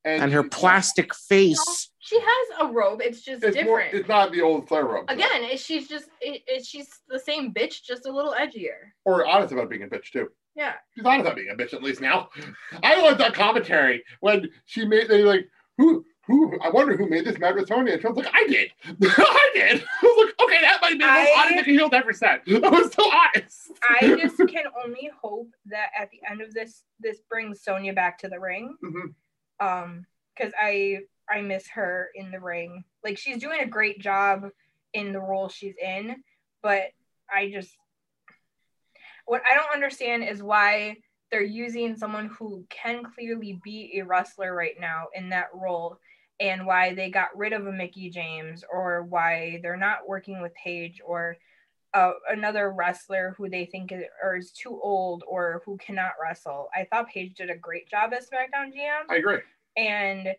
And 0.04 0.24
and 0.24 0.32
her 0.34 0.44
she's- 0.44 0.60
plastic 0.60 1.14
face. 1.16 1.90
She 2.00 2.20
has 2.20 2.48
a 2.62 2.68
robe. 2.72 3.02
It's 3.02 3.22
just 3.22 3.44
It's 3.44 3.56
more. 3.64 3.80
different. 3.80 3.94
It's 3.96 4.08
not 4.08 4.32
the 4.32 4.42
old 4.42 4.68
Flair 4.68 4.86
robe. 4.86 5.06
Again, 5.10 5.44
it, 5.44 5.60
she's 5.60 5.88
just 5.88 6.08
it, 6.22 6.44
it, 6.48 6.64
she's 6.66 6.88
the 7.10 7.18
same 7.20 7.52
bitch, 7.54 7.84
just 7.84 8.06
a 8.06 8.12
little 8.12 8.34
edgier. 8.40 8.92
Or 9.06 9.26
honest 9.26 9.52
about 9.52 9.70
being 9.72 9.82
a 9.84 9.88
bitch 9.88 10.12
too. 10.12 10.30
Yeah. 10.56 10.74
She's 10.96 11.04
honest 11.04 11.22
about 11.26 11.36
being 11.36 11.50
a 11.50 11.56
bitch 11.56 11.74
at 11.74 11.82
least 11.84 12.02
now. 12.02 12.30
I 12.84 13.02
love 13.02 13.18
that 13.18 13.34
commentary 13.34 14.04
when 14.20 14.50
she 14.66 14.86
made 14.86 15.08
they 15.10 15.24
like 15.24 15.50
who 15.80 16.06
who 16.28 16.58
I 16.60 16.70
wonder 16.70 16.96
who 16.96 17.10
made 17.10 17.26
this 17.26 17.40
match 17.40 17.56
with 17.56 17.68
Sonya. 17.68 17.94
And 17.94 18.02
she 18.02 18.08
was 18.08 18.18
like, 18.18 18.30
I 18.34 18.46
did. 18.48 18.72
I 19.04 19.52
did. 19.56 19.84
I 20.48 20.52
was 20.52 20.52
like, 20.52 20.58
okay, 20.58 20.62
that 20.66 20.82
might 20.82 20.92
be 20.94 20.98
the 21.00 21.06
most 21.06 21.30
I- 21.30 21.46
honest 21.52 21.66
thing 21.66 21.74
he'll 21.76 21.96
ever 21.96 22.14
said. 22.14 22.42
I 22.48 22.70
was 22.70 22.94
so 22.94 23.04
honest. 23.12 23.72
I 23.90 24.16
just 24.22 24.38
can 24.38 24.66
only 24.84 25.10
hope 25.22 25.50
that 25.68 25.90
at 26.00 26.10
the 26.12 26.20
end 26.30 26.42
of 26.42 26.54
this, 26.54 26.84
this 27.00 27.20
brings 27.30 27.62
Sonya 27.64 27.94
back 27.94 28.18
to 28.20 28.28
the 28.30 28.40
ring. 28.40 28.76
Mhm. 28.84 29.14
Um, 29.60 30.06
because 30.36 30.54
I 30.62 31.00
I 31.30 31.42
miss 31.42 31.68
her 31.70 32.10
in 32.14 32.30
the 32.30 32.40
ring. 32.40 32.84
Like 33.04 33.18
she's 33.18 33.40
doing 33.40 33.62
a 33.62 33.68
great 33.68 34.00
job 34.00 34.50
in 34.94 35.14
the 35.14 35.20
role 35.20 35.48
she's 35.50 35.76
in, 35.82 36.18
but 36.62 36.92
I 37.34 37.50
just 37.52 37.76
what 39.26 39.42
I 39.50 39.56
don't 39.56 39.74
understand 39.74 40.24
is 40.24 40.44
why 40.44 40.98
they're 41.32 41.42
using 41.42 41.96
someone 41.96 42.28
who 42.28 42.66
can 42.70 43.04
clearly 43.04 43.60
be 43.64 43.98
a 44.00 44.06
wrestler 44.06 44.54
right 44.54 44.76
now 44.80 45.06
in 45.16 45.30
that 45.30 45.48
role 45.54 45.98
and 46.40 46.66
why 46.66 46.94
they 46.94 47.10
got 47.10 47.36
rid 47.38 47.54
of 47.54 47.66
a 47.66 47.72
Mickie 47.72 48.10
James 48.10 48.64
or 48.72 49.04
why 49.04 49.60
they're 49.64 49.78
not 49.78 50.08
working 50.08 50.42
with 50.42 50.54
Paige 50.56 51.02
or 51.06 51.38
uh, 51.94 52.12
another 52.30 52.72
wrestler 52.72 53.34
who 53.38 53.50
they 53.50 53.66
think 53.66 53.92
is, 53.94 54.04
or 54.22 54.36
is 54.36 54.52
too 54.52 54.78
old 54.84 55.24
or 55.28 55.62
who 55.66 55.78
cannot 55.78 56.12
wrestle. 56.22 56.68
I 56.76 56.86
thought 56.92 57.08
Paige 57.08 57.36
did 57.36 57.50
a 57.50 57.56
great 57.56 57.88
job 57.90 58.12
as 58.14 58.26
SmackDown 58.30 58.74
GM 58.74 59.04
I 59.10 59.16
agree. 59.16 59.38
and 59.78 60.36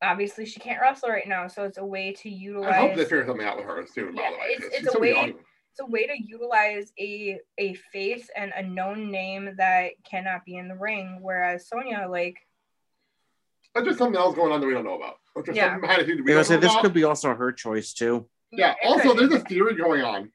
obviously 0.00 0.46
she 0.46 0.60
can't 0.60 0.80
wrestle 0.80 1.08
right 1.08 1.26
now 1.28 1.46
so 1.48 1.64
it's 1.64 1.78
a 1.78 1.84
way 1.84 2.12
to 2.12 2.28
utilize 2.28 2.72
I 2.72 2.76
hope 2.78 2.94
they 2.96 3.02
figure 3.04 3.26
something 3.26 3.46
out 3.46 3.56
with 3.56 3.66
her 3.66 3.84
soon. 3.86 4.14
By 4.14 4.22
Yeah, 4.22 4.30
the 4.30 4.36
way, 4.38 4.44
it's- 4.46 4.70
'cause 4.70 4.86
it's 4.86 4.94
a 4.94 4.98
way- 5.00 5.10
young. 5.14 5.30
it's 5.30 5.80
a 5.80 5.86
way 5.86 6.06
to 6.06 6.22
utilize 6.22 6.92
a 7.00 7.40
a 7.58 7.74
face 7.74 8.30
and 8.36 8.52
a 8.54 8.62
known 8.62 9.10
name 9.10 9.54
that 9.56 9.92
cannot 10.04 10.44
be 10.44 10.56
in 10.56 10.68
the 10.68 10.74
ring 10.76 11.18
whereas 11.20 11.66
sonya 11.66 12.06
like 12.08 12.36
There's 13.74 13.86
just 13.86 13.98
something 13.98 14.20
else 14.20 14.34
going 14.34 14.52
on 14.52 14.60
that 14.60 14.66
we 14.66 14.74
don't 14.74 14.84
know 14.84 14.96
about. 14.96 15.16
Or 15.34 15.42
just 15.42 15.56
Yeah. 15.56 15.66
something 15.72 15.80
behind 15.82 16.02
the 16.02 16.06
scenes 16.06 16.18
that 16.18 16.24
we 16.24 16.26
Because 16.32 16.48
don't 16.48 16.56
know 16.56 16.60
this 16.60 16.72
about. 16.72 16.82
could 16.84 16.92
be 16.94 17.04
also 17.04 17.34
her 17.34 17.52
choice 17.52 17.92
too. 17.92 18.28
Yeah. 18.50 18.72
it 18.72 18.86
Also, 18.86 19.14
could. 19.14 19.30
there's 19.30 19.42
a 19.42 19.44
theory 19.44 19.74
going 19.74 20.02
on. 20.02 20.30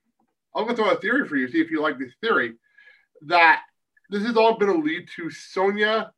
I'm 0.55 0.63
going 0.63 0.75
to 0.75 0.81
throw 0.81 0.91
a 0.91 0.99
theory 0.99 1.27
for 1.27 1.35
you, 1.35 1.47
see 1.47 1.61
if 1.61 1.69
you 1.69 1.81
like 1.81 1.99
this 1.99 2.13
theory. 2.21 2.53
That 3.27 3.61
this 4.09 4.23
is 4.23 4.35
all 4.37 4.57
going 4.57 4.73
to 4.73 4.79
lead 4.83 5.07
to 5.17 5.29
Sonya 5.29 6.11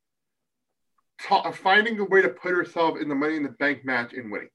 ta- 1.22 1.52
finding 1.52 2.00
a 2.00 2.06
way 2.06 2.22
to 2.22 2.30
put 2.30 2.52
herself 2.52 2.98
in 3.02 3.10
the 3.10 3.16
Money 3.16 3.36
in 3.36 3.44
the 3.44 3.50
Bank 3.50 3.84
match 3.84 4.14
and 4.14 4.32
winning. 4.32 4.50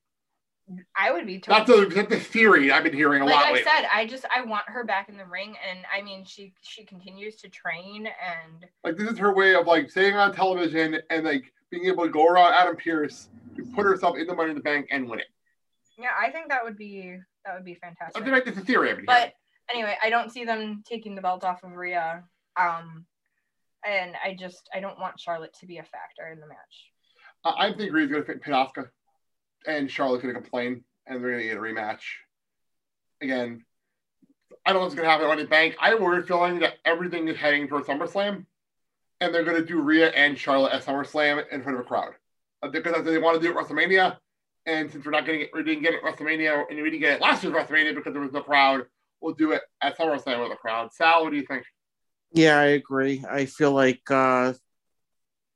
I 0.96 1.10
would 1.12 1.26
be 1.26 1.42
That's 1.46 1.66
totally. 1.66 1.88
the, 1.90 1.94
that's 1.94 2.08
the 2.08 2.18
theory 2.18 2.72
I've 2.72 2.84
been 2.84 2.94
hearing 2.94 3.20
a 3.20 3.26
like 3.26 3.34
lot 3.34 3.44
I 3.44 3.52
lately. 3.52 3.64
said, 3.64 3.86
I 3.92 4.06
just 4.06 4.24
I 4.34 4.40
want 4.40 4.64
her 4.68 4.82
back 4.82 5.10
in 5.10 5.18
the 5.18 5.26
ring, 5.26 5.54
and 5.68 5.80
I 5.94 6.00
mean 6.00 6.24
she 6.24 6.54
she 6.62 6.86
continues 6.86 7.36
to 7.42 7.50
train, 7.50 8.06
and 8.06 8.64
Like 8.82 8.96
this 8.96 9.10
is 9.10 9.18
her 9.18 9.34
way 9.34 9.54
of 9.54 9.66
like 9.66 9.90
staying 9.90 10.14
on 10.14 10.32
television 10.32 11.02
and 11.10 11.26
like 11.26 11.52
being 11.74 11.86
able 11.86 12.04
to 12.04 12.10
go 12.10 12.26
around 12.26 12.54
Adam 12.54 12.76
Pearce, 12.76 13.28
to 13.56 13.64
put 13.74 13.84
herself 13.84 14.16
in 14.16 14.26
the 14.26 14.34
Money 14.34 14.50
in 14.50 14.56
the 14.56 14.62
Bank 14.62 14.88
and 14.90 15.08
win 15.08 15.20
it. 15.20 15.26
yeah, 15.98 16.10
I 16.18 16.30
think 16.30 16.48
that 16.48 16.64
would 16.64 16.76
be 16.76 17.18
that 17.44 17.54
would 17.54 17.64
be 17.64 17.76
I 17.82 17.86
fantastic. 17.86 18.24
feel 18.24 18.32
like 18.32 18.44
that's 18.44 18.56
the 18.56 18.64
theory 18.64 18.90
I've 18.90 18.96
been 18.96 19.06
hearing. 19.06 19.30
But 19.30 19.34
anyway, 19.72 19.96
I 20.02 20.10
don't 20.10 20.30
see 20.30 20.44
them 20.44 20.82
taking 20.86 21.14
the 21.14 21.22
belt 21.22 21.44
off 21.44 21.62
of 21.62 21.72
Rhea. 21.72 22.24
Um, 22.56 23.06
and 23.86 24.14
I 24.24 24.34
just 24.38 24.68
I 24.74 24.80
don't 24.80 24.98
want 24.98 25.20
Charlotte 25.20 25.54
to 25.60 25.66
be 25.66 25.78
a 25.78 25.82
factor 25.82 26.28
in 26.32 26.40
the 26.40 26.46
match. 26.46 26.56
I 27.44 27.68
I 27.68 27.72
think 27.74 27.92
Rhea's 27.92 28.10
gonna 28.10 28.24
fit 28.24 28.42
pin 28.42 28.54
Asuka, 28.54 28.88
and 29.66 29.90
Charlotte's 29.90 30.22
gonna 30.22 30.34
complain, 30.34 30.84
and 31.06 31.22
they're 31.22 31.32
gonna 31.32 31.42
get 31.42 31.56
a 31.56 31.60
rematch. 31.60 32.02
Again, 33.20 33.64
I 34.64 34.72
don't 34.72 34.80
know 34.80 34.84
what's 34.84 34.94
gonna 34.94 35.08
happen 35.08 35.26
on 35.26 35.38
the 35.38 35.44
bank. 35.44 35.76
I 35.80 35.90
have 35.90 36.00
a 36.00 36.04
weird 36.04 36.26
feeling 36.26 36.60
that 36.60 36.74
everything 36.84 37.28
is 37.28 37.36
heading 37.36 37.68
towards 37.68 37.86
SummerSlam, 37.88 38.46
and 39.24 39.34
they're 39.34 39.44
gonna 39.44 39.64
do 39.64 39.80
Rhea 39.80 40.10
and 40.10 40.38
Charlotte 40.38 40.72
at 40.72 40.84
SummerSlam 40.84 41.44
in 41.50 41.62
front 41.62 41.78
of 41.78 41.84
a 41.84 41.88
crowd 41.88 42.12
Uh, 42.62 42.68
because 42.68 43.04
they 43.04 43.18
want 43.18 43.40
to 43.40 43.42
do 43.46 43.50
it 43.52 43.56
at 43.56 43.64
WrestleMania. 43.64 44.16
And 44.66 44.90
since 44.90 45.04
we're 45.04 45.10
not 45.10 45.26
getting 45.26 45.42
it, 45.42 45.50
we 45.52 45.62
didn't 45.62 45.82
get 45.82 45.92
it 45.94 46.00
at 46.02 46.16
WrestleMania, 46.16 46.64
and 46.70 46.76
we 46.82 46.90
didn't 46.90 47.00
get 47.00 47.12
it 47.16 47.20
last 47.20 47.42
year's 47.44 47.54
WrestleMania 47.54 47.94
because 47.94 48.12
there 48.14 48.22
was 48.22 48.32
no 48.32 48.40
crowd, 48.42 48.84
we'll 49.20 49.34
do 49.34 49.52
it 49.52 49.62
at 49.82 49.98
SummerSlam 49.98 50.42
with 50.42 50.52
a 50.52 50.56
crowd. 50.56 50.92
Sal, 50.92 51.22
what 51.24 51.30
do 51.30 51.36
you 51.36 51.46
think? 51.46 51.64
Yeah, 52.32 52.58
I 52.58 52.66
agree. 52.66 53.22
I 53.28 53.44
feel 53.46 53.72
like 53.72 54.10
uh 54.10 54.54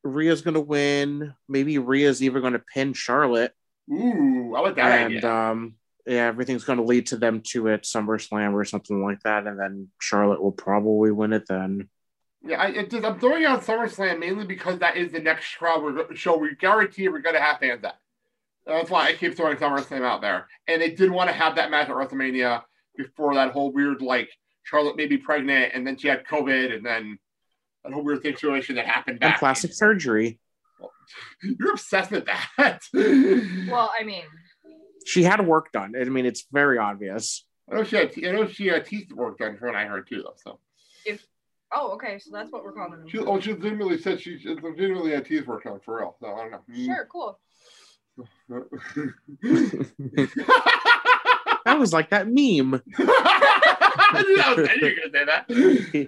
Rhea's 0.05 0.43
gonna 0.43 0.61
win. 0.61 1.35
Maybe 1.49 1.79
Rhea's 1.79 2.23
even 2.23 2.43
gonna 2.43 2.62
pin 2.75 2.93
Charlotte. 2.93 3.53
Ooh, 3.91 4.55
I 4.55 4.61
like 4.61 4.77
that 4.77 5.01
and 5.01 5.16
idea. 5.16 5.31
um 5.33 5.75
yeah, 6.07 6.27
everything's 6.27 6.64
gonna 6.64 6.85
lead 6.85 7.07
to 7.09 7.16
them 7.16 7.41
to 7.53 7.66
it 7.69 7.83
SummerSlam 7.83 8.53
or 8.55 8.64
something 8.64 9.03
like 9.03 9.21
that, 9.25 9.47
and 9.47 9.59
then 9.59 9.89
Charlotte 10.01 10.43
will 10.43 10.53
probably 10.53 11.11
win 11.11 11.33
it 11.33 11.47
then. 11.49 11.89
Yeah, 12.43 12.61
I, 12.61 12.66
it 12.68 12.91
just, 12.91 13.05
I'm 13.05 13.18
throwing 13.18 13.45
out 13.45 13.62
SummerSlam 13.62 14.20
mainly 14.20 14.45
because 14.45 14.78
that 14.78 14.97
is 14.97 15.12
the 15.12 15.18
next 15.20 15.55
crowd 15.57 15.82
we're, 15.82 15.93
go- 15.93 16.14
show 16.14 16.36
we 16.36 16.55
guarantee 16.55 17.09
we're 17.09 17.20
going 17.20 17.34
to 17.34 17.41
have 17.41 17.59
fans 17.59 17.82
at. 17.84 17.99
That's 18.66 18.91
why 18.91 19.09
I 19.09 19.14
keep 19.14 19.36
throwing 19.36 19.57
SummerSlam 19.57 20.03
out 20.03 20.20
there. 20.20 20.47
And 20.66 20.80
they 20.80 20.91
did 20.91 21.11
want 21.11 21.28
to 21.30 21.34
have 21.34 21.57
that 21.57 21.70
match 21.70 21.89
at 21.89 21.95
WrestleMania 21.95 22.62
before 22.97 23.34
that 23.34 23.53
whole 23.53 23.72
weird, 23.72 24.03
like, 24.03 24.28
Charlotte 24.62 24.97
may 24.97 25.07
be 25.07 25.16
pregnant 25.16 25.72
and 25.74 25.86
then 25.86 25.97
she 25.97 26.09
had 26.09 26.26
COVID 26.26 26.74
and 26.74 26.84
then 26.84 27.18
that 27.84 27.93
whole 27.93 28.05
weird 28.05 28.20
situation 28.22 28.76
that 28.76 28.84
happened 28.86 29.18
And 29.22 29.34
plastic 29.36 29.72
surgery. 29.72 30.39
You're 31.43 31.72
obsessed 31.72 32.11
with 32.11 32.26
that. 32.26 32.82
Well, 33.70 33.91
I 33.99 34.05
mean, 34.05 34.24
She 35.07 35.22
had 35.22 35.45
work 35.47 35.72
done. 35.72 35.95
I 35.99 36.05
mean, 36.05 36.26
it's 36.26 36.45
very 36.53 36.76
obvious. 36.78 37.47
I 37.70 37.76
know 37.76 37.84
she 37.84 37.97
had, 37.97 38.12
I 38.18 38.30
know 38.32 38.47
she 38.47 38.66
had 38.66 38.84
teeth 38.84 39.11
work 39.12 39.39
done 39.39 39.57
from 39.57 39.68
what 39.68 39.76
I 39.76 39.86
heard 39.86 40.07
too, 40.07 40.22
though. 40.22 40.34
So 40.36 40.51
if 40.53 40.59
oh 41.73 41.93
okay, 41.95 42.19
so 42.19 42.31
that's 42.33 42.51
what 42.53 42.64
we're 42.64 42.73
calling 42.73 42.99
them. 43.01 43.09
she, 43.09 43.19
oh, 43.19 43.39
she 43.41 43.53
legitimately 43.53 43.99
said 43.99 44.21
she 44.21 44.39
she 44.39 44.49
legitimately 44.49 45.11
had 45.12 45.25
teeth 45.27 45.47
work 45.47 45.64
done 45.64 45.81
for 45.85 45.99
real. 45.99 46.16
So 46.21 46.29
I 46.35 46.49
don't 46.49 46.53
know. 46.53 46.62
Sure, 46.75 47.07
cool. 47.11 47.39
That 51.64 51.79
was 51.79 51.93
like 51.93 52.11
that 52.11 52.27
meme. 52.29 52.81
I 52.99 54.23
knew 54.27 54.37
was- 54.37 54.69
you 54.81 54.87
were 54.87 54.95
gonna 54.95 55.12
say 55.12 55.25
that. 55.27 55.45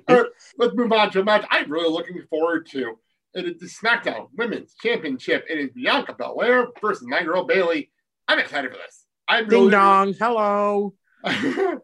All 0.09 0.17
right, 0.17 0.27
let's 0.57 0.75
move 0.75 0.91
on 0.93 1.11
to 1.11 1.21
a 1.21 1.25
match 1.25 1.45
I'm 1.51 1.71
really 1.71 1.91
looking 1.91 2.23
forward 2.31 2.67
to. 2.71 2.99
It 3.35 3.45
is 3.45 3.59
the 3.61 3.67
SmackDown 3.67 4.29
Women's 4.37 4.75
Championship. 4.83 5.45
It 5.51 5.59
is 5.59 5.71
Bianca 5.75 6.15
Belair 6.15 6.69
versus 6.81 7.07
my 7.07 7.23
girl 7.23 7.45
Bayley. 7.45 7.91
I'm 8.27 8.39
excited 8.39 8.71
for 8.73 8.79
this. 8.79 9.05
I'm 9.29 9.49
Ding 9.49 9.59
really, 9.61 9.71
dong. 9.73 10.15
Hello. 10.15 10.95
I- 11.25 11.79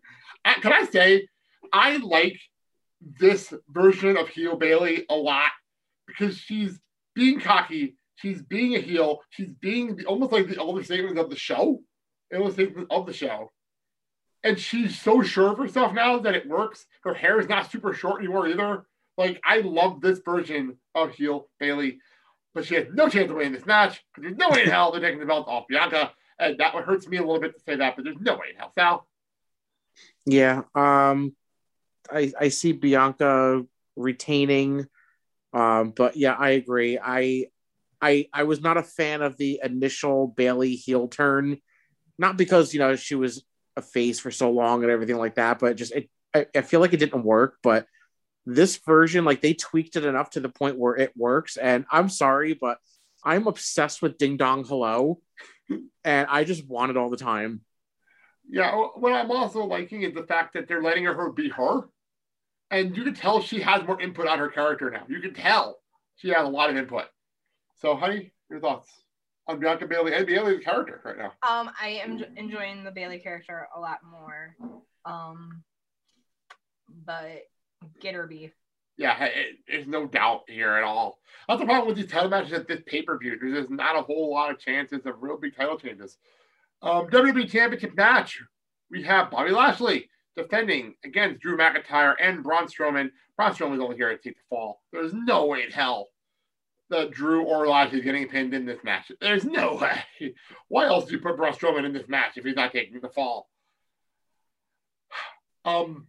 Can 0.63 0.73
I 0.73 0.85
say 0.91 1.29
I 1.73 1.99
like 1.99 2.39
this 3.19 3.53
version 3.69 4.17
of 4.17 4.29
heel 4.29 4.57
Bayley 4.57 5.07
a 5.09 5.15
lot 5.15 5.51
because 6.07 6.37
she's 6.37 6.79
being 7.15 7.41
cocky. 7.41 7.97
She's 8.17 8.43
being 8.43 8.75
a 8.75 8.81
heel. 8.81 9.21
She's 9.31 9.53
being 9.53 9.97
the, 9.97 10.07
almost 10.07 10.33
like 10.33 10.49
the 10.49 10.57
older 10.57 10.83
statement 10.83 11.19
of 11.19 11.31
the 11.31 11.37
show. 11.37 11.83
Older 12.35 12.53
statement 12.53 12.89
of 12.91 13.07
the 13.07 13.13
show. 13.13 13.53
And 14.43 14.59
she's 14.59 15.01
so 15.01 15.23
sure 15.23 15.53
of 15.53 15.59
herself 15.59 15.93
now 15.93 16.19
that 16.21 16.35
it 16.35 16.49
works. 16.49 16.87
Her 17.03 17.15
hair 17.15 17.41
is 17.41 17.49
not 17.49 17.71
super 17.71 17.93
short 17.93 18.21
anymore 18.21 18.49
either. 18.49 18.87
Like 19.19 19.41
I 19.45 19.59
love 19.59 20.01
this 20.01 20.21
version 20.21 20.79
of 20.95 21.15
heel 21.15 21.49
Bayley, 21.59 21.99
but 22.55 22.65
she 22.65 22.75
has 22.75 22.87
no 22.93 23.09
chance 23.09 23.31
of 23.31 23.37
winning 23.37 23.53
this 23.53 23.67
match 23.67 24.05
because 24.15 24.29
there's 24.29 24.39
no 24.39 24.51
way 24.51 24.65
in 24.65 24.71
hell 24.71 24.93
they're 24.93 25.01
taking 25.01 25.21
the 25.21 25.27
belt 25.27 25.49
off 25.49 25.67
Bianca. 25.69 26.13
And 26.39 26.59
that 26.59 26.75
hurts 26.75 27.09
me 27.09 27.17
a 27.17 27.23
little 27.23 27.41
bit 27.41 27.55
to 27.55 27.61
say 27.61 27.77
that, 27.77 27.97
but 27.97 28.05
there's 28.05 28.21
no 28.21 28.35
way 28.35 28.49
in 28.51 28.57
hell. 28.57 28.73
Sal. 28.75 29.09
Yeah. 30.27 30.63
Um 30.75 31.35
I 32.11 32.33
I 32.39 32.49
see 32.49 32.73
Bianca 32.73 33.65
retaining. 33.97 34.87
Um, 35.53 35.91
but 35.91 36.17
yeah, 36.17 36.35
I 36.35 36.51
agree. 36.51 36.99
I 37.03 37.47
I 38.01 38.29
I 38.33 38.45
was 38.45 38.61
not 38.61 38.77
a 38.77 38.83
fan 38.83 39.23
of 39.23 39.37
the 39.37 39.61
initial 39.63 40.29
Bayley 40.29 40.75
heel 40.75 41.09
turn. 41.09 41.59
Not 42.19 42.37
because, 42.37 42.73
you 42.73 42.81
know, 42.81 42.97
she 42.97 43.15
was 43.15 43.45
a 43.77 43.83
face 43.83 44.19
for 44.19 44.31
so 44.31 44.51
long 44.51 44.83
and 44.83 44.91
everything 44.91 45.17
like 45.17 45.35
that, 45.35 45.59
but 45.59 45.77
just 45.77 45.93
it 45.93 46.11
I, 46.35 46.47
I 46.55 46.63
feel 46.63 46.81
like 46.81 46.93
it 46.93 46.99
didn't 46.99 47.25
work. 47.25 47.57
But 47.63 47.87
this 48.45 48.77
version, 48.77 49.25
like 49.25 49.41
they 49.41 49.55
tweaked 49.55 49.97
it 49.97 50.05
enough 50.05 50.31
to 50.31 50.41
the 50.41 50.49
point 50.49 50.79
where 50.79 50.97
it 50.97 51.13
works. 51.17 51.57
And 51.57 51.85
I'm 51.91 52.09
sorry, 52.09 52.55
but 52.55 52.79
I'm 53.25 53.47
obsessed 53.47 54.03
with 54.03 54.19
Ding 54.19 54.37
Dong 54.37 54.65
Hello. 54.65 55.21
And 56.05 56.29
I 56.31 56.45
just 56.45 56.67
want 56.67 56.91
it 56.91 56.97
all 56.97 57.11
the 57.11 57.17
time. 57.17 57.63
Yeah, 58.49 58.73
what 58.95 59.13
I'm 59.13 59.31
also 59.33 59.65
liking 59.65 60.03
is 60.03 60.15
the 60.15 60.23
fact 60.23 60.55
that 60.55 60.69
they're 60.69 60.83
letting 60.83 61.05
her 61.05 61.33
be 61.33 61.49
her. 61.49 61.89
And 62.71 62.97
you 62.97 63.05
can 63.05 63.15
tell 63.15 63.41
she 63.41 63.61
has 63.61 63.87
more 63.87 64.01
input 64.01 64.27
on 64.27 64.39
her 64.39 64.49
character 64.49 64.91
now. 64.91 65.05
You 65.09 65.21
can 65.21 65.35
tell 65.35 65.79
she 66.17 66.29
has 66.31 66.45
a 66.45 66.49
lot 66.49 66.71
of 66.71 66.77
input. 66.77 67.05
So, 67.77 67.95
honey, 67.95 68.33
your 68.51 68.61
thoughts 68.61 68.89
on 69.47 69.61
Bianca 69.61 69.87
Bayley 69.87 70.15
and 70.15 70.27
Bayley's 70.27 70.65
character 70.65 71.01
right 71.05 71.17
now? 71.17 71.33
Um, 71.49 71.71
I 71.81 72.01
am 72.05 72.25
enjoying 72.37 72.85
the 72.85 72.91
Bayley 72.91 73.19
character 73.19 73.69
a 73.75 73.81
lot 73.81 73.99
more. 74.09 74.57
Um, 75.05 75.63
but 77.05 77.43
get 78.01 78.15
her 78.15 78.27
beef. 78.27 78.53
Yeah, 78.99 79.25
it, 79.25 79.57
there's 79.69 79.87
no 79.87 80.07
doubt 80.07 80.45
here 80.49 80.73
at 80.73 80.83
all. 80.83 81.19
That's 81.49 81.61
the 81.61 81.67
problem 81.67 81.87
with 81.87 81.97
these 81.97 82.11
title 82.11 82.31
matches 82.31 82.55
at 82.55 82.67
this 82.67 82.81
pay 82.87 83.03
per 83.03 83.19
view. 83.19 83.39
There's 83.39 83.61
just 83.61 83.71
not 83.71 83.99
a 83.99 84.03
whole 84.03 84.33
lot 84.33 84.51
of 84.51 84.59
chances 84.59 85.05
of 85.05 85.23
real 85.23 85.37
big 85.37 85.55
title 85.55 85.79
changes. 85.79 86.17
Um, 86.83 87.07
WWE 87.09 87.49
Championship 87.49 87.95
match. 87.95 88.43
We 88.91 89.03
have 89.03 89.31
Bobby 89.31 89.51
Lashley 89.51 90.09
defending 90.37 90.95
against 91.05 91.41
Drew 91.41 91.57
McIntyre 91.57 92.15
and 92.21 92.43
Braun 92.43 92.67
Strowman. 92.67 93.11
Braun 93.37 93.53
Strowman's 93.53 93.81
only 93.81 93.97
here 93.97 94.11
to 94.11 94.17
take 94.17 94.37
the 94.37 94.43
fall. 94.49 94.83
There's 94.93 95.13
no 95.13 95.47
way 95.47 95.63
in 95.63 95.71
hell 95.71 96.09
that 96.91 97.11
Drew 97.11 97.43
or 97.43 97.67
Lashley 97.67 97.99
is 97.99 98.05
getting 98.05 98.29
pinned 98.29 98.55
in 98.55 98.65
this 98.65 98.79
match. 98.85 99.11
There's 99.21 99.45
no 99.45 99.75
way. 100.21 100.35
Why 100.69 100.87
else 100.87 101.07
do 101.07 101.13
you 101.13 101.21
put 101.21 101.37
Braun 101.37 101.53
Strowman 101.53 101.85
in 101.85 101.93
this 101.93 102.09
match 102.09 102.37
if 102.37 102.45
he's 102.45 102.57
not 102.57 102.73
taking 102.73 103.01
the 103.01 103.09
fall? 103.09 103.49
Um, 105.65 106.07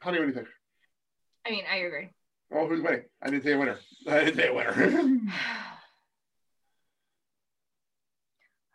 honey, 0.00 0.20
what 0.20 0.26
do 0.26 0.28
you 0.28 0.34
think? 0.36 0.46
I 1.44 1.50
mean, 1.50 1.64
I 1.68 1.78
agree. 1.78 2.10
Well, 2.48 2.68
who's 2.68 2.80
winning? 2.80 3.02
I 3.20 3.28
didn't 3.28 3.42
say 3.42 3.54
a 3.54 3.58
winner. 3.58 3.76
I 4.06 4.24
didn't 4.24 4.36
say 4.36 4.46
a 4.46 4.54
winner. 4.54 4.72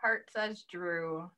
Heart 0.02 0.30
says 0.36 0.66
Drew, 0.70 1.30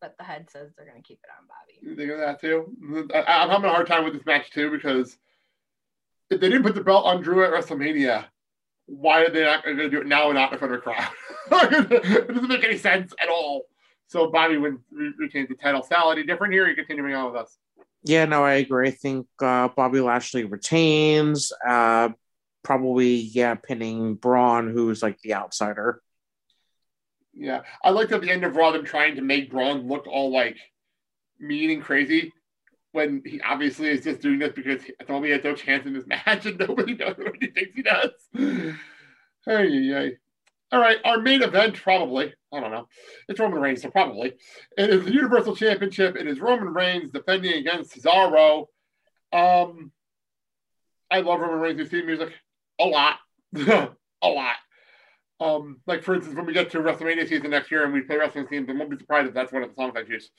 but 0.00 0.16
the 0.18 0.24
head 0.24 0.48
says 0.50 0.70
they're 0.76 0.86
gonna 0.86 1.02
keep 1.02 1.20
it 1.22 1.30
on 1.38 1.46
Bobby. 1.46 1.78
you 1.82 1.96
think 1.96 2.10
of 2.10 2.18
that 2.18 2.40
too? 2.40 3.08
I, 3.14 3.42
I'm 3.42 3.50
having 3.50 3.68
a 3.68 3.72
hard 3.72 3.86
time 3.86 4.04
with 4.04 4.14
this 4.14 4.26
match 4.26 4.50
too 4.50 4.70
because 4.70 5.16
if 6.30 6.40
they 6.40 6.48
didn't 6.48 6.62
put 6.62 6.74
the 6.74 6.84
belt 6.84 7.04
on 7.04 7.22
Drew 7.22 7.44
at 7.44 7.52
WrestleMania, 7.52 8.26
why 8.86 9.22
are 9.22 9.30
they 9.30 9.44
not 9.44 9.64
going 9.64 9.76
to 9.76 9.90
do 9.90 10.00
it 10.00 10.06
now 10.06 10.26
and 10.26 10.34
not 10.34 10.52
in 10.52 10.58
front 10.58 10.74
of 10.74 10.80
a 10.80 10.82
crowd? 10.82 11.08
it 11.52 12.28
doesn't 12.28 12.48
make 12.48 12.64
any 12.64 12.78
sense 12.78 13.12
at 13.20 13.28
all. 13.28 13.66
So 14.06 14.30
Bobby 14.30 14.56
wins, 14.56 14.80
re- 14.90 15.12
retains 15.18 15.48
the 15.48 15.54
title. 15.54 15.82
Sal, 15.82 16.10
any 16.12 16.24
different 16.24 16.52
here? 16.52 16.64
Or 16.64 16.68
you 16.68 16.74
continuing 16.74 17.14
on 17.14 17.32
with 17.32 17.42
us? 17.42 17.58
Yeah, 18.02 18.24
no, 18.24 18.44
I 18.44 18.54
agree. 18.54 18.88
I 18.88 18.92
think 18.92 19.26
uh, 19.40 19.68
Bobby 19.68 20.00
Lashley 20.00 20.44
retains. 20.44 21.52
Uh, 21.66 22.10
probably, 22.62 23.14
yeah, 23.14 23.54
pinning 23.54 24.14
Braun, 24.14 24.70
who's 24.70 25.02
like 25.02 25.20
the 25.20 25.34
outsider. 25.34 26.02
Yeah, 27.32 27.62
I 27.82 27.90
liked 27.90 28.12
at 28.12 28.20
the 28.20 28.30
end 28.30 28.44
of 28.44 28.56
Raw 28.56 28.72
them 28.72 28.84
trying 28.84 29.16
to 29.16 29.22
make 29.22 29.50
Braun 29.50 29.86
look 29.86 30.06
all 30.06 30.32
like 30.32 30.56
mean 31.38 31.70
and 31.70 31.82
crazy 31.82 32.32
when 32.92 33.22
he 33.24 33.40
obviously 33.40 33.88
is 33.88 34.04
just 34.04 34.20
doing 34.20 34.38
this 34.38 34.52
because 34.52 34.82
he 34.82 34.92
has 34.98 35.44
no 35.44 35.54
chance 35.54 35.86
in 35.86 35.92
this 35.92 36.06
match 36.26 36.46
and 36.46 36.58
nobody 36.58 36.94
knows 36.94 37.16
what 37.16 37.36
he 37.40 37.48
thinks 37.48 37.74
he 37.74 37.82
does. 37.82 38.10
Hey, 39.46 39.70
hey. 39.70 40.18
All 40.70 40.80
right, 40.80 40.98
our 41.02 41.18
main 41.18 41.42
event 41.42 41.74
probably. 41.74 42.34
I 42.52 42.60
don't 42.60 42.70
know. 42.70 42.88
It's 43.26 43.40
Roman 43.40 43.58
Reigns, 43.58 43.80
so 43.80 43.90
probably. 43.90 44.34
It 44.76 44.90
is 44.90 45.04
the 45.04 45.12
Universal 45.12 45.56
Championship. 45.56 46.14
It 46.14 46.26
is 46.26 46.40
Roman 46.40 46.74
Reigns 46.74 47.10
defending 47.10 47.54
against 47.54 47.96
Cesaro. 47.96 48.66
Um, 49.32 49.92
I 51.10 51.20
love 51.20 51.40
Roman 51.40 51.58
Reigns' 51.58 51.88
theme 51.88 52.04
music 52.04 52.34
a 52.78 52.84
lot, 52.84 53.16
a 53.56 53.88
lot. 54.28 54.56
Um, 55.40 55.80
like 55.86 56.02
for 56.02 56.14
instance, 56.14 56.36
when 56.36 56.44
we 56.46 56.52
get 56.52 56.70
to 56.72 56.78
WrestleMania 56.80 57.26
season 57.26 57.50
next 57.50 57.70
year 57.70 57.84
and 57.84 57.92
we 57.94 58.02
play 58.02 58.16
wrestling 58.16 58.46
themes, 58.46 58.68
I 58.68 58.72
won't 58.74 58.90
be 58.90 58.98
surprised 58.98 59.28
if 59.28 59.34
that's 59.34 59.52
one 59.52 59.62
of 59.62 59.70
the 59.70 59.74
songs 59.74 59.94
I 59.96 60.02
choose. 60.02 60.30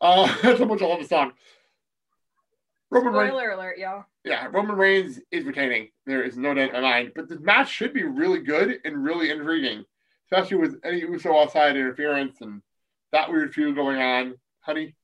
Uh, 0.00 0.26
that's 0.42 0.58
how 0.58 0.64
much 0.64 0.82
I 0.82 0.86
love 0.86 1.00
the 1.00 1.06
song. 1.06 1.32
Roman 2.90 3.12
Reigns, 3.12 3.30
Spoiler 3.30 3.50
alert, 3.50 3.78
y'all. 3.78 4.04
yeah, 4.24 4.48
Roman 4.50 4.74
Reigns 4.76 5.20
is 5.30 5.44
retaining. 5.44 5.88
There 6.06 6.22
is 6.22 6.36
no 6.38 6.54
doubt 6.54 6.68
in 6.68 6.72
my 6.72 6.80
mind. 6.80 7.12
But 7.14 7.28
this 7.28 7.38
match 7.38 7.70
should 7.70 7.92
be 7.92 8.02
really 8.02 8.40
good 8.40 8.78
and 8.84 9.04
really 9.04 9.30
intriguing, 9.30 9.84
especially 10.24 10.56
with 10.56 10.80
any 10.84 11.00
Uso 11.00 11.38
outside 11.38 11.76
interference 11.76 12.40
and 12.40 12.62
that 13.12 13.30
weird 13.30 13.52
feud 13.54 13.74
going 13.76 14.00
on. 14.00 14.34
Honey, 14.60 14.94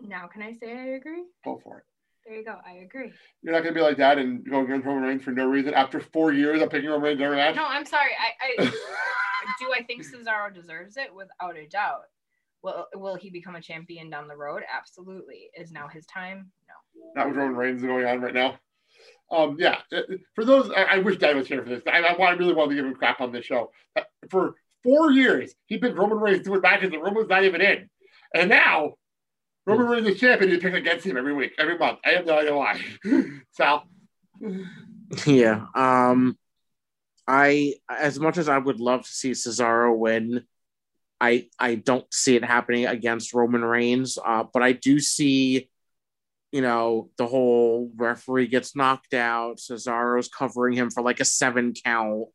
Now, 0.00 0.26
can 0.28 0.42
I 0.42 0.52
say 0.52 0.70
I 0.72 0.84
agree? 0.96 1.24
go 1.44 1.60
for 1.64 1.78
it. 1.78 1.84
There 2.28 2.36
you 2.36 2.44
go. 2.44 2.56
I 2.66 2.84
agree. 2.84 3.10
You're 3.42 3.54
not 3.54 3.62
going 3.62 3.74
to 3.74 3.80
be 3.80 3.82
like 3.82 3.96
that 3.96 4.18
and 4.18 4.44
go 4.44 4.60
against 4.60 4.84
Roman 4.86 5.02
Reigns 5.02 5.22
for 5.22 5.30
no 5.30 5.46
reason 5.46 5.72
after 5.72 5.98
four 5.98 6.30
years 6.30 6.60
of 6.60 6.68
picking 6.68 6.90
Roman 6.90 7.04
Reigns 7.04 7.20
every 7.22 7.36
match. 7.36 7.56
No, 7.56 7.64
I'm 7.64 7.86
sorry. 7.86 8.10
I, 8.20 8.62
I 8.62 8.64
do. 9.58 9.72
I 9.74 9.82
think 9.82 10.04
Cesaro 10.04 10.54
deserves 10.54 10.98
it 10.98 11.08
without 11.14 11.56
a 11.56 11.66
doubt. 11.66 12.02
Will 12.62 12.86
Will 12.96 13.14
he 13.14 13.30
become 13.30 13.54
a 13.54 13.62
champion 13.62 14.10
down 14.10 14.28
the 14.28 14.36
road? 14.36 14.62
Absolutely. 14.70 15.48
Is 15.58 15.72
now 15.72 15.88
his 15.88 16.04
time? 16.04 16.50
No. 16.68 16.74
That 17.14 17.28
was 17.28 17.36
Roman 17.36 17.56
Reigns 17.56 17.82
going 17.82 18.04
on 18.04 18.20
right 18.20 18.34
now. 18.34 18.58
Um, 19.30 19.56
yeah, 19.58 19.78
uh, 19.94 20.00
for 20.34 20.44
those, 20.44 20.70
I, 20.70 20.82
I 20.82 20.98
wish 20.98 21.16
Dad 21.16 21.36
was 21.36 21.46
here 21.46 21.62
for 21.62 21.68
this. 21.68 21.82
I, 21.86 22.00
I, 22.00 22.12
I 22.12 22.30
really 22.32 22.54
wanted 22.54 22.70
to 22.70 22.76
give 22.76 22.84
him 22.84 22.94
crap 22.94 23.20
on 23.20 23.32
this 23.32 23.46
show. 23.46 23.70
Uh, 23.96 24.02
For 24.30 24.54
four 24.82 25.12
years, 25.12 25.54
he 25.66 25.78
picked 25.78 25.96
Roman 25.96 26.18
Reigns 26.18 26.44
doing 26.44 26.60
matches 26.60 26.90
that 26.90 27.00
Roman's 27.00 27.28
not 27.28 27.44
even 27.44 27.60
in. 27.60 27.88
And 28.34 28.50
now, 28.50 28.94
Roman 29.68 29.86
Reigns 29.86 30.08
is 30.08 30.18
champion. 30.20 30.50
He 30.50 30.58
picked 30.58 30.76
against 30.76 31.04
him 31.04 31.16
every 31.18 31.34
week, 31.34 31.52
every 31.58 31.76
month. 31.76 31.98
I 32.04 32.10
have 32.10 32.24
no 32.24 32.38
idea 32.38 32.56
why. 32.56 32.80
Sal, 33.52 33.86
Yeah. 35.26 35.66
Um 35.74 36.38
I 37.26 37.74
as 37.88 38.18
much 38.18 38.38
as 38.38 38.48
I 38.48 38.56
would 38.56 38.80
love 38.80 39.04
to 39.04 39.12
see 39.12 39.32
Cesaro 39.32 39.96
win, 39.96 40.44
I 41.20 41.48
I 41.58 41.74
don't 41.74 42.06
see 42.12 42.36
it 42.36 42.44
happening 42.44 42.86
against 42.86 43.34
Roman 43.34 43.62
Reigns. 43.62 44.18
Uh, 44.24 44.44
but 44.50 44.62
I 44.62 44.72
do 44.72 44.98
see, 44.98 45.68
you 46.50 46.62
know, 46.62 47.10
the 47.18 47.26
whole 47.26 47.90
referee 47.96 48.46
gets 48.46 48.74
knocked 48.74 49.12
out, 49.12 49.58
Cesaro's 49.58 50.28
covering 50.28 50.74
him 50.74 50.90
for 50.90 51.02
like 51.02 51.20
a 51.20 51.26
seven 51.26 51.74
count, 51.74 52.28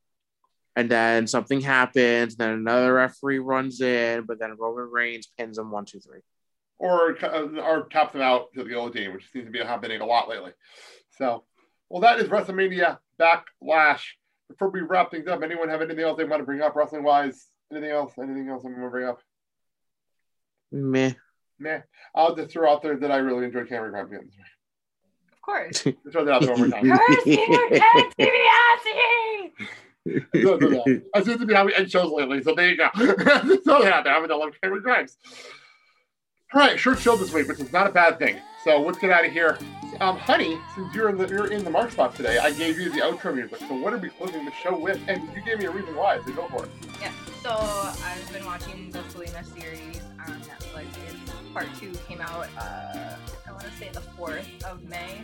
and 0.76 0.92
then 0.92 1.26
something 1.26 1.62
happens, 1.62 2.36
then 2.36 2.52
another 2.52 2.94
referee 2.94 3.40
runs 3.40 3.82
in, 3.82 4.26
but 4.26 4.38
then 4.40 4.56
Roman 4.60 4.92
Reigns 4.92 5.28
pins 5.38 5.58
him 5.58 5.72
one, 5.72 5.86
two, 5.86 6.00
three. 6.00 6.20
Or 6.84 7.18
uh, 7.24 7.48
or 7.62 7.88
taps 7.90 8.14
him 8.14 8.22
out 8.22 8.54
to 8.54 8.64
the 8.64 8.70
guillotine, 8.70 9.14
which 9.14 9.32
seems 9.32 9.46
to 9.46 9.52
be 9.52 9.60
happening 9.60 10.02
a 10.02 10.06
lot 10.06 10.28
lately. 10.28 10.52
So, 11.18 11.46
well, 11.90 12.02
that 12.02 12.20
is 12.20 12.28
WrestleMania 12.28 12.98
Backlash. 13.18 14.02
Before 14.50 14.70
we 14.70 14.82
wrap 14.82 15.10
things 15.10 15.28
up, 15.28 15.42
anyone 15.42 15.70
have 15.70 15.82
anything 15.82 16.04
else 16.04 16.18
they 16.18 16.26
want 16.26 16.42
to 16.42 16.46
bring 16.46 16.62
up 16.62 16.76
wrestling 16.76 17.04
wise? 17.04 17.48
Anything 17.72 17.92
else? 17.92 18.12
Anything 18.22 18.50
else 18.50 18.66
I'm 18.66 18.72
going 18.72 18.84
to 18.84 18.90
bring 18.90 19.08
up? 19.08 19.20
Meh. 20.74 21.14
Nah. 21.58 21.80
I'll 22.14 22.36
just 22.36 22.52
throw 22.52 22.70
out 22.70 22.82
there 22.82 22.98
that 22.98 23.12
I 23.12 23.18
really 23.18 23.46
enjoyed 23.46 23.70
Cameron 23.70 23.92
Grimes 23.92 24.12
again. 24.12 24.30
Of 25.32 25.42
course. 25.42 25.84
Just 25.84 25.98
throw 26.12 26.26
that 26.26 26.34
out 26.34 26.42
there 26.42 26.52
one 26.52 26.70
more 26.70 26.70
time. 26.70 26.86
No, 30.34 30.58
no, 30.58 30.68
no. 30.68 30.84
I 31.16 31.24
seem 31.24 31.40
to 31.40 31.46
be 31.46 31.54
how 31.54 31.66
we 31.66 31.74
end 31.74 31.90
shows 31.90 32.12
lately, 32.12 32.44
so 32.44 32.54
there 32.54 32.70
you 32.70 32.76
go. 32.76 32.90
Just 32.98 33.64
throw 33.64 33.84
that 33.84 33.94
out 33.94 34.04
there. 34.04 34.14
I'm 34.14 34.22
gonna 34.22 34.36
love 34.36 34.52
Cameron 34.62 34.84
Grimes. 34.84 35.18
All 36.54 36.62
right, 36.62 36.80
short 36.80 37.00
show 37.00 37.16
this 37.16 37.34
week, 37.34 37.48
which 37.48 37.60
is 37.60 37.74
not 37.74 37.88
a 37.88 37.92
bad 37.92 38.20
thing. 38.20 38.40
So 38.64 38.80
let's 38.80 39.00
get 39.00 39.10
out 39.10 39.26
of 39.26 39.32
here. 39.32 39.58
Um, 40.00 40.18
honey, 40.18 40.60
since 40.76 40.94
you're 40.94 41.10
in 41.10 41.18
the 41.18 41.28
you're 41.28 41.52
in 41.52 41.64
the 41.64 41.72
mark 41.72 41.90
spot 41.90 42.14
today, 42.14 42.38
I 42.38 42.52
gave 42.52 42.80
you 42.80 42.92
the 42.92 43.00
outro 43.00 43.34
music. 43.34 43.58
So 43.68 43.74
what 43.76 43.92
are 43.92 43.98
we 43.98 44.10
closing 44.10 44.46
the 44.46 44.52
show 44.62 44.78
with? 44.78 45.00
And 45.08 45.24
you 45.36 45.42
gave 45.42 45.58
me 45.58 45.66
a 45.66 45.72
reason 45.72 45.96
why, 45.96 46.20
so 46.24 46.32
go 46.32 46.48
for 46.50 46.66
it. 46.66 46.72
Yeah. 47.02 47.12
So 47.42 47.50
I've 47.50 48.32
been 48.32 48.46
watching 48.46 48.92
the 48.92 49.02
Selena 49.10 49.44
series 49.44 50.00
on 50.20 50.40
Netflix. 50.42 51.54
Part 51.54 51.68
two 51.80 51.92
came 52.08 52.22
out. 52.22 52.48
Uh, 52.56 53.16
I 53.48 53.52
want 53.52 53.64
to 53.64 53.72
say 53.72 53.90
the 53.92 54.02
fourth 54.02 54.48
of 54.64 54.84
May. 54.84 55.24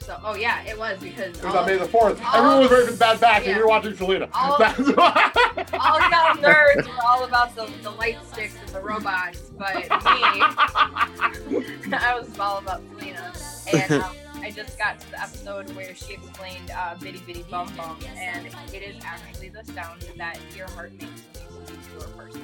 So 0.00 0.18
oh 0.24 0.34
yeah, 0.34 0.62
it 0.64 0.78
was 0.78 0.98
because 0.98 1.36
It 1.38 1.44
was 1.44 1.54
on 1.54 1.66
May 1.66 1.76
the 1.76 1.84
fourth. 1.84 2.20
Everyone 2.34 2.60
was 2.60 2.70
raving 2.70 2.96
bad 2.96 3.20
back, 3.20 3.38
and 3.38 3.46
Yeah. 3.48 3.56
we 3.56 3.62
were 3.62 3.68
watching 3.68 3.94
Selena. 3.96 4.28
All- 4.32 4.58
That's 4.58 4.78
why. 4.78 5.30
all 5.78 6.00
nerds 6.38 6.86
were 6.86 7.04
all 7.06 7.24
about 7.24 7.54
the, 7.54 7.70
the 7.82 7.90
light 7.90 8.16
sticks 8.32 8.54
and 8.60 8.68
the 8.70 8.80
robots, 8.80 9.50
but 9.58 9.74
me, 9.76 9.84
I 11.92 12.16
was 12.18 12.38
all 12.38 12.58
about 12.58 12.80
Selena. 12.98 13.32
And 13.74 13.92
um, 14.02 14.16
I 14.42 14.50
just 14.50 14.78
got 14.78 14.98
to 15.00 15.10
the 15.10 15.20
episode 15.20 15.70
where 15.76 15.94
she 15.94 16.14
explained 16.14 16.70
uh, 16.70 16.94
Bidi 16.96 17.20
Bidi 17.20 17.48
Bom 17.50 17.70
Bom, 17.76 17.98
and 18.16 18.46
it 18.72 18.82
is 18.82 18.96
actually 19.04 19.50
the 19.50 19.62
sound 19.72 20.00
that 20.16 20.38
your 20.56 20.68
heart 20.70 20.92
makes 20.92 21.10
when 21.34 21.44
you 21.44 21.60
listen 21.60 21.78
to 22.00 22.06
a 22.06 22.08
person. 22.16 22.42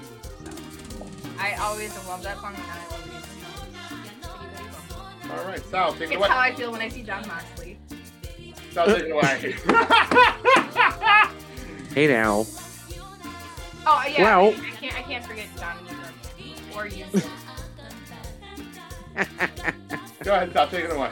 So 0.90 1.06
I 1.38 1.54
always 1.54 1.96
love 2.06 2.22
that 2.22 2.36
song, 2.38 2.54
and 2.54 2.62
I 2.62 2.86
love 2.90 3.06
it 3.06 3.12
All 5.30 5.44
right, 5.44 5.62
Sal, 5.66 5.92
take 5.92 6.02
it 6.02 6.04
It's 6.06 6.16
away. 6.16 6.28
how 6.28 6.38
I 6.38 6.54
feel 6.54 6.70
when 6.72 6.80
I 6.80 6.88
see 6.88 7.02
Jon 7.02 7.26
Moxley. 7.26 7.78
Sal, 8.72 8.86
take 8.86 9.04
it 9.04 9.10
away. 9.10 9.54
Hey 11.94 12.08
now. 12.08 12.44
Oh 13.86 14.04
yeah, 14.06 14.22
Well- 14.22 14.46
I, 14.48 14.48
I 14.50 14.70
can't 14.78 14.94
I 14.98 15.02
can't 15.02 15.24
forget 15.24 15.46
John 15.56 15.78
Newberg 15.86 16.76
or 16.76 16.86
you. 16.86 17.06
Go 20.22 20.34
ahead, 20.34 20.52
Sal, 20.52 20.68
take 20.68 20.84
it 20.84 20.92
away. 20.92 21.10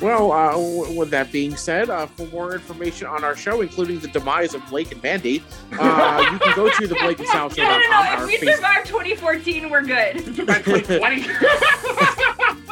Well, 0.00 0.30
uh, 0.30 0.50
w- 0.52 0.96
with 0.96 1.10
that 1.10 1.32
being 1.32 1.56
said, 1.56 1.88
uh, 1.90 2.06
for 2.06 2.26
more 2.26 2.54
information 2.54 3.06
on 3.08 3.24
our 3.24 3.34
show, 3.34 3.62
including 3.62 3.98
the 3.98 4.08
demise 4.08 4.54
of 4.54 4.64
Blake 4.68 4.92
and 4.92 5.02
Mandy, 5.02 5.42
uh, 5.72 6.28
you 6.32 6.38
can 6.38 6.54
go 6.54 6.70
to 6.70 6.86
the 6.86 6.94
Blake 6.96 7.18
and 7.18 7.26
Sal 7.28 7.48
No, 7.56 7.64
no, 7.64 7.78
no. 7.78 7.90
our, 7.96 8.22
If 8.22 8.26
we 8.28 8.36
face- 8.36 8.56
survive 8.56 8.84
2014, 8.84 9.70
we're 9.70 9.82
good. 9.82 10.18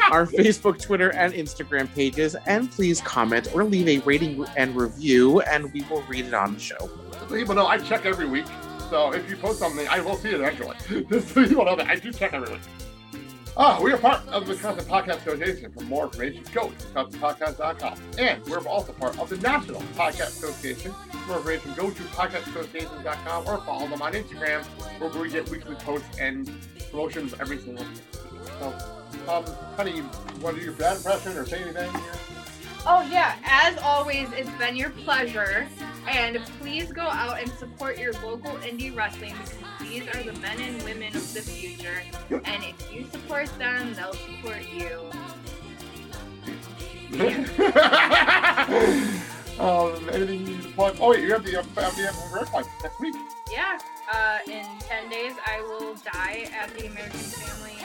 Back 0.08 0.30
to 0.30 0.36
2020. 0.36 0.48
our 0.48 0.72
Facebook, 0.74 0.80
Twitter, 0.80 1.10
and 1.12 1.32
Instagram 1.34 1.92
pages. 1.94 2.36
And 2.46 2.70
please 2.70 3.00
comment 3.00 3.48
or 3.54 3.64
leave 3.64 3.88
a 3.88 3.98
rating 4.04 4.44
and 4.56 4.76
review, 4.76 5.40
and 5.42 5.72
we 5.72 5.82
will 5.84 6.02
read 6.02 6.26
it 6.26 6.34
on 6.34 6.54
the 6.54 6.60
show. 6.60 6.90
So 7.12 7.26
people 7.26 7.54
know, 7.54 7.66
I 7.66 7.78
check 7.78 8.06
every 8.06 8.26
week. 8.26 8.46
So 8.90 9.12
if 9.12 9.28
you 9.28 9.36
post 9.36 9.58
something, 9.58 9.86
I 9.88 10.00
will 10.00 10.16
see 10.16 10.30
it 10.30 10.34
eventually. 10.36 10.76
Just 11.10 11.28
so 11.34 11.46
people 11.46 11.64
know 11.64 11.76
that 11.76 11.88
I 11.88 11.96
do 11.96 12.12
check 12.12 12.32
every 12.32 12.52
week. 12.52 12.62
Ah, 13.56 13.80
we 13.82 13.92
are 13.92 13.98
part 13.98 14.26
of 14.28 14.46
the 14.46 14.54
Content 14.54 14.86
Podcast 14.88 15.26
Association. 15.26 15.72
For 15.72 15.82
more 15.84 16.04
information, 16.04 16.44
go 16.52 16.68
to 16.70 16.86
contentpodcast.com. 16.94 17.98
And 18.16 18.44
we're 18.46 18.66
also 18.68 18.92
part 18.92 19.18
of 19.18 19.28
the 19.28 19.36
National 19.38 19.80
Podcast 19.96 20.28
Association. 20.28 20.92
For 20.92 21.26
more 21.26 21.36
information, 21.38 21.74
go 21.74 21.90
to 21.90 22.02
podcastassociation.com 22.04 23.48
or 23.48 23.58
follow 23.64 23.88
them 23.88 24.00
on 24.00 24.12
Instagram, 24.12 24.64
where 25.00 25.10
we 25.22 25.28
get 25.28 25.48
weekly 25.50 25.74
posts 25.74 26.18
and 26.18 26.50
promotions 26.90 27.34
every 27.40 27.58
single 27.58 27.84
week. 27.84 27.98
So, 28.60 28.97
um, 29.28 29.44
honey, 29.76 29.96
you 29.96 30.10
want 30.40 30.56
to 30.56 30.60
do 30.60 30.64
your 30.66 30.74
bad 30.74 30.96
impression 30.96 31.36
or 31.36 31.46
say 31.46 31.62
anything 31.62 31.90
here? 31.90 32.12
Oh 32.86 33.06
yeah, 33.10 33.36
as 33.44 33.76
always, 33.78 34.32
it's 34.32 34.50
been 34.52 34.76
your 34.76 34.90
pleasure. 34.90 35.68
And 36.08 36.38
please 36.60 36.90
go 36.90 37.02
out 37.02 37.38
and 37.38 37.50
support 37.52 37.98
your 37.98 38.12
local 38.14 38.52
indie 38.58 38.96
wrestling 38.96 39.34
because 39.42 39.56
these 39.80 40.08
are 40.14 40.22
the 40.22 40.32
men 40.40 40.58
and 40.60 40.82
women 40.82 41.08
of 41.14 41.34
the 41.34 41.42
future. 41.42 42.02
And 42.30 42.64
if 42.64 42.92
you 42.92 43.04
support 43.12 43.46
them, 43.58 43.92
they'll 43.94 44.14
support 44.14 44.66
you. 44.72 45.10
um, 49.58 50.08
anything 50.10 50.40
you 50.40 50.46
need 50.46 50.62
to 50.62 50.68
plug? 50.70 50.96
Oh, 51.00 51.10
wait, 51.10 51.24
you 51.24 51.32
have 51.32 51.44
the, 51.44 51.58
uh, 51.58 51.62
have 51.62 51.96
the 51.96 52.10
Red 52.34 52.48
next 52.82 53.00
week. 53.00 53.14
Yeah. 53.52 53.78
Uh, 54.10 54.38
in 54.46 54.64
10 54.80 55.10
days, 55.10 55.34
I 55.44 55.60
will 55.60 55.94
die 55.96 56.48
at 56.58 56.72
the 56.74 56.86
American 56.86 57.18
Family, 57.18 57.76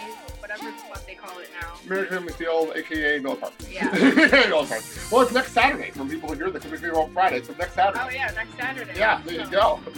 whatever 0.44 0.66
the 0.66 0.78
fuck 0.94 1.06
they 1.08 1.16
call 1.16 1.40
it 1.40 1.50
now. 1.62 1.74
American 1.86 2.18
Family 2.18 2.34
Field, 2.34 2.74
aka 2.76 3.20
Miller 3.20 3.38
Park. 3.38 3.54
Yeah. 3.72 3.90
Miller 3.94 4.66
Park. 4.66 4.84
Well, 5.10 5.22
it's 5.22 5.32
next 5.32 5.54
Saturday 5.54 5.92
from 5.92 6.10
people 6.10 6.28
who 6.28 6.36
hear 6.36 6.50
this. 6.50 6.66
It's 6.66 6.82
going 6.82 6.84
to 6.84 6.92
be 6.92 6.96
on 6.98 7.14
Friday, 7.14 7.42
so 7.42 7.54
next 7.58 7.76
Saturday. 7.76 8.02
Oh 8.04 8.10
yeah, 8.10 8.30
next 8.36 8.58
Saturday. 8.58 8.92
Yeah, 8.94 9.22
there 9.26 9.46
you 9.46 9.50
go. 9.50 9.80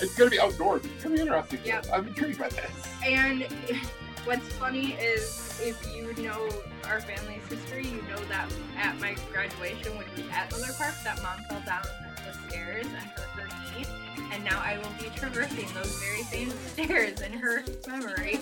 It's 0.00 0.14
going 0.16 0.30
to 0.30 0.36
be 0.36 0.40
outdoors. 0.40 0.84
It's 0.84 1.04
going 1.04 1.16
to 1.16 1.22
be 1.22 1.28
interesting. 1.28 1.60
Yeah. 1.64 1.82
I'm 1.92 2.06
intrigued 2.06 2.38
by 2.38 2.48
this. 2.48 2.70
And 3.04 3.42
what's 4.24 4.52
funny 4.54 4.92
is 4.92 5.60
if 5.60 5.76
you 5.94 6.14
know 6.22 6.48
our 6.84 7.00
family's 7.00 7.44
history, 7.48 7.86
you 7.86 8.02
know 8.02 8.22
that 8.28 8.52
at 8.76 9.00
my 9.00 9.16
graduation, 9.32 9.96
which 9.98 10.08
was 10.16 10.26
at 10.32 10.50
Miller 10.52 10.72
Park, 10.76 10.94
that 11.04 11.20
mom 11.22 11.38
fell 11.48 11.62
down 11.66 11.82
the 12.24 12.48
stairs 12.48 12.86
and 12.86 13.10
hurt 13.10 13.28
her 13.40 13.48
knee. 13.76 13.86
And 14.32 14.44
now 14.44 14.60
I 14.60 14.78
will 14.78 14.92
be 15.02 15.10
traversing 15.16 15.66
those 15.74 16.00
very 16.00 16.22
same 16.22 16.50
stairs 16.50 17.20
in 17.20 17.32
her 17.32 17.64
memory. 17.86 18.38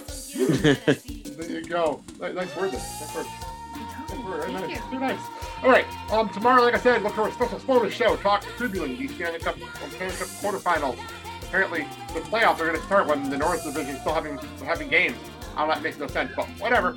There 1.37 1.51
you 1.51 1.64
go. 1.64 2.03
Nice, 2.20 2.34
nice 2.34 2.57
word. 2.57 2.72
there. 2.72 2.80
Nice 2.80 3.14
word. 3.14 3.26
Nice 3.26 4.24
word. 4.24 4.41
Very 4.41 4.53
nice. 4.53 4.80
Very 4.84 4.99
nice. 4.99 5.20
All 5.62 5.70
right. 5.70 5.87
Um, 6.11 6.28
tomorrow, 6.30 6.62
like 6.62 6.74
I 6.74 6.78
said, 6.78 7.03
look 7.03 7.12
for 7.12 7.28
a 7.28 7.32
special 7.32 7.59
spoiler 7.59 7.91
show. 7.91 8.16
Talk 8.16 8.43
Tribune, 8.57 8.97
DC 8.97 9.14
Stanley 9.16 9.39
Cup, 9.39 9.57
Stanley 9.91 10.14
Cup 10.14 10.28
quarterfinals. 10.41 10.99
Apparently, 11.43 11.87
the 12.14 12.20
playoffs 12.20 12.55
are 12.61 12.66
going 12.66 12.76
to 12.76 12.82
start 12.82 13.07
when 13.07 13.28
the 13.28 13.37
North 13.37 13.64
Division 13.64 13.95
is 13.97 14.01
still 14.01 14.14
having 14.14 14.39
having 14.64 14.89
games. 14.89 15.16
I 15.55 15.61
don't 15.61 15.68
know 15.68 15.74
that 15.74 15.82
makes 15.82 15.99
no 15.99 16.07
sense, 16.07 16.32
but 16.34 16.47
whatever. 16.59 16.97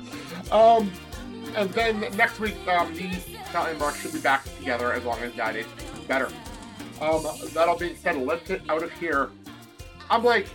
Um, 0.50 0.90
and 1.56 1.70
then 1.70 2.00
next 2.16 2.40
week, 2.40 2.56
um, 2.68 2.94
the 2.94 3.12
Scott 3.48 3.70
and 3.70 3.78
Mark 3.78 3.94
should 3.96 4.12
be 4.12 4.20
back 4.20 4.44
together 4.58 4.92
as 4.92 5.04
long 5.04 5.18
as 5.20 5.34
that 5.34 5.56
is 5.56 5.66
better. 6.08 6.28
Um, 7.00 7.24
that 7.54 7.68
all 7.68 7.78
being 7.78 7.96
said, 7.96 8.16
let's 8.16 8.46
get 8.46 8.68
out 8.68 8.82
of 8.82 8.92
here. 8.92 9.30
I'm 10.10 10.22
Blake. 10.22 10.46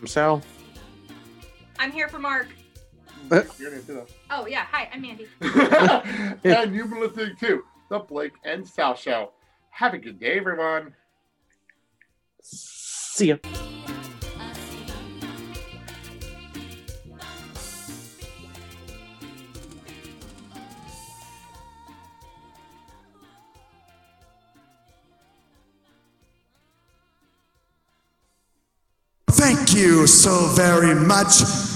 I'm 0.00 0.06
Sal. 0.06 0.42
I'm 1.78 1.92
here 1.92 2.08
for 2.08 2.18
Mark. 2.18 2.48
Eh? 3.30 3.42
Oh 4.30 4.46
yeah, 4.46 4.66
hi, 4.70 4.88
I'm 4.92 5.02
Mandy. 5.02 5.26
and 6.44 6.74
you've 6.74 6.90
been 6.90 7.00
listening 7.00 7.36
to 7.40 7.64
the 7.90 7.98
Blake 7.98 8.34
and 8.44 8.66
Sal 8.66 8.94
Show. 8.94 9.32
Have 9.70 9.94
a 9.94 9.98
good 9.98 10.18
day, 10.18 10.38
everyone. 10.38 10.94
See 12.42 13.28
ya. 13.28 13.36
Thank 29.28 29.74
you 29.74 30.06
so 30.06 30.46
very 30.54 30.94
much. 30.94 31.75